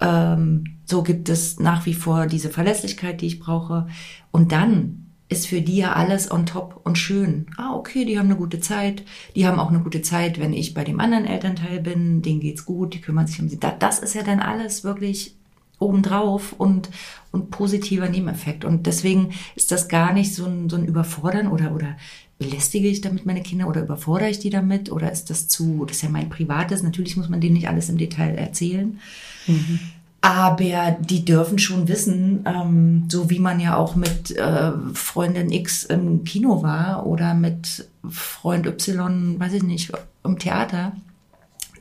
Ähm, 0.00 0.64
so 0.86 1.02
gibt 1.02 1.28
es 1.28 1.60
nach 1.60 1.84
wie 1.84 1.94
vor 1.94 2.26
diese 2.26 2.48
Verlässlichkeit, 2.48 3.20
die 3.20 3.26
ich 3.26 3.40
brauche. 3.40 3.86
Und 4.30 4.52
dann 4.52 5.01
ist 5.32 5.46
für 5.46 5.60
die 5.60 5.78
ja 5.78 5.94
alles 5.94 6.30
on 6.30 6.46
top 6.46 6.80
und 6.84 6.96
schön. 6.98 7.46
Ah, 7.56 7.74
okay, 7.74 8.04
die 8.04 8.18
haben 8.18 8.26
eine 8.26 8.36
gute 8.36 8.60
Zeit. 8.60 9.02
Die 9.34 9.46
haben 9.46 9.58
auch 9.58 9.70
eine 9.70 9.80
gute 9.80 10.02
Zeit, 10.02 10.38
wenn 10.38 10.52
ich 10.52 10.74
bei 10.74 10.84
dem 10.84 11.00
anderen 11.00 11.24
Elternteil 11.24 11.80
bin. 11.80 12.22
Denen 12.22 12.40
geht's 12.40 12.64
gut, 12.64 12.94
die 12.94 13.00
kümmern 13.00 13.26
sich 13.26 13.40
um 13.40 13.48
sie. 13.48 13.58
Das 13.58 13.98
ist 13.98 14.14
ja 14.14 14.22
dann 14.22 14.40
alles 14.40 14.84
wirklich 14.84 15.34
obendrauf 15.78 16.52
und, 16.52 16.90
und 17.32 17.50
positiver 17.50 18.08
Nebeneffekt. 18.08 18.64
Und 18.64 18.86
deswegen 18.86 19.30
ist 19.56 19.72
das 19.72 19.88
gar 19.88 20.12
nicht 20.12 20.34
so 20.34 20.46
ein, 20.46 20.70
so 20.70 20.76
ein 20.76 20.84
Überfordern 20.84 21.48
oder, 21.48 21.74
oder 21.74 21.96
belästige 22.38 22.88
ich 22.88 23.00
damit 23.00 23.26
meine 23.26 23.42
Kinder 23.42 23.68
oder 23.68 23.82
überfordere 23.82 24.30
ich 24.30 24.38
die 24.38 24.50
damit 24.50 24.90
oder 24.90 25.10
ist 25.10 25.30
das 25.30 25.48
zu, 25.48 25.84
das 25.86 25.96
ist 25.96 26.02
ja 26.02 26.08
mein 26.08 26.28
Privates. 26.28 26.82
Natürlich 26.82 27.16
muss 27.16 27.28
man 27.28 27.40
denen 27.40 27.54
nicht 27.54 27.68
alles 27.68 27.88
im 27.88 27.98
Detail 27.98 28.36
erzählen. 28.36 28.98
Mhm. 29.46 29.80
Aber 30.24 30.96
die 31.00 31.24
dürfen 31.24 31.58
schon 31.58 31.88
wissen, 31.88 32.44
ähm, 32.46 33.08
so 33.10 33.28
wie 33.28 33.40
man 33.40 33.58
ja 33.58 33.76
auch 33.76 33.96
mit 33.96 34.30
äh, 34.30 34.70
Freundin 34.94 35.50
X 35.50 35.82
im 35.82 36.22
Kino 36.22 36.62
war 36.62 37.06
oder 37.06 37.34
mit 37.34 37.88
Freund 38.08 38.64
Y, 38.66 39.40
weiß 39.40 39.54
ich 39.54 39.64
nicht, 39.64 39.92
im 40.22 40.38
Theater, 40.38 40.92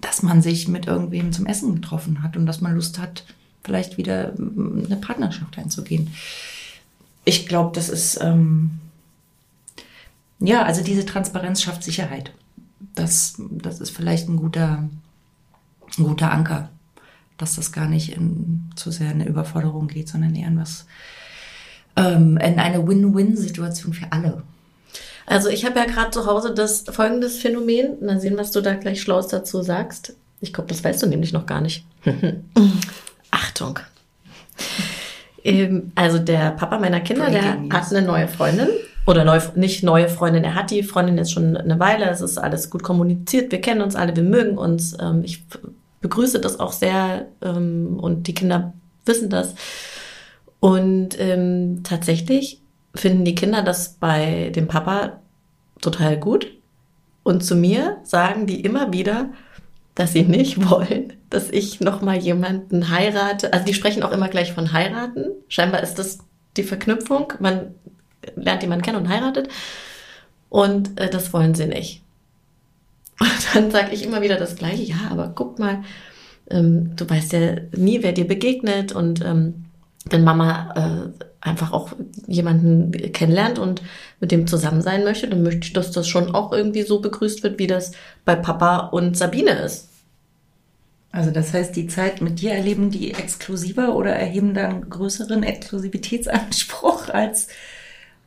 dass 0.02 0.24
man 0.24 0.42
sich 0.42 0.68
mit 0.68 0.88
irgendwem 0.88 1.32
zum 1.32 1.46
Essen 1.46 1.76
getroffen 1.76 2.24
hat 2.24 2.36
und 2.36 2.48
dass 2.48 2.62
man 2.62 2.74
Lust 2.74 2.98
hat, 2.98 3.26
vielleicht 3.64 4.00
wieder 4.00 4.34
mm, 4.36 4.86
eine 4.88 4.98
Partnerschaft 4.98 5.60
einzugehen. 5.60 6.12
Ich 7.26 7.48
glaube, 7.48 7.76
das 7.76 7.89
ist, 7.89 8.20
ähm, 8.24 8.72
ja, 10.39 10.64
also 10.64 10.84
diese 10.84 11.06
Transparenz 11.06 11.62
schafft 11.62 11.84
Sicherheit. 11.84 12.34
Das, 12.96 13.36
das 13.38 13.82
ist 13.82 13.92
vielleicht 13.92 14.30
ein 14.30 14.38
guter, 14.38 14.89
ein 15.96 16.04
guter 16.04 16.32
Anker 16.32 16.70
dass 17.42 17.56
das 17.56 17.72
gar 17.72 17.88
nicht 17.88 18.16
in 18.16 18.70
zu 18.76 18.92
sehr 18.92 19.10
eine 19.10 19.28
Überforderung 19.28 19.88
geht, 19.88 20.10
sondern 20.10 20.36
eher 20.36 20.48
in 20.48 20.60
was 20.60 20.86
ähm, 21.96 22.38
in 22.38 22.60
eine 22.60 22.88
Win-Win-Situation 22.88 23.94
für 23.94 24.12
alle. 24.12 24.44
Also 25.26 25.50
ich 25.50 25.66
habe 25.66 25.80
ja 25.80 25.86
gerade 25.86 26.12
zu 26.12 26.26
Hause 26.26 26.54
das 26.54 26.86
folgendes 26.89 27.38
Phänomen. 27.38 28.04
Mal 28.06 28.20
sehen, 28.20 28.38
was 28.38 28.52
du 28.52 28.62
da 28.62 28.76
gleich 28.76 29.02
Schlaues 29.02 29.28
dazu 29.28 29.62
sagst. 29.62 30.16
Ich 30.39 30.54
glaube, 30.54 30.70
das 30.70 30.84
weißt 30.84 31.02
du 31.04 31.08
nämlich 31.08 31.34
noch 31.34 31.46
gar 31.46 31.62
nicht. 31.62 31.86
Achtung. 33.32 33.80
Ähm, 35.44 35.92
also 35.96 36.20
der 36.20 36.52
Papa 36.52 36.80
meiner 36.80 37.02
Kinder, 37.02 37.30
der 37.30 37.62
hat 37.70 37.92
eine 37.92 38.06
neue 38.06 38.28
Freundin. 38.28 38.68
Oder 39.08 39.24
neu, 39.24 39.39
nicht 39.56 39.84
neue 39.84 40.08
Freundin, 40.08 40.44
er 40.44 40.54
hat 40.54 40.70
die 40.70 40.84
Freundin 40.84 41.18
jetzt 41.18 41.32
schon 41.32 41.58
eine 41.58 41.80
Weile. 41.80 42.10
Es 42.10 42.22
ist 42.22 42.38
alles 42.38 42.70
gut 42.70 42.84
kommuniziert. 42.84 43.52
Wir 43.52 43.62
kennen 43.62 43.82
uns 43.82 43.96
alle, 43.96 44.16
wir 44.16 44.24
mögen 44.24 44.58
uns. 44.58 44.96
Ähm, 45.00 45.24
ich 45.24 45.44
begrüße 46.02 46.39
das 46.39 46.60
auch 46.60 46.74
sehr 46.74 47.28
ähm, 47.41 47.99
und 47.99 48.28
die 48.28 48.34
Kinder 48.34 48.74
wissen 49.06 49.30
das. 49.30 49.56
Und 50.60 51.20
ähm, 51.20 51.82
tatsächlich 51.84 52.62
finden 52.93 53.26
die 53.26 53.36
Kinder 53.36 53.64
das 53.64 53.93
bei 53.93 54.52
dem 54.56 54.68
Papa 54.68 55.22
total 55.82 56.18
gut. 56.18 56.52
Und 57.24 57.43
zu 57.43 57.56
mir 57.56 57.97
sagen 58.04 58.47
die 58.47 58.62
immer 58.62 58.93
wieder, 58.93 59.30
dass 59.95 60.14
sie 60.14 60.24
nicht 60.24 60.70
wollen, 60.70 61.14
dass 61.30 61.49
ich 61.49 61.80
noch 61.80 62.02
mal 62.02 62.18
jemanden 62.18 62.89
heirate. 62.89 63.54
Also 63.54 63.66
die 63.66 63.74
sprechen 63.74 64.04
auch 64.04 64.12
immer 64.12 64.30
gleich 64.30 64.54
von 64.54 64.74
heiraten. 64.74 65.26
Scheinbar 65.47 65.82
ist 65.82 65.95
das 65.95 66.20
die 66.58 66.64
Verknüpfung. 66.64 67.34
Man 67.39 67.76
lernt 68.36 68.62
jemanden 68.62 68.84
kennen 68.84 68.97
und 68.97 69.10
heiratet. 69.10 69.49
Und 70.49 70.99
äh, 70.99 71.10
das 71.10 71.34
wollen 71.34 71.56
sie 71.56 71.68
nicht. 71.68 72.04
Und 73.22 73.56
dann 73.56 73.70
sage 73.70 73.94
ich 73.94 74.04
immer 74.04 74.22
wieder 74.24 74.38
das 74.38 74.56
Gleiche, 74.56 74.82
ja, 74.82 74.98
aber 75.12 75.32
guck 75.36 75.60
mal, 75.60 75.84
ähm, 76.50 76.96
du 76.96 77.08
weißt 77.08 77.34
ja 77.34 77.56
nie, 77.76 78.02
wer 78.02 78.14
dir 78.14 78.28
begegnet 78.28 78.94
und 78.94 79.24
ähm, 79.24 79.66
wenn 80.10 80.24
Mama 80.24 80.74
äh, 80.76 81.26
einfach 81.40 81.72
auch 81.72 81.92
jemanden 82.26 82.92
kennenlernt 83.14 83.60
und 83.60 83.84
mit 84.20 84.32
dem 84.32 84.48
zusammen 84.48 84.82
sein 84.82 85.04
möchte, 85.04 85.28
dann 85.28 85.44
möchte 85.44 85.68
ich, 85.68 85.74
dass 85.74 85.92
das 85.92 86.08
schon 86.08 86.34
auch 86.34 86.52
irgendwie 86.52 86.82
so 86.82 87.00
begrüßt 87.00 87.44
wird, 87.44 87.60
wie 87.60 87.68
das 87.68 87.92
bei 88.26 88.36
Papa 88.36 88.88
und 88.88 89.16
Sabine 89.16 89.52
ist. 89.52 89.90
Also 91.12 91.30
das 91.30 91.54
heißt, 91.54 91.76
die 91.76 91.88
Zeit 91.88 92.22
mit 92.22 92.42
dir 92.42 92.54
erleben 92.54 92.90
die 92.90 93.14
exklusiver 93.14 93.96
oder 93.96 94.12
erheben 94.16 94.54
dann 94.56 94.90
größeren 94.90 95.44
Exklusivitätsanspruch 95.44 97.10
als, 97.10 97.50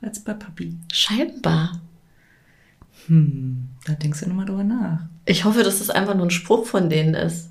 als 0.03 0.21
bei 0.21 0.35
Papi? 0.35 0.77
Scheinbar. 0.93 1.81
Hm, 3.07 3.69
da 3.87 3.95
denkst 3.95 4.21
du 4.21 4.29
nochmal 4.29 4.47
drüber 4.47 4.65
nach. 4.65 5.01
Ich 5.27 5.45
hoffe, 5.45 5.63
dass 5.63 5.79
das 5.79 5.91
einfach 5.91 6.15
nur 6.15 6.27
ein 6.27 6.31
Spruch 6.31 6.67
von 6.67 6.91
denen 6.91 7.15
ist. 7.15 7.51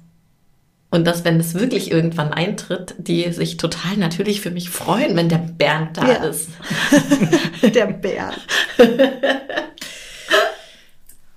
Und 0.89 1.05
dass, 1.05 1.25
wenn 1.25 1.39
es 1.39 1.55
wirklich 1.55 1.89
irgendwann 1.89 2.31
eintritt, 2.31 2.93
die 2.99 3.31
sich 3.33 3.57
total 3.57 3.97
natürlich 3.97 4.41
für 4.41 4.51
mich 4.51 4.69
freuen, 4.69 5.15
wenn 5.15 5.27
der 5.27 5.39
Bernd 5.39 5.97
da 5.97 6.07
ja. 6.07 6.23
ist. 6.23 6.49
der 7.73 7.87
Bernd. 7.87 8.39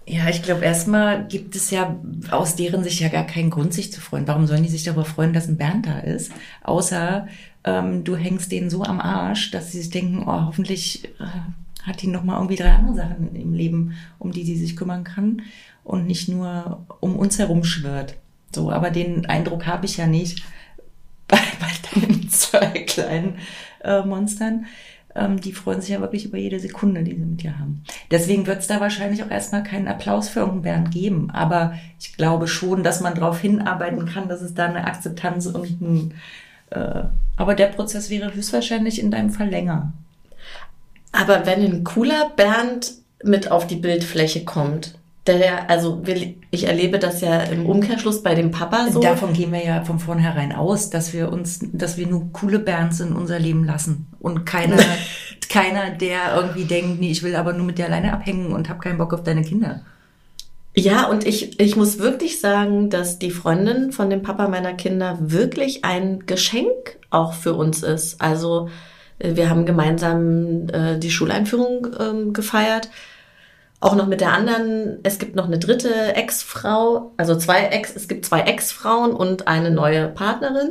Ja, 0.09 0.29
ich 0.29 0.43
glaube, 0.43 0.65
erstmal 0.65 1.27
gibt 1.27 1.57
es 1.57 1.71
ja 1.73 1.97
aus 2.31 2.55
deren 2.55 2.85
Sicht 2.85 3.01
ja 3.01 3.09
gar 3.09 3.27
keinen 3.27 3.51
Grund, 3.51 3.75
sich 3.75 3.93
zu 3.93 4.01
freuen. 4.01 4.29
Warum 4.29 4.47
sollen 4.47 4.63
die 4.63 4.69
sich 4.69 4.85
darüber 4.85 5.05
freuen, 5.05 5.33
dass 5.33 5.49
ein 5.49 5.57
Bernd 5.57 5.87
da 5.87 5.99
ist? 5.99 6.31
Außer 6.63 7.27
ähm, 7.65 8.05
du 8.05 8.15
hängst 8.15 8.53
denen 8.53 8.71
so 8.71 8.85
am 8.85 9.01
Arsch, 9.01 9.51
dass 9.51 9.73
sie 9.73 9.79
sich 9.79 9.91
denken, 9.91 10.23
oh, 10.23 10.47
hoffentlich 10.47 11.07
äh, 11.19 11.27
hat 11.87 12.03
die 12.03 12.09
noch 12.09 12.25
mal 12.25 12.37
irgendwie 12.37 12.57
drei 12.57 12.73
andere 12.73 12.97
Sachen 12.97 13.35
im 13.35 13.55
Leben, 13.55 13.95
um 14.19 14.33
die 14.33 14.45
sie 14.45 14.57
sich 14.57 14.77
kümmern 14.77 15.05
kann 15.05 15.43
und 15.85 16.07
nicht 16.07 16.29
nur 16.29 16.87
um 17.01 17.17
uns 17.17 17.39
herum 17.39 17.65
schwirrt. 17.65 18.17
So, 18.55 18.71
aber 18.71 18.91
den 18.91 19.27
Eindruck 19.27 19.67
habe 19.67 19.87
ich 19.87 19.97
ja 19.97 20.07
nicht 20.07 20.43
bei, 21.29 21.39
bei 21.61 22.01
deinen 22.01 22.29
zwei 22.29 22.67
kleinen 22.85 23.37
äh, 23.83 24.03
Monstern. 24.03 24.67
Ähm, 25.15 25.41
die 25.41 25.53
freuen 25.53 25.81
sich 25.81 25.91
ja 25.91 26.01
wirklich 26.01 26.27
über 26.27 26.39
jede 26.39 26.61
Sekunde, 26.61 27.03
die 27.03 27.15
sie 27.15 27.25
mit 27.25 27.43
dir 27.43 27.59
haben. 27.59 27.85
Deswegen 28.11 28.47
wird 28.47 28.61
es 28.61 28.67
da 28.67 28.81
wahrscheinlich 28.81 29.23
auch 29.23 29.31
erstmal 29.31 29.63
keinen 29.63 29.89
Applaus 29.89 30.29
für 30.29 30.41
irgendeinen 30.41 30.63
Bernd 30.85 30.91
geben. 30.95 31.31
Aber 31.31 31.75
ich 31.99 32.17
glaube 32.17 32.49
schon, 32.49 32.83
dass 32.83 33.01
man 33.01 33.15
darauf 33.15 33.41
hinarbeiten 33.41 34.07
kann, 34.07 34.29
dass 34.29 34.43
es 34.43 34.55
da 34.55 34.67
eine 34.67 34.87
Akzeptanz 34.87 35.47
und 35.47 35.81
ein 35.81 36.15
äh, 36.71 37.05
aber 37.37 37.55
der 37.55 37.67
Prozess 37.67 38.11
wäre 38.11 38.35
höchstwahrscheinlich 38.35 39.01
in 39.01 39.11
deinem 39.11 39.31
Fall 39.31 39.49
länger. 39.49 39.93
Aber 41.17 41.47
wenn 41.47 41.63
ein 41.63 41.85
cooler 41.85 42.31
Bernd 42.37 42.93
mit 43.23 43.51
auf 43.51 43.67
die 43.67 43.77
Bildfläche 43.77 44.45
kommt, 44.45 44.95
der, 45.27 45.69
also 45.69 46.03
ich 46.51 46.65
erlebe 46.65 46.99
das 46.99 47.21
ja 47.21 47.41
im 47.41 47.67
Umkehrschluss 47.67 48.23
bei 48.23 48.35
dem 48.35 48.51
Papa 48.51 48.89
so. 48.93 49.01
Davon 49.01 49.33
gehen 49.33 49.53
wir 49.53 49.65
ja 49.65 49.85
von 49.85 49.99
vornherein 49.99 50.53
aus, 50.53 50.91
dass 50.91 51.13
wir 51.13 51.33
uns, 51.33 51.61
dass 51.73 51.97
wir 51.97 52.07
nur 52.07 52.33
coole 52.33 52.59
Bernds 52.59 53.01
in 53.01 53.13
unser 53.13 53.39
Leben 53.39 53.65
lassen 53.65 54.07
und 54.21 54.47
keiner, 54.47 54.79
keiner, 55.49 55.91
der 55.91 56.37
irgendwie 56.37 56.65
denkt, 56.65 57.01
nee, 57.01 57.11
ich 57.11 57.23
will 57.23 57.35
aber 57.35 57.53
nur 57.53 57.67
mit 57.67 57.79
dir 57.79 57.87
alleine 57.87 58.13
abhängen 58.13 58.53
und 58.53 58.69
habe 58.69 58.79
keinen 58.79 58.99
Bock 58.99 59.13
auf 59.13 59.25
deine 59.25 59.43
Kinder. 59.43 59.81
Ja, 60.79 61.09
und 61.09 61.27
ich, 61.27 61.59
ich 61.59 61.75
muss 61.75 61.99
wirklich 61.99 62.39
sagen, 62.39 62.91
dass 62.91 63.19
die 63.19 63.31
Freundin 63.31 63.93
von 63.93 64.11
dem 64.11 64.23
Papa 64.23 64.47
meiner 64.47 64.75
Kinder 64.75 65.17
wirklich 65.21 65.87
ein 65.87 66.27
Geschenk 66.27 66.99
auch 67.09 67.33
für 67.33 67.55
uns 67.55 67.83
ist. 67.83 68.21
Also 68.21 68.69
wir 69.19 69.49
haben 69.49 69.67
gemeinsam 69.67 70.69
äh, 70.69 70.99
die 70.99 71.11
Schuleinführung 71.11 71.89
ähm, 71.99 72.33
gefeiert 72.33 72.91
auch 73.81 73.95
noch 73.95 74.07
mit 74.07 74.21
der 74.21 74.33
anderen, 74.33 74.99
es 75.03 75.19
gibt 75.19 75.37
noch 75.37 75.47
eine 75.47 75.59
dritte 75.59 76.15
Ex-Frau, 76.15 77.13
also 77.17 77.37
zwei 77.37 77.67
Ex, 77.67 77.95
es 77.95 78.09
gibt 78.09 78.25
zwei 78.25 78.41
Ex-Frauen 78.41 79.13
und 79.13 79.49
eine 79.49 79.71
neue 79.71 80.09
Partnerin. 80.09 80.71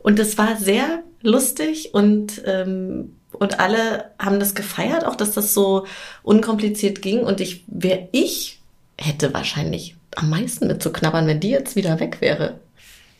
Und 0.00 0.18
es 0.18 0.36
war 0.36 0.56
sehr 0.56 1.02
lustig 1.22 1.94
und, 1.94 2.42
ähm, 2.44 3.16
und 3.32 3.60
alle 3.60 4.10
haben 4.18 4.40
das 4.40 4.54
gefeiert, 4.54 5.04
auch 5.04 5.16
dass 5.16 5.32
das 5.32 5.54
so 5.54 5.86
unkompliziert 6.22 7.00
ging. 7.00 7.20
Und 7.20 7.40
ich, 7.40 7.64
wer 7.68 8.08
ich 8.12 8.60
hätte 8.98 9.32
wahrscheinlich 9.32 9.96
am 10.16 10.30
meisten 10.30 10.66
mit 10.66 10.82
zu 10.82 10.92
knabbern, 10.92 11.26
wenn 11.26 11.40
die 11.40 11.50
jetzt 11.50 11.76
wieder 11.76 12.00
weg 12.00 12.20
wäre. 12.20 12.60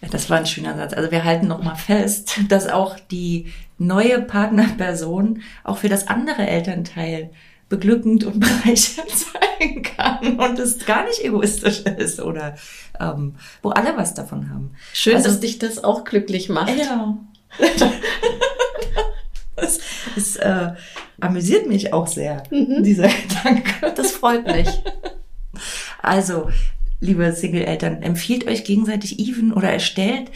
Ja, 0.01 0.09
das 0.09 0.31
war 0.31 0.39
ein 0.39 0.47
schöner 0.47 0.77
Satz. 0.77 0.93
Also 0.93 1.11
wir 1.11 1.25
halten 1.25 1.47
noch 1.47 1.63
mal 1.63 1.75
fest, 1.75 2.39
dass 2.49 2.69
auch 2.69 2.97
die 3.11 3.53
neue 3.79 4.23
Partnerperson 4.23 5.43
auch 5.65 5.79
für 5.79 5.89
das 5.89 6.09
andere 6.09 6.47
Elternteil 6.47 7.31
beglückend 7.69 8.25
und 8.25 8.41
bereichernd 8.41 9.11
sein 9.11 9.83
kann 9.83 10.39
und 10.39 10.59
es 10.59 10.85
gar 10.87 11.05
nicht 11.05 11.25
egoistisch 11.25 11.81
ist 11.81 12.21
oder 12.21 12.57
ähm, 13.01 13.35
wo 13.63 13.71
alle 13.71 13.97
was 13.97 14.15
davon 14.15 14.51
haben. 14.51 14.73
Schön, 14.93 15.17
also, 15.17 15.29
dass 15.29 15.41
dich 15.41 15.59
das 15.59 15.83
auch 15.83 16.05
glücklich 16.05 16.49
macht. 16.49 16.77
Ja. 16.77 17.19
das, 19.57 19.81
das 20.15 20.37
äh, 20.37 20.73
amüsiert 21.21 21.67
mich 21.67 21.93
auch 21.93 22.07
sehr, 22.07 22.43
mhm. 22.51 22.83
dieser 22.83 23.09
Gedanke. 23.09 23.93
Das 23.95 24.13
freut 24.13 24.47
mich. 24.47 24.69
Also, 26.03 26.51
liebe 27.01 27.33
Single-Eltern, 27.33 28.03
empfiehlt 28.03 28.47
euch 28.47 28.65
gegenseitig 28.65 29.19
even 29.19 29.53
oder 29.53 29.71
erstellt 29.71 30.31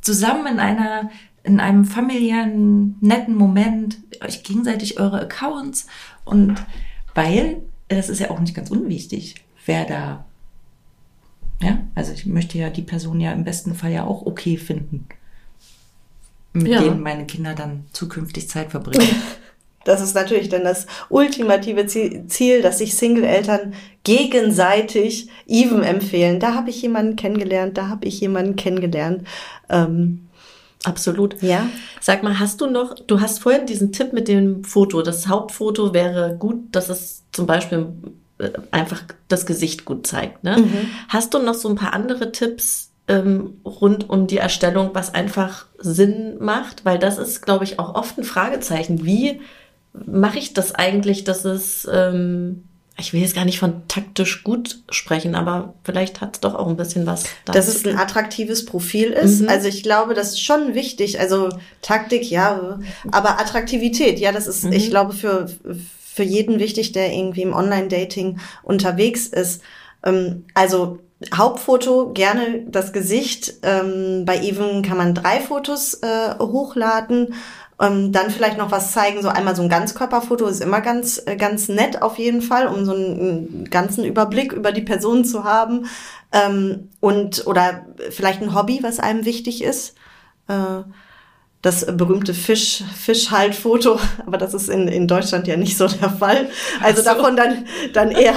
zusammen 0.00 0.46
in 0.46 0.60
einer 0.60 1.10
in 1.46 1.60
einem 1.60 1.84
familiären, 1.84 2.96
netten 3.00 3.34
Moment 3.34 3.98
euch 4.22 4.42
gegenseitig 4.42 4.98
eure 4.98 5.20
Accounts 5.20 5.86
und 6.24 6.56
weil, 7.14 7.62
das 7.88 8.08
ist 8.08 8.18
ja 8.18 8.30
auch 8.30 8.40
nicht 8.40 8.54
ganz 8.54 8.70
unwichtig, 8.70 9.36
wer 9.64 9.84
da, 9.84 10.24
ja, 11.62 11.78
also 11.94 12.12
ich 12.12 12.26
möchte 12.26 12.58
ja 12.58 12.68
die 12.68 12.82
Person 12.82 13.20
ja 13.20 13.32
im 13.32 13.44
besten 13.44 13.74
Fall 13.74 13.92
ja 13.92 14.04
auch 14.04 14.26
okay 14.26 14.56
finden, 14.56 15.06
mit 16.52 16.68
ja. 16.68 16.82
denen 16.82 17.00
meine 17.00 17.26
Kinder 17.26 17.54
dann 17.54 17.86
zukünftig 17.92 18.48
Zeit 18.48 18.70
verbringen. 18.70 19.08
Das 19.86 20.00
ist 20.00 20.16
natürlich 20.16 20.48
dann 20.48 20.64
das 20.64 20.88
ultimative 21.10 21.86
Ziel, 21.86 22.60
dass 22.60 22.78
sich 22.78 22.96
Single-Eltern 22.96 23.72
gegenseitig 24.02 25.28
even 25.46 25.84
empfehlen. 25.84 26.40
Da 26.40 26.54
habe 26.54 26.70
ich 26.70 26.82
jemanden 26.82 27.14
kennengelernt, 27.14 27.78
da 27.78 27.88
habe 27.88 28.04
ich 28.04 28.18
jemanden 28.20 28.56
kennengelernt. 28.56 29.22
Ähm, 29.68 30.25
Absolut. 30.86 31.42
Ja. 31.42 31.68
Sag 32.00 32.22
mal, 32.22 32.38
hast 32.38 32.60
du 32.60 32.66
noch, 32.66 32.94
du 32.94 33.20
hast 33.20 33.40
vorhin 33.40 33.66
diesen 33.66 33.92
Tipp 33.92 34.12
mit 34.12 34.28
dem 34.28 34.62
Foto. 34.62 35.02
Das 35.02 35.26
Hauptfoto 35.26 35.92
wäre 35.92 36.36
gut, 36.38 36.56
dass 36.70 36.88
es 36.88 37.24
zum 37.32 37.46
Beispiel 37.46 37.88
äh, 38.38 38.50
einfach 38.70 39.02
das 39.26 39.46
Gesicht 39.46 39.84
gut 39.84 40.06
zeigt. 40.06 40.44
Ne? 40.44 40.58
Mhm. 40.58 40.88
Hast 41.08 41.34
du 41.34 41.40
noch 41.40 41.54
so 41.54 41.68
ein 41.68 41.74
paar 41.74 41.92
andere 41.92 42.30
Tipps 42.30 42.92
ähm, 43.08 43.54
rund 43.64 44.08
um 44.08 44.28
die 44.28 44.38
Erstellung, 44.38 44.90
was 44.92 45.12
einfach 45.12 45.66
Sinn 45.78 46.36
macht? 46.38 46.84
Weil 46.84 47.00
das 47.00 47.18
ist, 47.18 47.42
glaube 47.42 47.64
ich, 47.64 47.80
auch 47.80 47.96
oft 47.96 48.16
ein 48.16 48.24
Fragezeichen. 48.24 49.04
Wie 49.04 49.40
mache 49.92 50.38
ich 50.38 50.54
das 50.54 50.72
eigentlich, 50.72 51.24
dass 51.24 51.44
es 51.44 51.88
ähm, 51.92 52.65
ich 52.98 53.12
will 53.12 53.20
jetzt 53.20 53.34
gar 53.34 53.44
nicht 53.44 53.58
von 53.58 53.86
taktisch 53.88 54.42
gut 54.42 54.78
sprechen, 54.90 55.34
aber 55.34 55.74
vielleicht 55.84 56.20
hat 56.22 56.36
es 56.36 56.40
doch 56.40 56.54
auch 56.54 56.66
ein 56.66 56.76
bisschen 56.76 57.06
was. 57.06 57.24
Dass 57.44 57.68
es 57.68 57.86
ein 57.86 57.98
attraktives 57.98 58.64
Profil 58.64 59.10
ist. 59.10 59.42
Mhm. 59.42 59.48
Also 59.48 59.68
ich 59.68 59.82
glaube, 59.82 60.14
das 60.14 60.30
ist 60.30 60.40
schon 60.40 60.74
wichtig. 60.74 61.20
Also 61.20 61.50
Taktik, 61.82 62.30
ja, 62.30 62.78
aber 63.12 63.38
Attraktivität, 63.38 64.18
ja, 64.18 64.32
das 64.32 64.46
ist, 64.46 64.64
mhm. 64.64 64.72
ich 64.72 64.88
glaube, 64.88 65.12
für, 65.12 65.46
für 66.00 66.22
jeden 66.22 66.58
wichtig, 66.58 66.92
der 66.92 67.12
irgendwie 67.12 67.42
im 67.42 67.52
Online-Dating 67.52 68.38
unterwegs 68.62 69.26
ist. 69.26 69.60
Ähm, 70.02 70.44
also 70.54 71.00
Hauptfoto 71.34 72.12
gerne 72.12 72.64
das 72.66 72.94
Gesicht. 72.94 73.54
Ähm, 73.62 74.24
bei 74.24 74.38
Even 74.38 74.82
kann 74.82 74.96
man 74.96 75.14
drei 75.14 75.40
Fotos 75.40 75.94
äh, 76.02 76.34
hochladen. 76.38 77.34
Ähm, 77.78 78.10
dann 78.10 78.30
vielleicht 78.30 78.56
noch 78.56 78.70
was 78.70 78.92
zeigen, 78.92 79.20
so 79.20 79.28
einmal 79.28 79.54
so 79.54 79.62
ein 79.62 79.68
Ganzkörperfoto 79.68 80.46
ist 80.46 80.62
immer 80.62 80.80
ganz, 80.80 81.22
äh, 81.26 81.36
ganz 81.36 81.68
nett 81.68 82.00
auf 82.00 82.18
jeden 82.18 82.40
Fall, 82.40 82.68
um 82.68 82.86
so 82.86 82.92
einen, 82.92 83.20
einen 83.20 83.70
ganzen 83.70 84.04
Überblick 84.04 84.52
über 84.52 84.72
die 84.72 84.82
Person 84.82 85.24
zu 85.26 85.44
haben. 85.44 85.86
Ähm, 86.32 86.88
und, 87.00 87.46
oder 87.46 87.86
vielleicht 88.10 88.40
ein 88.40 88.54
Hobby, 88.54 88.78
was 88.82 88.98
einem 88.98 89.26
wichtig 89.26 89.62
ist. 89.62 89.94
Äh, 90.48 90.82
das 91.66 91.84
berühmte 91.84 92.32
Fisch, 92.32 92.84
Fischhaltfoto, 92.96 93.98
aber 94.26 94.38
das 94.38 94.54
ist 94.54 94.68
in, 94.68 94.88
in 94.88 95.08
Deutschland 95.08 95.46
ja 95.46 95.56
nicht 95.56 95.76
so 95.76 95.88
der 95.88 96.10
Fall. 96.10 96.48
Also 96.80 97.02
so. 97.02 97.10
davon 97.10 97.36
dann, 97.36 97.66
dann 97.92 98.10
eher. 98.10 98.34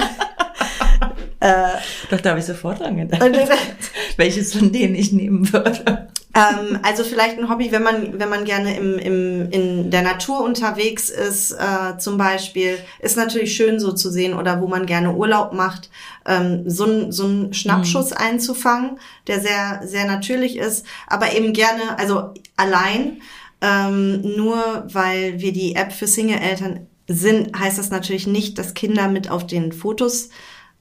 äh, 1.40 1.78
Doch, 2.10 2.20
da 2.20 2.30
habe 2.30 2.40
ich 2.40 2.46
sofort 2.46 2.80
dran 2.80 2.96
gedacht. 2.96 3.22
Welches 4.16 4.54
von 4.54 4.72
denen 4.72 4.94
ich 4.94 5.12
nehmen 5.12 5.50
würde. 5.52 6.08
Ähm, 6.40 6.78
also 6.82 7.04
vielleicht 7.04 7.38
ein 7.38 7.48
Hobby, 7.48 7.72
wenn 7.72 7.82
man, 7.82 8.18
wenn 8.18 8.28
man 8.28 8.44
gerne 8.44 8.76
im, 8.76 8.98
im, 8.98 9.50
in 9.50 9.90
der 9.90 10.02
Natur 10.02 10.42
unterwegs 10.42 11.10
ist, 11.10 11.52
äh, 11.52 11.98
zum 11.98 12.16
Beispiel, 12.16 12.78
ist 13.00 13.16
natürlich 13.16 13.54
schön 13.54 13.80
so 13.80 13.92
zu 13.92 14.10
sehen 14.10 14.34
oder 14.34 14.60
wo 14.60 14.66
man 14.66 14.86
gerne 14.86 15.14
Urlaub 15.14 15.52
macht, 15.52 15.90
ähm, 16.26 16.68
so, 16.68 16.84
ein, 16.84 17.12
so 17.12 17.24
einen 17.24 17.52
Schnappschuss 17.52 18.10
mhm. 18.10 18.16
einzufangen, 18.16 18.98
der 19.26 19.40
sehr, 19.40 19.80
sehr 19.84 20.06
natürlich 20.06 20.56
ist, 20.56 20.86
aber 21.06 21.34
eben 21.34 21.52
gerne, 21.52 21.98
also 21.98 22.32
allein, 22.56 23.20
ähm, 23.60 24.22
nur 24.36 24.86
weil 24.90 25.40
wir 25.40 25.52
die 25.52 25.74
App 25.74 25.92
für 25.92 26.06
Single-Eltern 26.06 26.86
sind, 27.08 27.58
heißt 27.58 27.78
das 27.78 27.90
natürlich 27.90 28.26
nicht, 28.26 28.56
dass 28.58 28.74
Kinder 28.74 29.08
mit 29.08 29.30
auf 29.30 29.46
den 29.46 29.72
Fotos 29.72 30.30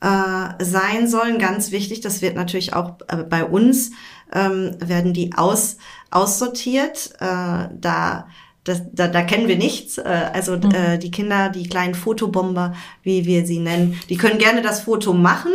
äh, 0.01 0.63
sein 0.63 1.07
sollen. 1.07 1.39
Ganz 1.39 1.71
wichtig, 1.71 2.01
das 2.01 2.21
wird 2.21 2.35
natürlich 2.35 2.73
auch 2.73 2.97
äh, 3.07 3.17
bei 3.17 3.43
uns 3.43 3.91
ähm, 4.33 4.75
werden 4.79 5.13
die 5.13 5.33
aus, 5.35 5.77
aussortiert. 6.11 7.11
Äh, 7.19 7.69
da, 7.79 8.27
das, 8.63 8.81
da, 8.91 9.07
da 9.07 9.21
kennen 9.23 9.47
wir 9.47 9.57
nichts. 9.57 9.97
Äh, 9.97 10.29
also 10.33 10.57
mhm. 10.57 10.71
äh, 10.71 10.97
die 10.97 11.11
Kinder, 11.11 11.49
die 11.49 11.67
kleinen 11.67 11.95
Fotobomber, 11.95 12.75
wie 13.03 13.25
wir 13.25 13.45
sie 13.45 13.59
nennen, 13.59 13.99
die 14.09 14.17
können 14.17 14.37
gerne 14.37 14.61
das 14.61 14.81
Foto 14.81 15.13
machen 15.13 15.51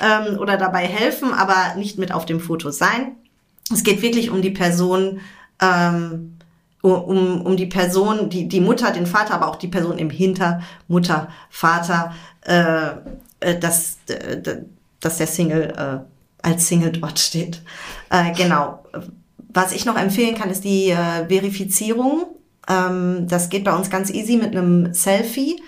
ähm, 0.00 0.38
oder 0.38 0.56
dabei 0.56 0.86
helfen, 0.86 1.32
aber 1.32 1.74
nicht 1.76 1.98
mit 1.98 2.12
auf 2.12 2.26
dem 2.26 2.40
Foto 2.40 2.70
sein. 2.70 3.16
Es 3.72 3.82
geht 3.82 4.02
wirklich 4.02 4.30
um 4.30 4.42
die 4.42 4.50
Person, 4.50 5.20
ähm, 5.60 6.38
um, 6.82 7.42
um 7.42 7.56
die 7.56 7.66
Person, 7.66 8.30
die, 8.30 8.46
die 8.46 8.60
Mutter, 8.60 8.92
den 8.92 9.06
Vater, 9.06 9.34
aber 9.34 9.48
auch 9.48 9.56
die 9.56 9.66
Person 9.66 9.98
im 9.98 10.08
Hinter, 10.08 10.62
Mutter, 10.86 11.28
Vater, 11.50 12.14
äh, 12.42 12.90
äh, 13.40 13.58
dass, 13.58 13.98
äh, 14.08 14.40
dass 15.00 15.18
der 15.18 15.26
Single 15.26 15.72
äh, 15.76 16.46
als 16.46 16.68
Single 16.68 16.92
dort 16.92 17.18
steht. 17.18 17.62
Äh, 18.10 18.32
genau. 18.32 18.84
Was 19.48 19.72
ich 19.72 19.84
noch 19.84 19.96
empfehlen 19.96 20.36
kann, 20.36 20.50
ist 20.50 20.64
die 20.64 20.90
äh, 20.90 21.26
Verifizierung. 21.28 22.26
Ähm, 22.68 23.26
das 23.28 23.48
geht 23.48 23.64
bei 23.64 23.74
uns 23.74 23.90
ganz 23.90 24.10
easy 24.10 24.36
mit 24.36 24.54
einem 24.54 24.92
Selfie. 24.94 25.60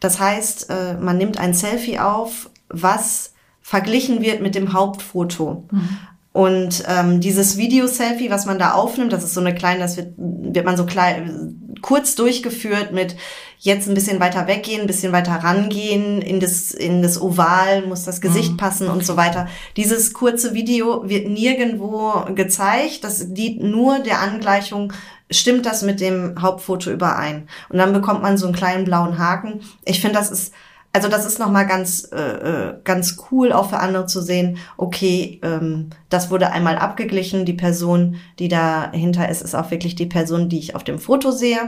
Das 0.00 0.20
heißt, 0.20 0.70
äh, 0.70 0.94
man 0.94 1.18
nimmt 1.18 1.38
ein 1.38 1.54
Selfie 1.54 1.98
auf, 1.98 2.50
was 2.68 3.32
verglichen 3.62 4.20
wird 4.20 4.42
mit 4.42 4.54
dem 4.54 4.72
Hauptfoto. 4.72 5.64
Mhm. 5.70 5.98
Und 6.32 6.84
ähm, 6.86 7.20
dieses 7.20 7.56
Video-Selfie, 7.56 8.30
was 8.30 8.44
man 8.44 8.58
da 8.58 8.74
aufnimmt, 8.74 9.12
das 9.12 9.24
ist 9.24 9.32
so 9.32 9.40
eine 9.40 9.54
kleine, 9.54 9.80
das 9.80 9.96
wird, 9.96 10.12
wird 10.18 10.66
man 10.66 10.76
so 10.76 10.84
klein, 10.84 11.62
kurz 11.82 12.14
durchgeführt 12.14 12.92
mit 12.92 13.16
jetzt 13.58 13.88
ein 13.88 13.94
bisschen 13.94 14.20
weiter 14.20 14.46
weggehen, 14.46 14.82
ein 14.82 14.86
bisschen 14.86 15.12
weiter 15.12 15.32
rangehen, 15.32 16.20
in 16.22 16.40
das, 16.40 16.70
in 16.70 17.02
das 17.02 17.20
Oval 17.20 17.86
muss 17.86 18.04
das 18.04 18.20
Gesicht 18.20 18.52
mhm. 18.52 18.56
passen 18.56 18.88
und 18.88 19.04
so 19.04 19.16
weiter. 19.16 19.48
Dieses 19.76 20.12
kurze 20.12 20.54
Video 20.54 21.08
wird 21.08 21.28
nirgendwo 21.28 22.24
gezeigt. 22.34 23.02
Das 23.02 23.32
dient 23.32 23.62
nur 23.62 23.98
der 24.00 24.20
Angleichung, 24.20 24.92
stimmt 25.30 25.66
das 25.66 25.82
mit 25.82 26.00
dem 26.00 26.40
Hauptfoto 26.40 26.90
überein. 26.90 27.48
Und 27.68 27.78
dann 27.78 27.92
bekommt 27.92 28.22
man 28.22 28.38
so 28.38 28.46
einen 28.46 28.54
kleinen 28.54 28.84
blauen 28.84 29.18
Haken. 29.18 29.60
Ich 29.84 30.00
finde, 30.00 30.18
das 30.18 30.30
ist 30.30 30.52
also 30.96 31.08
das 31.08 31.26
ist 31.26 31.38
nochmal 31.38 31.66
ganz, 31.66 32.08
äh, 32.10 32.16
äh, 32.16 32.74
ganz 32.82 33.18
cool, 33.30 33.52
auch 33.52 33.68
für 33.68 33.80
andere 33.80 34.06
zu 34.06 34.22
sehen, 34.22 34.56
okay, 34.78 35.38
ähm, 35.42 35.90
das 36.08 36.30
wurde 36.30 36.52
einmal 36.52 36.78
abgeglichen, 36.78 37.44
die 37.44 37.52
Person, 37.52 38.16
die 38.38 38.48
dahinter 38.48 39.28
ist, 39.28 39.42
ist 39.42 39.54
auch 39.54 39.70
wirklich 39.70 39.94
die 39.94 40.06
Person, 40.06 40.48
die 40.48 40.58
ich 40.58 40.74
auf 40.74 40.84
dem 40.84 40.98
Foto 40.98 41.32
sehe. 41.32 41.58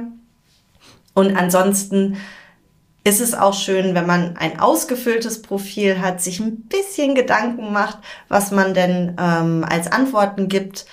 Und 1.13 1.37
ansonsten 1.37 2.17
ist 3.05 3.21
es 3.21 3.35
auch 3.35 3.53
schön, 3.53 3.95
wenn 3.95 4.07
man 4.07 4.39
ein 4.39 4.61
ausgefülltes 4.61 5.43
Profil 5.43 6.01
hat, 6.01 6.23
sich 6.23 6.41
ein 6.41 6.63
bisschen 6.63 7.15
Gedanken 7.15 7.71
macht, 7.71 7.99
was 8.29 8.51
man 8.51 8.73
denn 8.73 9.15
ähm, 9.21 9.63
als 9.69 9.93
Antworten 9.93 10.49
gibt 10.49 10.87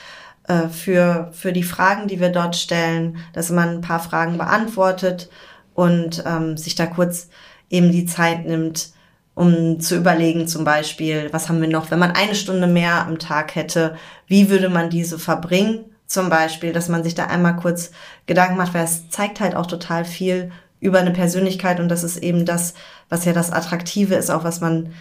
äh, 0.49 0.67
für, 0.67 1.29
für 1.31 1.53
die 1.53 1.63
Fragen, 1.63 2.09
die 2.09 2.19
wir 2.19 2.33
dort 2.33 2.57
stellen, 2.57 3.15
dass 3.31 3.49
man 3.49 3.69
ein 3.69 3.81
paar 3.81 4.01
Fragen 4.01 4.37
beantwortet 4.37 5.29
und 5.73 6.21
ähm, 6.27 6.57
sich 6.57 6.75
da 6.75 6.85
kurz 6.85 7.29
eben 7.69 7.91
die 7.91 8.05
Zeit 8.05 8.45
nimmt, 8.45 8.89
um 9.33 9.79
zu 9.79 9.97
überlegen, 9.97 10.47
zum 10.47 10.63
Beispiel, 10.63 11.29
was 11.31 11.49
haben 11.49 11.61
wir 11.61 11.67
noch, 11.67 11.91
wenn 11.91 11.99
man 11.99 12.11
eine 12.11 12.35
Stunde 12.35 12.67
mehr 12.67 13.05
am 13.05 13.19
Tag 13.19 13.55
hätte, 13.55 13.95
wie 14.27 14.49
würde 14.49 14.69
man 14.69 14.89
diese 14.89 15.19
verbringen? 15.19 15.85
Zum 16.07 16.29
Beispiel, 16.29 16.71
dass 16.71 16.87
man 16.87 17.03
sich 17.03 17.15
da 17.15 17.25
einmal 17.25 17.57
kurz 17.57 17.91
Gedanken 18.27 18.57
macht, 18.57 18.73
weil 18.73 18.85
es 18.85 19.09
zeigt 19.09 19.39
halt 19.39 19.55
auch 19.55 19.65
total 19.65 20.05
viel 20.05 20.51
über 20.79 20.99
eine 20.99 21.11
Persönlichkeit 21.11 21.79
und 21.79 21.89
das 21.89 22.03
ist 22.03 22.17
eben 22.17 22.45
das, 22.45 22.75
was 23.09 23.25
ja 23.25 23.33
das 23.33 23.51
Attraktive 23.51 24.15
ist, 24.15 24.29
auch 24.29 24.43
was 24.43 24.61
man 24.61 24.93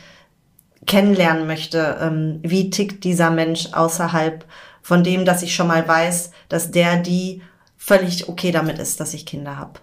kennenlernen 0.87 1.47
möchte. 1.47 1.99
Ähm, 2.01 2.41
wie 2.43 2.71
tickt 2.71 3.05
dieser 3.05 3.31
Mensch 3.31 3.69
außerhalb 3.73 4.45
von 4.83 5.05
dem, 5.05 5.25
dass 5.25 5.43
ich 5.43 5.55
schon 5.55 5.69
mal 5.69 5.87
weiß, 5.87 6.31
dass 6.49 6.71
der 6.71 6.97
die 6.97 7.43
völlig 7.77 8.29
okay 8.29 8.51
damit 8.51 8.79
ist, 8.79 8.99
dass 9.01 9.15
ich 9.15 9.27
Kinder 9.27 9.57
habe. 9.57 9.81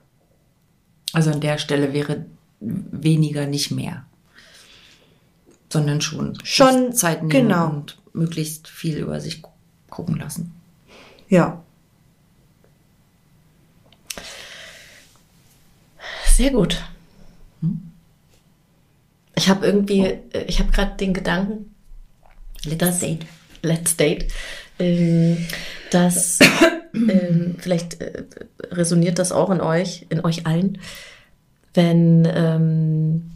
Also 1.14 1.32
an 1.32 1.42
der 1.42 1.58
Stelle 1.58 1.94
wäre 1.94 2.26
weniger 2.62 3.48
nicht 3.48 3.72
mehr, 3.72 4.06
sondern 5.70 6.02
schon 6.02 6.38
schon 6.44 6.94
Zeit 6.94 7.24
nehmen 7.24 7.48
genau. 7.48 7.70
und 7.70 7.98
möglichst 8.14 8.68
viel 8.68 8.98
über 8.98 9.20
sich 9.20 9.42
gucken 9.90 10.18
lassen. 10.18 10.54
Ja. 11.28 11.64
Sehr 16.28 16.52
gut. 16.52 16.84
Ich 19.36 19.50
habe 19.50 19.66
irgendwie, 19.66 20.20
ich 20.48 20.60
habe 20.60 20.72
gerade 20.72 20.96
den 20.98 21.14
Gedanken, 21.14 21.72
Let's 22.66 23.00
date. 23.00 23.26
Let's 23.64 23.96
Date, 23.96 24.32
ähm, 24.80 25.46
dass 25.92 26.40
ähm, 26.94 27.56
vielleicht 27.60 28.02
äh, 28.02 28.24
resoniert 28.72 29.20
das 29.20 29.32
auch 29.32 29.50
in 29.52 29.62
euch, 29.62 30.08
in 30.10 30.22
euch 30.22 30.48
allen, 30.48 30.80
wenn 31.74 32.28
ähm, 32.34 33.32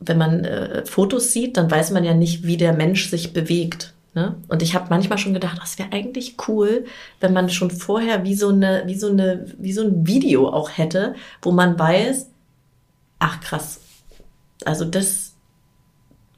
wenn 0.00 0.18
man 0.18 0.44
äh, 0.44 0.84
Fotos 0.84 1.32
sieht, 1.32 1.56
dann 1.56 1.70
weiß 1.70 1.90
man 1.90 2.04
ja 2.04 2.14
nicht, 2.14 2.44
wie 2.44 2.56
der 2.56 2.72
Mensch 2.72 3.08
sich 3.08 3.32
bewegt. 3.32 3.94
Ne? 4.14 4.36
Und 4.48 4.62
ich 4.62 4.74
habe 4.74 4.86
manchmal 4.90 5.18
schon 5.18 5.34
gedacht, 5.34 5.58
das 5.60 5.78
wäre 5.78 5.92
eigentlich 5.92 6.36
cool, 6.46 6.84
wenn 7.20 7.32
man 7.32 7.50
schon 7.50 7.70
vorher 7.70 8.24
wie 8.24 8.34
so 8.34 8.48
eine, 8.48 8.84
wie 8.86 8.94
so 8.94 9.08
eine, 9.08 9.46
wie 9.58 9.72
so 9.72 9.82
ein 9.82 10.06
Video 10.06 10.48
auch 10.48 10.70
hätte, 10.70 11.14
wo 11.42 11.50
man 11.50 11.78
weiß, 11.78 12.30
ach 13.18 13.40
krass, 13.40 13.80
also 14.64 14.84
das 14.84 15.34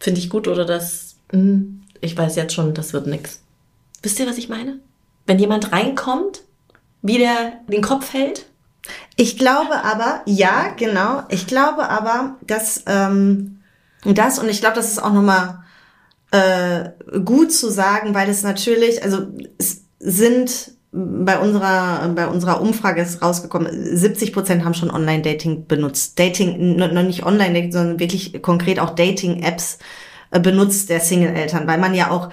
finde 0.01 0.21
ich 0.21 0.31
gut 0.31 0.49
oder 0.49 0.65
das, 0.65 1.17
hm, 1.31 1.83
ich 2.01 2.17
weiß 2.17 2.37
jetzt 2.37 2.55
schon, 2.55 2.73
das 2.73 2.93
wird 2.93 3.07
nix. 3.07 3.43
Wisst 4.03 4.21
ihr, 4.21 4.27
was 4.27 4.39
ich 4.39 4.49
meine? 4.49 4.79
Wenn 5.27 5.39
jemand 5.39 5.73
reinkommt, 5.73 6.43
wie 7.03 7.19
der 7.19 7.61
den 7.69 7.83
Kopf 7.83 8.13
hält? 8.15 8.47
Ich 9.17 9.39
glaube 9.39 9.85
aber, 9.85 10.23
ja, 10.27 10.69
genau. 10.77 11.23
Ich 11.29 11.47
glaube 11.47 11.89
aber, 11.89 12.37
dass 12.47 12.83
ähm, 12.87 13.61
das 14.05 14.39
und 14.39 14.49
ich 14.49 14.61
glaube, 14.61 14.77
das 14.77 14.91
ist 14.91 15.03
auch 15.03 15.13
nochmal 15.13 15.65
äh, 16.31 16.91
gut 17.25 17.53
zu 17.53 17.71
sagen, 17.71 18.15
weil 18.15 18.29
es 18.29 18.43
natürlich, 18.43 19.03
also 19.03 19.27
es 19.59 19.83
sind 19.99 20.73
bei 20.93 21.39
unserer 21.39 22.09
bei 22.15 22.27
unserer 22.27 22.61
Umfrage 22.61 23.03
ist 23.03 23.21
rausgekommen, 23.23 23.97
70 23.97 24.33
Prozent 24.33 24.65
haben 24.65 24.75
schon 24.75 24.91
Online-Dating 24.91 25.67
benutzt. 25.67 26.19
Dating, 26.19 26.77
noch 26.77 26.91
nicht 27.03 27.25
Online-Dating, 27.25 27.73
sondern 27.73 28.01
wirklich 28.01 28.41
konkret 28.43 28.81
auch 28.81 28.91
Dating-Apps 28.91 29.79
äh, 30.31 30.41
benutzt 30.41 30.89
der 30.91 31.01
Single-Eltern, 31.01 31.67
weil 31.67 31.79
man 31.79 31.95
ja 31.95 32.11
auch 32.11 32.31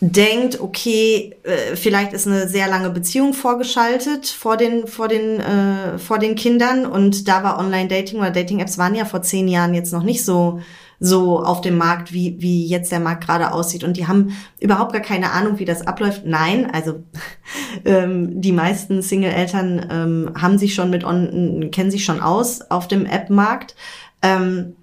denkt, 0.00 0.60
okay, 0.60 1.36
äh, 1.42 1.76
vielleicht 1.76 2.14
ist 2.14 2.26
eine 2.26 2.48
sehr 2.48 2.68
lange 2.68 2.90
Beziehung 2.90 3.34
vorgeschaltet 3.34 4.26
vor 4.26 4.56
den 4.56 4.86
vor 4.86 5.08
den 5.08 5.40
äh, 5.40 5.98
vor 5.98 6.18
den 6.18 6.36
Kindern 6.36 6.86
und 6.86 7.28
da 7.28 7.42
war 7.44 7.58
Online-Dating 7.58 8.18
oder 8.18 8.30
Dating-Apps 8.30 8.78
waren 8.78 8.94
ja 8.94 9.04
vor 9.04 9.20
zehn 9.20 9.46
Jahren 9.46 9.74
jetzt 9.74 9.92
noch 9.92 10.02
nicht 10.02 10.24
so 10.24 10.60
so 11.02 11.42
auf 11.42 11.62
dem 11.62 11.78
Markt, 11.78 12.12
wie, 12.12 12.36
wie 12.40 12.66
jetzt 12.66 12.92
der 12.92 13.00
Markt 13.00 13.24
gerade 13.24 13.52
aussieht. 13.52 13.84
Und 13.84 13.96
die 13.96 14.06
haben 14.06 14.36
überhaupt 14.60 14.92
gar 14.92 15.00
keine 15.00 15.32
Ahnung, 15.32 15.58
wie 15.58 15.64
das 15.64 15.86
abläuft. 15.86 16.26
Nein, 16.26 16.70
also 16.70 17.02
ähm, 17.86 18.42
die 18.42 18.52
meisten 18.52 19.00
Single-Eltern 19.00 19.86
ähm, 19.90 20.32
haben 20.38 20.58
sich 20.58 20.74
schon 20.74 20.90
mit 20.90 21.02
on, 21.02 21.70
kennen 21.72 21.90
sich 21.90 22.04
schon 22.04 22.20
aus 22.20 22.60
auf 22.70 22.86
dem 22.86 23.06
App-Markt. 23.06 23.74
Ähm, 24.20 24.76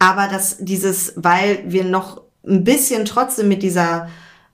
aber 0.00 0.26
dass 0.26 0.56
dieses, 0.58 1.12
weil 1.14 1.60
wir 1.66 1.84
noch 1.84 2.22
ein 2.44 2.64
bisschen 2.64 3.04
trotzdem 3.04 3.46
mit 3.46 3.62
dieser, 3.62 4.08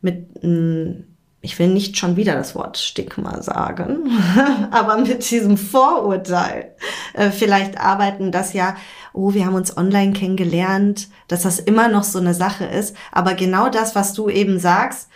mit, 0.07 0.43
mh, 0.43 1.05
ich 1.43 1.59
will 1.59 1.69
nicht 1.69 1.97
schon 1.97 2.17
wieder 2.17 2.35
das 2.35 2.55
Wort 2.55 2.79
Stigma 2.79 3.43
sagen, 3.43 4.11
aber 4.71 4.99
mit 4.99 5.31
diesem 5.31 5.57
Vorurteil 5.57 6.75
äh, 7.15 7.31
vielleicht 7.31 7.79
arbeiten, 7.79 8.33
dass 8.33 8.53
ja, 8.53 8.77
oh, 9.13 9.35
wir 9.35 9.47
haben 9.47 9.55
uns 9.55 9.77
online 9.77 10.13
kennengelernt, 10.13 11.09
dass 11.29 11.43
das 11.43 11.59
immer 11.59 11.89
noch 11.89 12.05
so 12.05 12.19
eine 12.19 12.35
Sache 12.35 12.65
ist. 12.65 12.97
Aber 13.13 13.35
genau 13.35 13.69
das, 13.69 13.95
was 13.95 14.13
du 14.13 14.29
eben 14.29 14.59
sagst, 14.59 15.09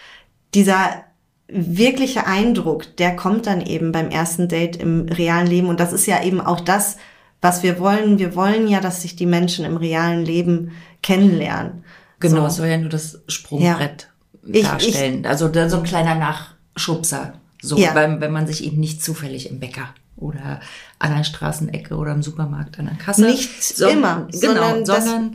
dieser 0.55 1.05
wirkliche 1.49 2.27
Eindruck, 2.27 2.97
der 2.97 3.17
kommt 3.17 3.47
dann 3.47 3.61
eben 3.61 3.91
beim 3.91 4.11
ersten 4.11 4.49
Date 4.49 4.77
im 4.77 5.07
realen 5.09 5.47
Leben. 5.47 5.69
Und 5.69 5.81
das 5.81 5.93
ist 5.93 6.07
ja 6.07 6.23
eben 6.23 6.41
auch 6.41 6.61
das, 6.61 6.97
was 7.41 7.63
wir 7.63 7.81
wollen. 7.81 8.19
Wir 8.19 8.37
wollen 8.37 8.69
ja, 8.69 8.81
dass 8.81 9.03
sich 9.03 9.17
die 9.17 9.27
Menschen 9.27 9.65
im 9.65 9.77
realen 9.77 10.25
Leben 10.25 10.73
kennenlernen. 11.03 11.85
Genau, 12.21 12.47
es 12.47 12.57
soll 12.57 12.69
ja 12.69 12.77
nur 12.77 12.91
das 12.91 13.23
Sprungbrett 13.27 14.10
Ich- 14.47 14.65
darstellen. 14.65 15.27
also 15.27 15.49
da 15.49 15.69
so 15.69 15.79
ein 15.79 15.83
kleiner 15.85 16.15
Nachschubser. 16.15 17.35
So, 17.63 17.77
Ja. 17.77 17.95
wenn, 17.95 18.21
wenn 18.21 18.33
man 18.33 18.47
sich 18.47 18.65
eben 18.65 18.81
nicht 18.81 19.03
zufällig 19.05 19.51
im 19.51 19.61
Bäcker 19.61 19.89
oder 20.17 20.61
an 20.99 21.15
der 21.17 21.25
Straßenecke 21.25 21.95
oder 21.97 22.13
im 22.13 22.23
Supermarkt 22.23 22.79
an 22.79 22.87
der 22.87 22.95
Kasse. 22.97 23.23
Nicht 23.23 23.51
immer, 23.81 24.27
Genau, 24.33 24.75
sondern 24.85 24.85
sondern, 24.87 25.35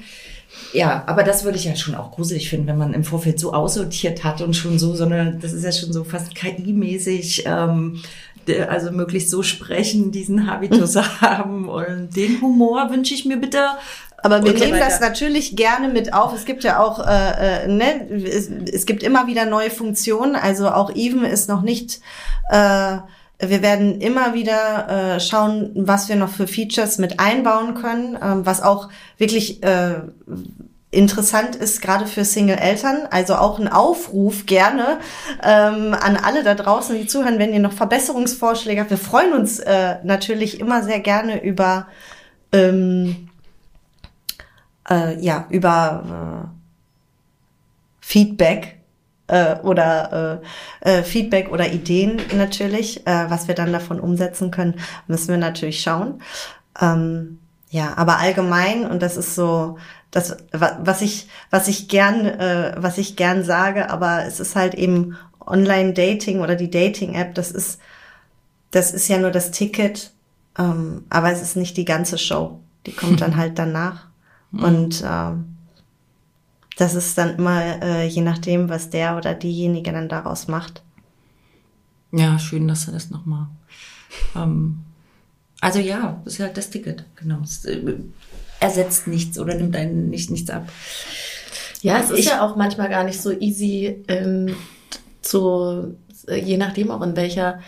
ja, 0.73 1.03
aber 1.07 1.23
das 1.23 1.43
würde 1.43 1.57
ich 1.57 1.65
ja 1.65 1.75
schon 1.75 1.95
auch 1.95 2.11
gruselig 2.11 2.49
finden, 2.49 2.67
wenn 2.67 2.77
man 2.77 2.93
im 2.93 3.03
Vorfeld 3.03 3.39
so 3.39 3.53
aussortiert 3.53 4.23
hat 4.23 4.41
und 4.41 4.55
schon 4.55 4.79
so, 4.79 4.95
sondern 4.95 5.39
das 5.39 5.53
ist 5.53 5.63
ja 5.63 5.71
schon 5.71 5.93
so 5.93 6.03
fast 6.03 6.33
KI-mäßig, 6.35 7.43
ähm, 7.45 8.01
also 8.69 8.91
möglichst 8.91 9.29
so 9.31 9.41
sprechen, 9.43 10.11
diesen 10.11 10.47
Habitus 10.47 10.95
haben 11.21 11.67
und 11.67 12.15
den 12.15 12.41
Humor 12.41 12.89
wünsche 12.91 13.13
ich 13.15 13.25
mir 13.25 13.37
bitte. 13.37 13.59
Aber 14.17 14.43
wir 14.43 14.53
nehmen 14.53 14.79
das 14.79 14.99
natürlich 14.99 15.55
gerne 15.55 15.87
mit 15.89 16.13
auf. 16.13 16.33
Es 16.33 16.45
gibt 16.45 16.63
ja 16.63 16.79
auch, 16.79 17.05
äh, 17.05 17.65
äh, 17.65 17.67
ne, 17.67 18.09
es, 18.09 18.49
es 18.49 18.85
gibt 18.85 19.03
immer 19.03 19.27
wieder 19.27 19.45
neue 19.45 19.69
Funktionen. 19.69 20.35
Also 20.35 20.69
auch 20.69 20.93
Even 20.95 21.23
ist 21.23 21.47
noch 21.47 21.61
nicht. 21.61 22.01
Äh, 22.49 22.97
wir 23.39 23.61
werden 23.61 23.99
immer 23.99 24.33
wieder 24.33 25.15
äh, 25.15 25.19
schauen, 25.19 25.71
was 25.75 26.07
wir 26.09 26.15
noch 26.15 26.29
für 26.29 26.47
Features 26.47 26.97
mit 26.97 27.19
einbauen 27.19 27.75
können, 27.75 28.17
ähm, 28.21 28.45
was 28.45 28.61
auch 28.61 28.89
wirklich 29.17 29.61
äh, 29.61 29.95
interessant 30.95 31.55
ist, 31.55 31.81
gerade 31.81 32.07
für 32.07 32.23
Single-Eltern. 32.23 33.07
Also 33.11 33.35
auch 33.35 33.59
ein 33.59 33.67
Aufruf 33.67 34.45
gerne 34.45 34.99
ähm, 35.43 35.93
an 35.93 36.17
alle 36.17 36.43
da 36.43 36.55
draußen, 36.55 36.97
die 36.97 37.07
zuhören, 37.07 37.37
wenn 37.37 37.53
ihr 37.53 37.59
noch 37.59 37.73
Verbesserungsvorschläge 37.73 38.81
habt. 38.81 38.89
Wir 38.89 38.97
freuen 38.97 39.33
uns 39.33 39.59
äh, 39.59 39.95
natürlich 40.03 40.59
immer 40.59 40.83
sehr 40.83 41.01
gerne 41.01 41.43
über 41.43 41.87
ähm, 42.53 43.24
äh, 44.89 45.19
ja, 45.19 45.45
über 45.49 46.51
äh, 46.51 46.55
Feedback 48.01 48.77
äh, 49.27 49.55
oder 49.61 50.41
äh, 50.83 50.99
äh, 50.99 51.03
Feedback 51.03 51.51
oder 51.51 51.71
Ideen 51.71 52.21
natürlich, 52.35 53.05
äh, 53.07 53.29
was 53.29 53.47
wir 53.47 53.55
dann 53.55 53.73
davon 53.73 53.99
umsetzen 53.99 54.51
können, 54.51 54.75
müssen 55.07 55.29
wir 55.29 55.37
natürlich 55.37 55.81
schauen. 55.81 56.21
Ähm, 56.79 57.39
ja, 57.69 57.93
aber 57.97 58.19
allgemein 58.19 58.85
und 58.89 59.01
das 59.01 59.17
ist 59.17 59.35
so 59.35 59.77
das 60.11 60.37
wa- 60.51 60.79
was 60.81 61.01
ich 61.01 61.27
was 61.49 61.67
ich 61.67 61.87
gern 61.89 62.25
äh, 62.25 62.75
was 62.77 62.97
ich 62.97 63.15
gern 63.15 63.43
sage, 63.43 63.89
aber 63.89 64.25
es 64.25 64.39
ist 64.39 64.55
halt 64.55 64.75
eben 64.75 65.17
Online 65.45 65.93
Dating 65.93 66.41
oder 66.41 66.55
die 66.55 66.69
Dating 66.69 67.15
App, 67.15 67.35
das 67.35 67.51
ist 67.51 67.79
das 68.71 68.91
ist 68.91 69.07
ja 69.07 69.17
nur 69.17 69.31
das 69.31 69.51
Ticket, 69.51 70.11
ähm, 70.57 71.05
aber 71.09 71.31
es 71.31 71.41
ist 71.41 71.55
nicht 71.55 71.77
die 71.77 71.85
ganze 71.85 72.17
Show. 72.17 72.59
Die 72.85 72.93
kommt 72.93 73.21
dann 73.21 73.35
halt 73.37 73.57
danach. 73.59 74.04
Und 74.61 75.03
ähm, 75.05 75.55
das 76.77 76.93
ist 76.95 77.17
dann 77.17 77.35
immer 77.37 77.81
äh, 77.81 78.07
je 78.07 78.21
nachdem, 78.21 78.69
was 78.69 78.89
der 78.89 79.17
oder 79.17 79.33
diejenige 79.33 79.91
dann 79.91 80.09
daraus 80.09 80.47
macht. 80.47 80.81
Ja, 82.11 82.37
schön, 82.39 82.67
dass 82.67 82.85
du 82.85 82.91
das 82.91 83.09
nochmal. 83.09 83.47
Ähm, 84.35 84.79
also 85.61 85.79
ja, 85.79 86.21
das 86.23 86.33
ist 86.33 86.39
ja 86.39 86.47
das 86.49 86.69
Ticket, 86.69 87.05
genau. 87.15 87.39
Es 87.43 87.65
äh, 87.65 87.95
ersetzt 88.59 89.07
nichts 89.07 89.39
oder 89.39 89.55
nimmt 89.55 89.75
einen 89.75 90.09
nicht 90.09 90.31
nichts 90.31 90.49
ab. 90.49 90.69
Ja, 91.81 91.99
es 91.99 92.09
ist 92.09 92.19
Ich- 92.19 92.25
ja 92.27 92.41
auch 92.45 92.55
manchmal 92.55 92.89
gar 92.89 93.03
nicht 93.03 93.21
so 93.21 93.31
easy, 93.31 94.03
ähm, 94.07 94.55
zu, 95.21 95.95
je 96.27 96.57
nachdem 96.57 96.91
auch 96.91 97.01
in 97.01 97.15
welcher 97.15 97.59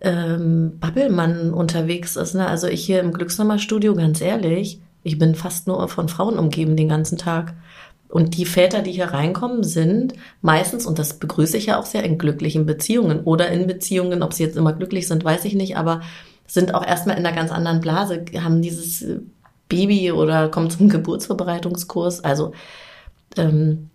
ähm, 0.00 0.78
Bubble 0.80 1.10
man 1.10 1.52
unterwegs 1.52 2.16
ist. 2.16 2.34
Ne? 2.34 2.46
Also 2.46 2.66
ich 2.66 2.84
hier 2.84 3.00
im 3.00 3.12
Glücksnummer-Studio, 3.12 3.94
ganz 3.94 4.20
ehrlich, 4.20 4.80
ich 5.04 5.18
bin 5.18 5.34
fast 5.34 5.68
nur 5.68 5.88
von 5.88 6.08
Frauen 6.08 6.38
umgeben 6.38 6.76
den 6.76 6.88
ganzen 6.88 7.18
Tag. 7.18 7.54
Und 8.08 8.36
die 8.36 8.46
Väter, 8.46 8.82
die 8.82 8.92
hier 8.92 9.06
reinkommen, 9.06 9.64
sind 9.64 10.14
meistens, 10.40 10.86
und 10.86 10.98
das 10.98 11.18
begrüße 11.18 11.56
ich 11.56 11.66
ja 11.66 11.78
auch 11.78 11.86
sehr, 11.86 12.04
in 12.04 12.18
glücklichen 12.18 12.66
Beziehungen 12.66 13.20
oder 13.20 13.48
in 13.48 13.66
Beziehungen, 13.66 14.22
ob 14.22 14.32
sie 14.32 14.44
jetzt 14.44 14.56
immer 14.56 14.72
glücklich 14.72 15.08
sind, 15.08 15.24
weiß 15.24 15.44
ich 15.44 15.54
nicht, 15.54 15.76
aber 15.76 16.00
sind 16.46 16.74
auch 16.74 16.86
erstmal 16.86 17.16
in 17.16 17.26
einer 17.26 17.34
ganz 17.34 17.50
anderen 17.50 17.80
Blase, 17.80 18.24
haben 18.36 18.62
dieses 18.62 19.02
äh, 19.02 19.20
Baby 19.68 20.12
oder 20.12 20.48
kommen 20.48 20.70
zum 20.70 20.88
Geburtsvorbereitungskurs. 20.90 22.22
Also 22.22 22.52
ähm, 23.36 23.90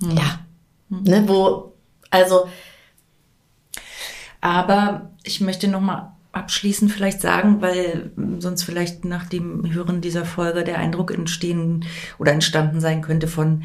ja, 0.00 0.40
ne, 0.88 1.24
wo, 1.26 1.72
also 2.10 2.46
Aber 4.42 5.12
ich 5.22 5.40
möchte 5.40 5.68
nochmal 5.68 6.11
abschließend 6.32 6.90
vielleicht 6.90 7.20
sagen, 7.20 7.60
weil 7.60 8.10
sonst 8.38 8.64
vielleicht 8.64 9.04
nach 9.04 9.26
dem 9.26 9.72
Hören 9.72 10.00
dieser 10.00 10.24
Folge 10.24 10.64
der 10.64 10.78
Eindruck 10.78 11.12
entstehen 11.12 11.84
oder 12.18 12.32
entstanden 12.32 12.80
sein 12.80 13.02
könnte 13.02 13.28
von, 13.28 13.64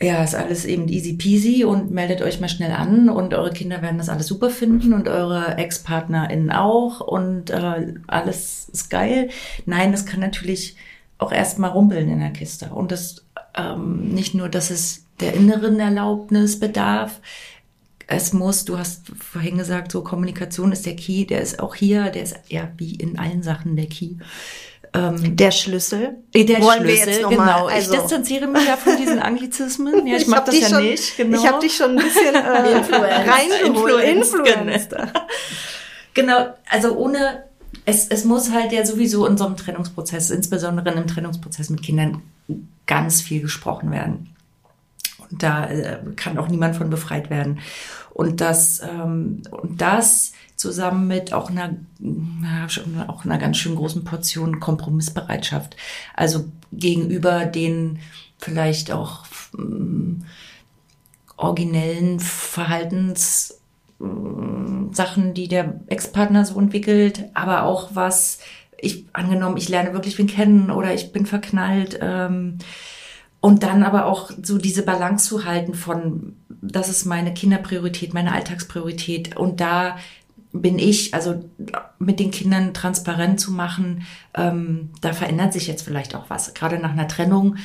ja, 0.00 0.22
ist 0.22 0.34
alles 0.34 0.64
eben 0.64 0.86
easy 0.88 1.14
peasy 1.14 1.64
und 1.64 1.90
meldet 1.90 2.22
euch 2.22 2.40
mal 2.40 2.48
schnell 2.48 2.72
an 2.72 3.08
und 3.08 3.34
eure 3.34 3.50
Kinder 3.50 3.82
werden 3.82 3.98
das 3.98 4.08
alles 4.08 4.28
super 4.28 4.50
finden 4.50 4.92
und 4.92 5.08
eure 5.08 5.56
Ex-PartnerInnen 5.56 6.52
auch 6.52 7.00
und 7.00 7.50
äh, 7.50 7.94
alles 8.06 8.68
ist 8.72 8.90
geil. 8.90 9.30
Nein, 9.66 9.90
das 9.90 10.06
kann 10.06 10.20
natürlich 10.20 10.76
auch 11.16 11.32
erstmal 11.32 11.70
rumpeln 11.70 12.08
in 12.08 12.20
der 12.20 12.30
Kiste 12.30 12.66
und 12.66 12.92
das 12.92 13.24
ähm, 13.56 14.10
nicht 14.10 14.34
nur, 14.34 14.48
dass 14.48 14.70
es 14.70 15.06
der 15.20 15.34
inneren 15.34 15.80
Erlaubnis 15.80 16.60
bedarf, 16.60 17.20
es 18.10 18.32
muss, 18.32 18.64
du 18.64 18.78
hast 18.78 19.02
vorhin 19.18 19.58
gesagt, 19.58 19.92
so 19.92 20.02
Kommunikation 20.02 20.72
ist 20.72 20.86
der 20.86 20.96
Key, 20.96 21.26
der 21.26 21.42
ist 21.42 21.60
auch 21.60 21.74
hier, 21.74 22.04
der 22.04 22.22
ist 22.22 22.36
ja 22.48 22.72
wie 22.78 22.94
in 22.94 23.18
allen 23.18 23.42
Sachen 23.42 23.76
der 23.76 23.86
Key. 23.86 24.14
Ähm, 24.94 25.36
der 25.36 25.50
Schlüssel. 25.50 26.16
Äh, 26.32 26.44
der 26.44 26.62
Wollen 26.62 26.80
Schlüssel, 26.80 27.28
genau. 27.28 27.66
Also. 27.66 27.92
Ich 27.92 28.00
distanziere 28.00 28.46
mich 28.46 28.66
ja 28.66 28.78
von 28.78 28.96
diesen 28.96 29.18
Anglizismen. 29.18 30.06
Ja, 30.06 30.16
ich, 30.16 30.22
ich 30.22 30.28
mag 30.28 30.46
das 30.46 30.58
ja 30.58 30.68
schon, 30.70 30.82
nicht. 30.82 31.18
Genau. 31.18 31.38
Ich 31.38 31.46
habe 31.46 31.60
dich 31.60 31.76
schon 31.76 31.90
ein 31.90 31.96
bisschen 31.96 32.34
äh, 32.34 33.30
reingeholt. 33.30 34.04
Influenced. 34.04 34.96
genau, 36.14 36.54
also 36.70 36.96
ohne, 36.96 37.44
es, 37.84 38.08
es 38.08 38.24
muss 38.24 38.50
halt 38.50 38.72
ja 38.72 38.86
sowieso 38.86 39.26
in 39.26 39.36
so 39.36 39.44
einem 39.44 39.58
Trennungsprozess, 39.58 40.30
insbesondere 40.30 40.88
in 40.88 40.96
einem 40.96 41.06
Trennungsprozess 41.06 41.68
mit 41.68 41.82
Kindern, 41.82 42.22
ganz 42.86 43.20
viel 43.20 43.42
gesprochen 43.42 43.90
werden. 43.90 44.34
Da 45.30 45.66
äh, 45.66 45.98
kann 46.16 46.38
auch 46.38 46.48
niemand 46.48 46.76
von 46.76 46.90
befreit 46.90 47.30
werden. 47.30 47.60
Und 48.10 48.40
das, 48.40 48.80
ähm, 48.82 49.42
und 49.50 49.80
das 49.80 50.32
zusammen 50.56 51.06
mit 51.06 51.32
auch 51.32 51.50
einer, 51.50 51.76
auch 53.06 53.24
einer 53.24 53.38
ganz 53.38 53.58
schön 53.58 53.76
großen 53.76 54.04
Portion 54.04 54.60
Kompromissbereitschaft. 54.60 55.76
Also 56.14 56.46
gegenüber 56.72 57.46
den 57.46 58.00
vielleicht 58.38 58.90
auch 58.90 59.24
ähm, 59.56 60.24
originellen 61.36 62.18
Verhaltens 62.20 63.60
ähm, 64.00 64.90
Sachen, 64.92 65.34
die 65.34 65.48
der 65.48 65.80
Ex-Partner 65.86 66.44
so 66.44 66.58
entwickelt, 66.58 67.24
aber 67.34 67.62
auch 67.62 67.90
was 67.94 68.38
ich 68.80 69.06
angenommen, 69.12 69.56
ich 69.56 69.68
lerne 69.68 69.92
wirklich 69.92 70.18
wen 70.18 70.28
kennen 70.28 70.70
oder 70.70 70.94
ich 70.94 71.12
bin 71.12 71.26
verknallt. 71.26 71.98
Ähm, 72.00 72.58
und 73.40 73.62
dann 73.62 73.82
aber 73.82 74.06
auch 74.06 74.30
so 74.42 74.58
diese 74.58 74.82
Balance 74.82 75.28
zu 75.28 75.44
halten 75.44 75.74
von, 75.74 76.36
das 76.48 76.88
ist 76.88 77.04
meine 77.04 77.32
Kinderpriorität, 77.32 78.12
meine 78.12 78.32
Alltagspriorität. 78.32 79.36
Und 79.36 79.60
da 79.60 79.96
bin 80.52 80.78
ich, 80.78 81.14
also 81.14 81.44
mit 81.98 82.18
den 82.18 82.30
Kindern 82.30 82.74
transparent 82.74 83.38
zu 83.38 83.52
machen, 83.52 84.06
ähm, 84.34 84.90
da 85.00 85.12
verändert 85.12 85.52
sich 85.52 85.68
jetzt 85.68 85.82
vielleicht 85.82 86.16
auch 86.16 86.30
was. 86.30 86.54
Gerade 86.54 86.78
nach 86.78 86.92
einer 86.92 87.06
Trennung 87.06 87.56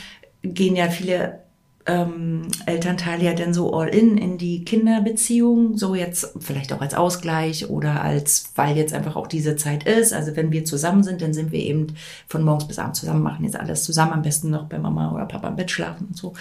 gehen 0.44 0.76
ja 0.76 0.90
viele 0.90 1.40
ähm, 1.86 2.48
Elternteile 2.66 3.26
ja 3.26 3.34
dann 3.34 3.54
so 3.54 3.74
all 3.74 3.90
in 3.90 4.18
in 4.18 4.38
die 4.38 4.64
Kinderbeziehung, 4.64 5.78
so 5.78 5.96
jetzt 5.96 6.34
vielleicht 6.40 6.72
auch 6.72 6.82
als 6.82 6.94
Ausgleich 6.94 7.70
oder 7.70 8.02
als, 8.02 8.52
weil 8.56 8.78
jetzt 8.78 8.94
einfach 8.94 9.16
auch 9.16 9.28
diese 9.28 9.56
Zeit 9.56 9.84
ist. 9.84 10.14
Also 10.14 10.36
wenn 10.36 10.52
wir 10.52 10.66
zusammen 10.66 11.04
sind, 11.04 11.22
dann 11.22 11.34
sind 11.34 11.52
wir 11.52 11.60
eben 11.60 11.88
von 12.28 12.44
morgens 12.44 12.68
bis 12.68 12.80
abends 12.80 13.00
zusammen, 13.00 13.22
machen 13.22 13.44
jetzt 13.46 13.60
alles 13.60 13.84
zusammen, 13.84 14.14
am 14.14 14.22
besten 14.22 14.50
noch 14.50 14.66
bei 14.66 14.80
Mama 14.80 15.14
oder 15.14 15.26
Papa 15.26 15.50
im 15.50 15.56
Bett 15.56 15.72
schlafen 15.72 16.08
und 16.08 16.18
so. 16.18 16.34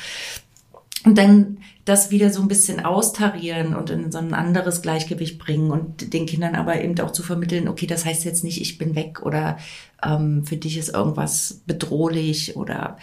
Und 1.04 1.18
dann 1.18 1.58
das 1.84 2.12
wieder 2.12 2.30
so 2.30 2.40
ein 2.42 2.48
bisschen 2.48 2.84
austarieren 2.84 3.74
und 3.74 3.90
in 3.90 4.12
so 4.12 4.18
ein 4.18 4.34
anderes 4.34 4.82
Gleichgewicht 4.82 5.38
bringen 5.38 5.72
und 5.72 6.12
den 6.12 6.26
Kindern 6.26 6.54
aber 6.54 6.80
eben 6.80 6.98
auch 7.00 7.10
zu 7.10 7.24
vermitteln, 7.24 7.66
okay, 7.66 7.88
das 7.88 8.04
heißt 8.04 8.24
jetzt 8.24 8.44
nicht, 8.44 8.60
ich 8.60 8.78
bin 8.78 8.94
weg 8.94 9.22
oder 9.22 9.58
ähm, 10.04 10.44
für 10.44 10.56
dich 10.56 10.78
ist 10.78 10.90
irgendwas 10.94 11.62
bedrohlich 11.66 12.56
oder 12.56 12.98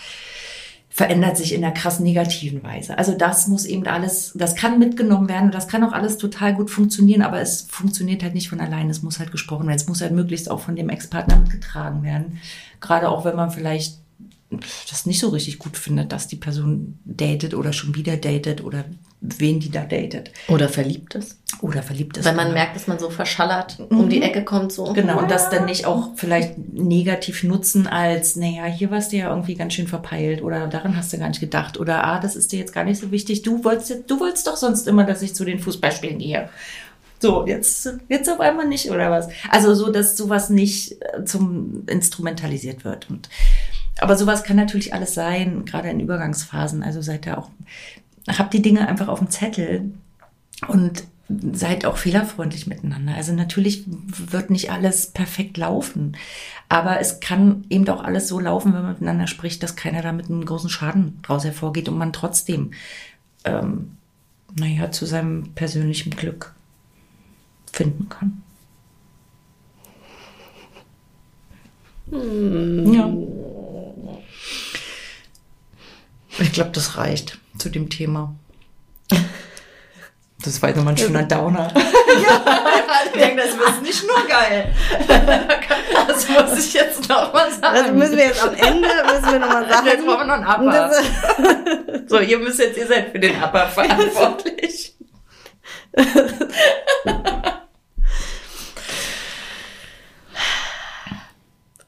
verändert 0.99 1.37
sich 1.37 1.53
in 1.53 1.63
einer 1.63 1.73
krass 1.73 2.01
negativen 2.01 2.61
Weise. 2.61 2.97
Also 2.97 3.13
das 3.13 3.47
muss 3.47 3.63
eben 3.63 3.87
alles, 3.87 4.33
das 4.35 4.57
kann 4.57 4.79
mitgenommen 4.79 5.29
werden 5.29 5.45
und 5.45 5.55
das 5.55 5.69
kann 5.69 5.81
auch 5.85 5.93
alles 5.93 6.17
total 6.17 6.53
gut 6.53 6.69
funktionieren, 6.69 7.21
aber 7.21 7.39
es 7.39 7.61
funktioniert 7.69 8.21
halt 8.21 8.33
nicht 8.33 8.49
von 8.49 8.59
allein. 8.59 8.89
Es 8.89 9.01
muss 9.01 9.17
halt 9.17 9.31
gesprochen 9.31 9.67
werden. 9.67 9.77
Es 9.77 9.87
muss 9.87 10.01
halt 10.01 10.11
möglichst 10.11 10.51
auch 10.51 10.59
von 10.59 10.75
dem 10.75 10.89
Ex-Partner 10.89 11.37
mitgetragen 11.37 12.03
werden. 12.03 12.41
Gerade 12.81 13.07
auch 13.07 13.23
wenn 13.23 13.37
man 13.37 13.49
vielleicht 13.49 13.99
das 14.89 15.05
nicht 15.05 15.21
so 15.21 15.29
richtig 15.29 15.57
gut 15.57 15.77
findet, 15.77 16.11
dass 16.11 16.27
die 16.27 16.35
Person 16.35 16.99
datet 17.05 17.53
oder 17.53 17.71
schon 17.71 17.95
wieder 17.95 18.17
datet 18.17 18.61
oder 18.61 18.83
wen 19.21 19.59
die 19.59 19.69
da 19.69 19.81
datet. 19.81 20.31
Oder 20.47 20.69
verliebt 20.69 21.15
ist. 21.15 21.37
Oder 21.61 21.83
verliebt 21.83 22.17
ist. 22.17 22.25
Weil 22.25 22.35
man 22.35 22.47
genau. 22.47 22.57
merkt, 22.57 22.75
dass 22.75 22.87
man 22.87 22.99
so 22.99 23.09
verschallert 23.09 23.77
mhm. 23.79 23.99
um 23.99 24.09
die 24.09 24.21
Ecke 24.21 24.45
kommt 24.45 24.71
so. 24.71 24.93
Genau, 24.93 25.19
und 25.19 25.29
das 25.29 25.49
dann 25.49 25.65
nicht 25.65 25.85
auch 25.85 26.11
vielleicht 26.15 26.57
negativ 26.57 27.43
nutzen 27.43 27.85
als, 27.85 28.37
naja, 28.37 28.65
hier 28.65 28.91
warst 28.91 29.11
du 29.11 29.17
ja 29.17 29.29
irgendwie 29.29 29.55
ganz 29.55 29.73
schön 29.73 29.87
verpeilt 29.87 30.41
oder 30.41 30.67
daran 30.67 30.95
hast 30.95 31.11
du 31.11 31.17
gar 31.17 31.27
nicht 31.27 31.41
gedacht 31.41 31.77
oder 31.77 32.05
ah, 32.05 32.19
das 32.19 32.35
ist 32.35 32.51
dir 32.53 32.59
jetzt 32.59 32.73
gar 32.73 32.85
nicht 32.85 33.01
so 33.01 33.11
wichtig. 33.11 33.41
Du 33.41 33.63
wolltest, 33.65 34.09
du 34.09 34.19
wolltest 34.19 34.47
doch 34.47 34.55
sonst 34.55 34.87
immer, 34.87 35.03
dass 35.03 35.21
ich 35.21 35.35
zu 35.35 35.43
den 35.43 35.59
Fußballspielen 35.59 36.19
gehe. 36.19 36.49
So, 37.21 37.45
jetzt, 37.45 37.89
jetzt 38.07 38.29
auf 38.29 38.39
einmal 38.39 38.67
nicht 38.67 38.89
oder 38.89 39.11
was? 39.11 39.27
Also 39.49 39.73
so, 39.75 39.91
dass 39.91 40.15
sowas 40.15 40.49
nicht 40.49 41.01
äh, 41.01 41.25
zum 41.25 41.83
instrumentalisiert 41.87 42.85
wird 42.85 43.09
und 43.09 43.27
aber 44.01 44.15
sowas 44.15 44.43
kann 44.43 44.55
natürlich 44.55 44.93
alles 44.93 45.13
sein, 45.13 45.65
gerade 45.65 45.89
in 45.89 45.99
Übergangsphasen. 45.99 46.83
Also 46.83 47.01
seid 47.01 47.27
da 47.27 47.37
auch, 47.37 47.49
habt 48.27 48.53
die 48.53 48.61
Dinge 48.61 48.87
einfach 48.87 49.07
auf 49.07 49.19
dem 49.19 49.29
Zettel 49.29 49.91
und 50.67 51.03
seid 51.53 51.85
auch 51.85 51.97
fehlerfreundlich 51.97 52.65
miteinander. 52.67 53.13
Also 53.15 53.33
natürlich 53.33 53.83
wird 53.85 54.49
nicht 54.49 54.71
alles 54.71 55.07
perfekt 55.07 55.57
laufen, 55.57 56.17
aber 56.69 56.99
es 56.99 57.19
kann 57.19 57.65
eben 57.69 57.87
auch 57.89 58.03
alles 58.03 58.27
so 58.27 58.39
laufen, 58.39 58.73
wenn 58.73 58.81
man 58.81 58.93
miteinander 58.93 59.27
spricht, 59.27 59.61
dass 59.61 59.75
keiner 59.75 60.01
damit 60.01 60.29
einen 60.29 60.45
großen 60.45 60.69
Schaden 60.69 61.19
draus 61.21 61.43
hervorgeht 61.43 61.87
und 61.87 61.97
man 61.97 62.13
trotzdem, 62.13 62.71
ähm, 63.43 63.91
naja, 64.55 64.91
zu 64.91 65.05
seinem 65.05 65.53
persönlichen 65.53 66.11
Glück 66.11 66.53
finden 67.71 68.09
kann. 68.09 68.41
Hm. 72.09 72.93
Ja. 72.93 73.13
Ich 76.39 76.53
glaube, 76.53 76.71
das 76.71 76.97
reicht 76.97 77.37
zu 77.59 77.69
dem 77.69 77.89
Thema. 77.89 78.35
Das 80.41 80.61
war 80.61 80.69
jetzt 80.69 80.77
nochmal 80.77 80.93
ein 80.93 80.97
schöner 80.97 81.23
Downer. 81.23 81.69
ja, 81.75 82.41
ich 83.05 83.11
denke, 83.11 83.43
das 83.43 83.57
wird 83.57 83.81
nicht 83.81 84.07
nur 84.07 84.25
geil. 84.25 84.73
Das 86.07 86.29
muss 86.29 86.65
ich 86.65 86.73
jetzt 86.73 87.09
nochmal 87.09 87.51
sagen. 87.51 87.75
Das 87.75 87.91
müssen 87.91 88.17
wir 88.17 88.25
jetzt 88.25 88.41
am 88.41 88.53
Ende, 88.53 88.87
müssen 89.05 89.31
wir 89.33 89.39
nochmal 89.39 89.67
sagen. 89.69 89.87
Jetzt 89.87 90.05
brauchen 90.05 90.27
wir 90.27 90.37
noch 90.37 90.57
einen 90.57 90.69
Upper. 90.69 90.91
so, 92.07 92.19
ihr 92.19 92.39
müsst 92.39 92.59
jetzt, 92.59 92.77
ihr 92.77 92.87
seid 92.87 93.11
für 93.11 93.19
den 93.19 93.35
Upper 93.43 93.67
verantwortlich. 93.67 94.95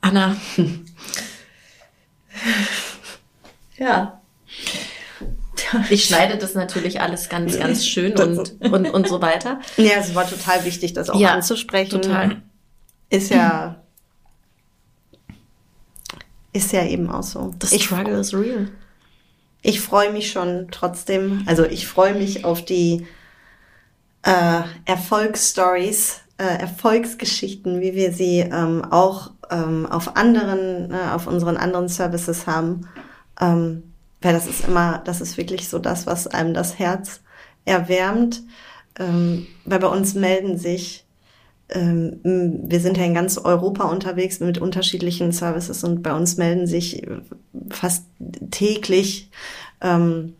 Anna. 0.01 0.35
Ja. 3.77 4.20
Ich 5.89 6.05
schneide 6.05 6.37
das 6.37 6.53
natürlich 6.53 7.01
alles 7.01 7.29
ganz, 7.29 7.57
ganz 7.57 7.85
schön 7.85 8.13
und, 8.19 8.61
und, 8.61 8.89
und 8.89 9.07
so 9.07 9.21
weiter. 9.21 9.59
Ja, 9.77 9.93
es 9.99 10.15
war 10.15 10.29
total 10.29 10.65
wichtig, 10.65 10.93
das 10.93 11.09
auch 11.09 11.19
ja, 11.19 11.33
anzusprechen. 11.33 12.01
Total. 12.01 12.41
Ist 13.09 13.29
ja, 13.29 13.81
ist 16.53 16.71
ja 16.71 16.85
eben 16.85 17.09
auch 17.09 17.23
so. 17.23 17.53
The 17.61 17.79
struggle 17.79 18.19
is 18.19 18.33
real. 18.33 18.69
Ich 19.61 19.79
freue 19.79 20.11
mich 20.11 20.31
schon 20.31 20.69
trotzdem, 20.71 21.43
also 21.45 21.65
ich 21.65 21.87
freue 21.87 22.15
mich 22.15 22.45
auf 22.45 22.65
die 22.65 23.05
äh, 24.23 24.61
Erfolgsstories, 24.85 26.21
äh, 26.37 26.43
Erfolgsgeschichten, 26.43 27.81
wie 27.81 27.93
wir 27.93 28.11
sie 28.11 28.39
ähm, 28.39 28.83
auch 28.89 29.31
ähm, 29.51 29.85
auf 29.85 30.15
anderen, 30.15 30.91
äh, 30.91 31.11
auf 31.13 31.27
unseren 31.27 31.57
anderen 31.57 31.89
Services 31.89 32.47
haben. 32.47 32.87
Ähm, 33.39 33.90
weil 34.21 34.33
das 34.33 34.47
ist 34.47 34.67
immer, 34.67 35.01
das 35.05 35.21
ist 35.21 35.37
wirklich 35.37 35.69
so 35.69 35.79
das, 35.79 36.05
was 36.07 36.27
einem 36.27 36.53
das 36.53 36.79
Herz 36.79 37.21
erwärmt. 37.65 38.43
Ähm, 38.99 39.47
weil 39.65 39.79
bei 39.79 39.87
uns 39.87 40.15
melden 40.15 40.57
sich, 40.57 41.05
ähm, 41.69 42.19
wir 42.23 42.79
sind 42.79 42.97
ja 42.97 43.05
in 43.05 43.13
ganz 43.13 43.37
Europa 43.37 43.85
unterwegs 43.85 44.39
mit 44.39 44.57
unterschiedlichen 44.57 45.31
Services 45.31 45.83
und 45.83 46.03
bei 46.03 46.13
uns 46.13 46.37
melden 46.37 46.67
sich 46.67 47.07
fast 47.69 48.05
täglich 48.51 49.29
ähm, 49.81 50.35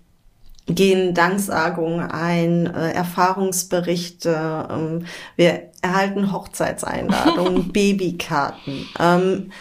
gehen 0.67 1.13
Danksagungen 1.13 2.01
ein, 2.11 2.67
äh, 2.67 2.91
Erfahrungsberichte, 2.91 4.67
ähm, 4.69 5.05
wir 5.35 5.69
erhalten 5.81 6.31
Hochzeitseinladungen, 6.31 7.71
Babykarten. 7.73 8.87
Ähm, 8.99 9.51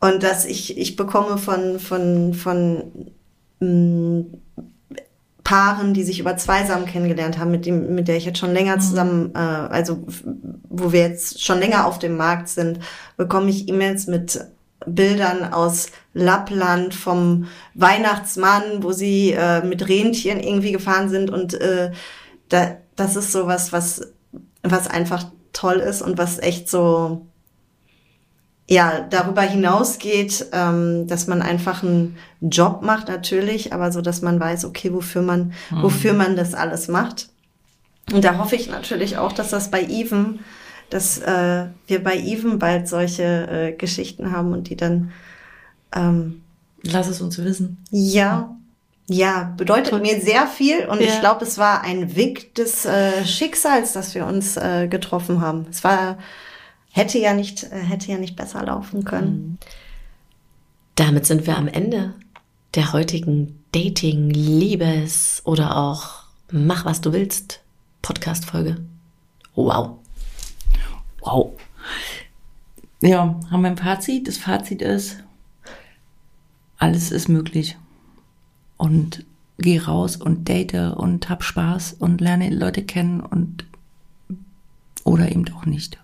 und 0.00 0.22
dass 0.22 0.46
ich, 0.46 0.78
ich 0.78 0.96
bekomme 0.96 1.36
von, 1.36 1.78
von, 1.78 2.32
von 2.32 3.12
mh, 3.60 3.68
mm, 3.68 4.26
Paaren, 5.42 5.94
die 5.94 6.04
sich 6.04 6.20
über 6.20 6.36
Zweisam 6.36 6.86
kennengelernt 6.86 7.38
haben, 7.38 7.50
mit 7.50 7.66
dem, 7.66 7.94
mit 7.94 8.06
der 8.06 8.16
ich 8.16 8.24
jetzt 8.24 8.38
schon 8.38 8.52
länger 8.52 8.76
Mhm. 8.76 8.80
zusammen, 8.80 9.32
äh, 9.34 9.38
also 9.38 10.04
wo 10.68 10.92
wir 10.92 11.00
jetzt 11.00 11.42
schon 11.42 11.58
länger 11.58 11.86
auf 11.86 11.98
dem 11.98 12.16
Markt 12.16 12.48
sind, 12.48 12.78
bekomme 13.16 13.50
ich 13.50 13.68
E-Mails 13.68 14.06
mit 14.06 14.40
Bildern 14.86 15.52
aus 15.52 15.88
Lappland 16.14 16.94
vom 16.94 17.46
Weihnachtsmann, 17.74 18.82
wo 18.82 18.92
sie 18.92 19.32
äh, 19.32 19.64
mit 19.64 19.88
Rentieren 19.88 20.40
irgendwie 20.40 20.72
gefahren 20.72 21.08
sind 21.08 21.30
und 21.30 21.54
äh, 21.54 21.90
da, 22.48 22.76
das 22.96 23.16
ist 23.16 23.32
sowas, 23.32 23.72
was 23.72 24.12
was 24.62 24.88
einfach 24.88 25.24
toll 25.52 25.76
ist 25.76 26.02
und 26.02 26.18
was 26.18 26.38
echt 26.38 26.68
so 26.68 27.26
ja 28.70 29.04
darüber 29.10 29.42
hinausgeht, 29.42 30.46
ähm, 30.52 31.06
dass 31.08 31.26
man 31.26 31.42
einfach 31.42 31.82
einen 31.82 32.16
Job 32.40 32.82
macht 32.82 33.08
natürlich, 33.08 33.72
aber 33.72 33.90
so, 33.92 34.00
dass 34.00 34.22
man 34.22 34.38
weiß, 34.38 34.64
okay, 34.64 34.92
wofür 34.94 35.22
man 35.22 35.52
wofür 35.82 36.12
man 36.14 36.36
das 36.36 36.54
alles 36.54 36.86
macht. 36.88 37.28
Und 38.12 38.24
da 38.24 38.38
hoffe 38.38 38.56
ich 38.56 38.70
natürlich 38.70 39.18
auch, 39.18 39.32
dass 39.32 39.50
das 39.50 39.70
bei 39.70 39.82
Even, 39.82 40.38
dass 40.88 41.18
äh, 41.18 41.66
wir 41.86 42.02
bei 42.02 42.16
Even 42.16 42.58
bald 42.58 42.88
solche 42.88 43.22
äh, 43.48 43.72
Geschichten 43.72 44.32
haben 44.32 44.52
und 44.52 44.68
die 44.70 44.76
dann 44.76 45.12
ähm, 45.94 46.42
Lass 46.82 47.08
es 47.08 47.20
uns 47.20 47.36
wissen. 47.44 47.76
ja, 47.90 48.56
ja, 49.12 49.52
bedeutet 49.56 50.00
mir 50.00 50.20
sehr 50.20 50.46
viel 50.46 50.86
und 50.86 51.00
Ja. 51.00 51.06
ich 51.08 51.18
glaube, 51.20 51.44
es 51.44 51.58
war 51.58 51.82
ein 51.82 52.14
Weg 52.14 52.54
des 52.54 52.84
äh, 52.86 53.24
Schicksals, 53.26 53.92
dass 53.92 54.14
wir 54.14 54.24
uns 54.24 54.56
äh, 54.56 54.86
getroffen 54.88 55.40
haben. 55.40 55.66
Es 55.68 55.82
war 55.82 56.16
hätte 56.90 57.18
ja 57.18 57.34
nicht 57.34 57.64
äh, 57.64 57.80
hätte 57.80 58.10
ja 58.10 58.18
nicht 58.18 58.36
besser 58.36 58.64
laufen 58.64 59.04
können. 59.04 59.58
Damit 60.94 61.26
sind 61.26 61.46
wir 61.46 61.56
am 61.56 61.68
Ende 61.68 62.14
der 62.74 62.92
heutigen 62.92 63.64
Dating, 63.72 64.30
Liebes 64.30 65.42
oder 65.44 65.76
auch 65.76 66.20
Mach 66.52 66.84
was 66.84 67.00
du 67.00 67.12
willst 67.12 67.60
Podcast-Folge. 68.02 68.78
Wow. 69.54 69.98
Wow. 71.20 71.52
Ja, 73.02 73.38
haben 73.50 73.62
wir 73.62 73.70
ein 73.70 73.76
Fazit? 73.76 74.26
Das 74.26 74.36
Fazit 74.36 74.82
ist, 74.82 75.22
alles 76.76 77.12
ist 77.12 77.28
möglich. 77.28 77.78
Und 78.76 79.24
geh 79.58 79.78
raus 79.78 80.16
und 80.16 80.48
date 80.48 80.74
und 80.96 81.28
hab 81.28 81.44
Spaß 81.44 81.94
und 81.94 82.20
lerne 82.20 82.50
Leute 82.50 82.82
kennen 82.82 83.20
und 83.20 83.64
oder 85.04 85.30
eben 85.30 85.44
auch 85.52 85.66
nicht. 85.66 85.98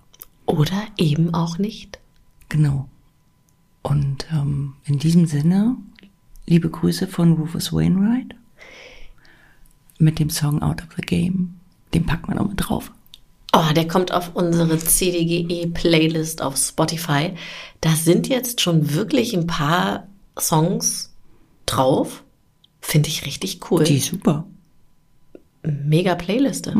Oder 0.46 0.82
eben 0.96 1.34
auch 1.34 1.58
nicht. 1.58 1.98
Genau. 2.48 2.88
Und 3.82 4.26
ähm, 4.32 4.74
in 4.84 4.98
diesem 4.98 5.26
Sinne, 5.26 5.76
liebe 6.46 6.70
Grüße 6.70 7.06
von 7.06 7.32
Rufus 7.32 7.72
Wainwright 7.72 8.34
mit 9.98 10.18
dem 10.18 10.30
Song 10.30 10.62
Out 10.62 10.82
of 10.82 10.88
the 10.96 11.02
Game. 11.02 11.54
Den 11.94 12.06
packt 12.06 12.28
man 12.28 12.38
auch 12.38 12.48
mit 12.48 12.56
drauf. 12.58 12.92
Oh, 13.52 13.72
der 13.74 13.88
kommt 13.88 14.12
auf 14.12 14.34
unsere 14.34 14.76
CDGE-Playlist 14.76 16.42
auf 16.42 16.56
Spotify. 16.56 17.32
Da 17.80 17.94
sind 17.94 18.28
jetzt 18.28 18.60
schon 18.60 18.92
wirklich 18.92 19.34
ein 19.34 19.46
paar 19.46 20.08
Songs 20.38 21.14
drauf. 21.64 22.22
Finde 22.80 23.08
ich 23.08 23.24
richtig 23.24 23.70
cool. 23.70 23.84
Die 23.84 23.96
ist 23.96 24.06
super. 24.06 24.46
Mega 25.62 26.14
Playliste. 26.14 26.76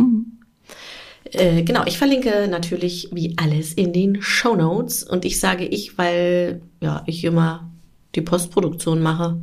Äh, 1.33 1.62
genau, 1.62 1.85
ich 1.87 1.99
verlinke 1.99 2.49
natürlich 2.49 3.09
wie 3.12 3.37
alles 3.37 3.72
in 3.72 3.93
den 3.93 4.22
Show 4.22 4.57
Notes 4.57 5.03
und 5.03 5.24
ich 5.24 5.41
sage 5.41 5.64
ich, 5.64 5.99
weil 5.99 6.62
ja 6.81 7.03
ich 7.07 7.24
immer 7.24 7.70
die 8.14 8.22
Postproduktion 8.22 9.03
mache. 9.03 9.39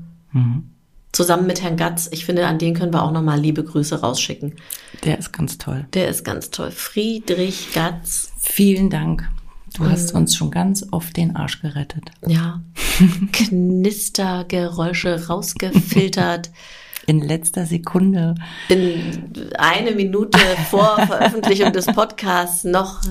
Zusammen 1.12 1.46
mit 1.46 1.62
Herrn 1.62 1.78
Gatz. 1.78 2.10
Ich 2.12 2.26
finde, 2.26 2.48
an 2.48 2.58
den 2.58 2.74
können 2.74 2.92
wir 2.92 3.04
auch 3.04 3.12
nochmal 3.12 3.40
liebe 3.40 3.64
Grüße 3.64 4.02
rausschicken. 4.02 4.56
Der 5.04 5.20
ist 5.20 5.32
ganz 5.32 5.60
toll. 5.60 5.86
Der 5.94 6.08
ist 6.08 6.26
ganz 6.26 6.50
toll. 6.50 6.72
Friedrich 6.72 7.72
Gatz. 7.74 8.32
Vielen 8.40 8.90
Dank. 8.90 9.30
Du 9.76 9.86
hast 9.86 10.14
uns 10.14 10.36
schon 10.36 10.50
ganz 10.50 10.86
oft 10.92 11.16
den 11.18 11.36
Arsch 11.36 11.62
gerettet. 11.62 12.12
Ja. 12.26 12.64
Knistergeräusche 13.32 15.28
rausgefiltert. 15.28 16.52
In 17.06 17.22
letzter 17.22 17.66
Sekunde. 17.66 18.36
Bin 18.70 19.32
eine 19.58 19.92
Minute 19.92 20.40
vor 20.70 20.96
Veröffentlichung 21.08 21.74
des 21.74 21.88
Podcasts 21.88 22.64
noch 22.64 23.02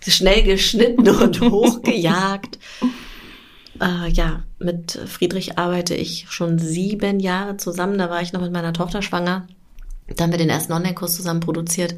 schnell 0.00 0.42
geschnitten 0.42 1.08
und 1.08 1.40
hochgejagt. 1.50 2.58
Äh, 3.80 4.08
ja, 4.10 4.42
mit 4.58 4.98
Friedrich 5.06 5.58
arbeite 5.58 5.94
ich 5.94 6.26
schon 6.30 6.58
sieben 6.58 7.20
Jahre 7.20 7.56
zusammen. 7.56 7.98
Da 7.98 8.10
war 8.10 8.22
ich 8.22 8.32
noch 8.32 8.40
mit 8.40 8.52
meiner 8.52 8.72
Tochter 8.72 9.02
schwanger. 9.02 9.46
Da 10.16 10.24
haben 10.24 10.32
wir 10.32 10.38
den 10.38 10.50
ersten 10.50 10.72
Online-Kurs 10.72 11.14
zusammen 11.14 11.40
produziert. 11.40 11.96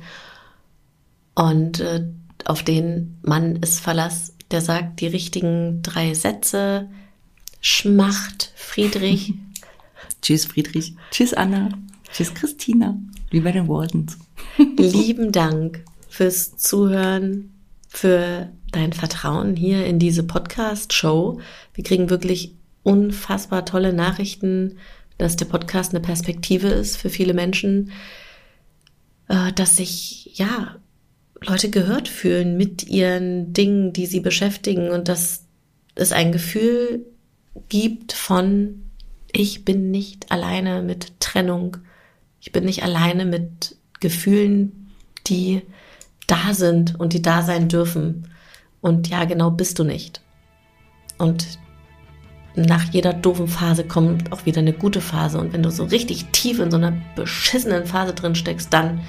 Und 1.35 1.81
äh, 1.81 2.07
auf 2.45 2.63
den 2.63 3.19
Mann 3.23 3.57
ist 3.57 3.81
Verlass, 3.81 4.35
der 4.51 4.61
sagt 4.61 5.01
die 5.01 5.07
richtigen 5.07 5.83
drei 5.83 6.15
Sätze. 6.15 6.89
Schmacht, 7.61 8.53
Friedrich. 8.55 9.35
Tschüss 10.25 10.47
Friedrich. 10.47 10.95
Tschüss 11.11 11.35
Anna. 11.35 11.69
Tschüss 12.11 12.33
Christina. 12.33 12.99
Wie 13.31 13.41
bei 13.41 13.53
den 13.53 13.69
Waldens. 13.69 14.17
Lieben 14.79 15.33
Dank 15.33 15.85
fürs 16.09 16.57
Zuhören, 16.57 17.53
für 17.91 18.49
dein 18.73 18.95
Vertrauen 18.95 19.55
hier 19.55 19.85
in 19.85 19.99
diese 19.99 20.23
Podcast-Show. 20.23 21.41
Wir 21.75 21.85
kriegen 21.85 22.09
wirklich 22.09 22.55
unfassbar 22.83 23.67
tolle 23.67 23.93
Nachrichten, 23.93 24.79
dass 25.19 25.37
der 25.37 25.45
Podcast 25.45 25.93
eine 25.93 26.01
Perspektive 26.01 26.69
ist 26.69 26.97
für 26.97 27.11
viele 27.11 27.35
Menschen, 27.35 27.93
äh, 29.29 29.53
dass 29.53 29.77
sich, 29.77 30.39
ja, 30.39 30.77
Leute 31.43 31.69
gehört 31.69 32.09
fühlen 32.09 32.57
mit 32.57 32.89
ihren 32.89 33.53
Dingen, 33.53 33.93
die 33.93 34.07
sie 34.07 34.21
beschäftigen 34.21 34.89
und 34.89 35.07
dass 35.09 35.45
es 35.95 36.13
ein 36.13 36.33
Gefühl 36.33 37.05
gibt 37.69 38.15
von, 38.15 38.84
ich 39.35 39.65
bin 39.65 39.91
nicht 39.91 40.31
alleine 40.31 40.83
mit 40.83 41.21
Trennung, 41.21 41.77
ich 42.41 42.53
bin 42.53 42.65
nicht 42.65 42.83
alleine 42.83 43.25
mit 43.25 43.77
Gefühlen, 44.01 44.93
die 45.27 45.63
da 46.27 46.55
sind 46.55 46.99
und 46.99 47.13
die 47.13 47.23
da 47.23 47.43
sein 47.43 47.69
dürfen. 47.69 48.29
Und 48.81 49.09
ja, 49.09 49.25
genau 49.25 49.51
bist 49.51 49.79
du 49.79 49.85
nicht. 49.85 50.21
Und 51.19 51.59
nach 52.55 52.85
jeder 52.93 53.13
doofen 53.13 53.49
Phase 53.49 53.85
kommt 53.85 54.31
auch 54.33 54.47
wieder 54.47 54.61
eine 54.61 54.73
gute 54.73 55.01
Phase. 55.01 55.39
Und 55.39 55.53
wenn 55.53 55.63
du 55.63 55.71
so 55.71 55.85
richtig 55.85 56.27
tief 56.27 56.61
in 56.61 56.71
so 56.71 56.77
einer 56.77 56.93
beschissenen 57.17 57.87
Phase 57.87 58.15
drin 58.15 58.35
steckst, 58.35 58.73
dann 58.73 59.01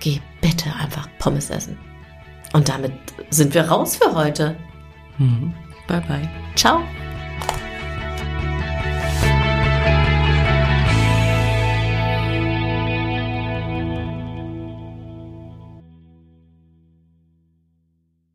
geh 0.00 0.20
bitte 0.40 0.74
einfach 0.74 1.08
Pommes 1.18 1.50
essen. 1.50 1.78
Und 2.52 2.68
damit 2.68 2.92
sind 3.30 3.54
wir 3.54 3.62
raus 3.62 3.96
für 3.96 4.14
heute. 4.14 4.56
Mhm. 5.18 5.54
Bye 5.88 6.02
bye. 6.06 6.28
Ciao. 6.56 6.82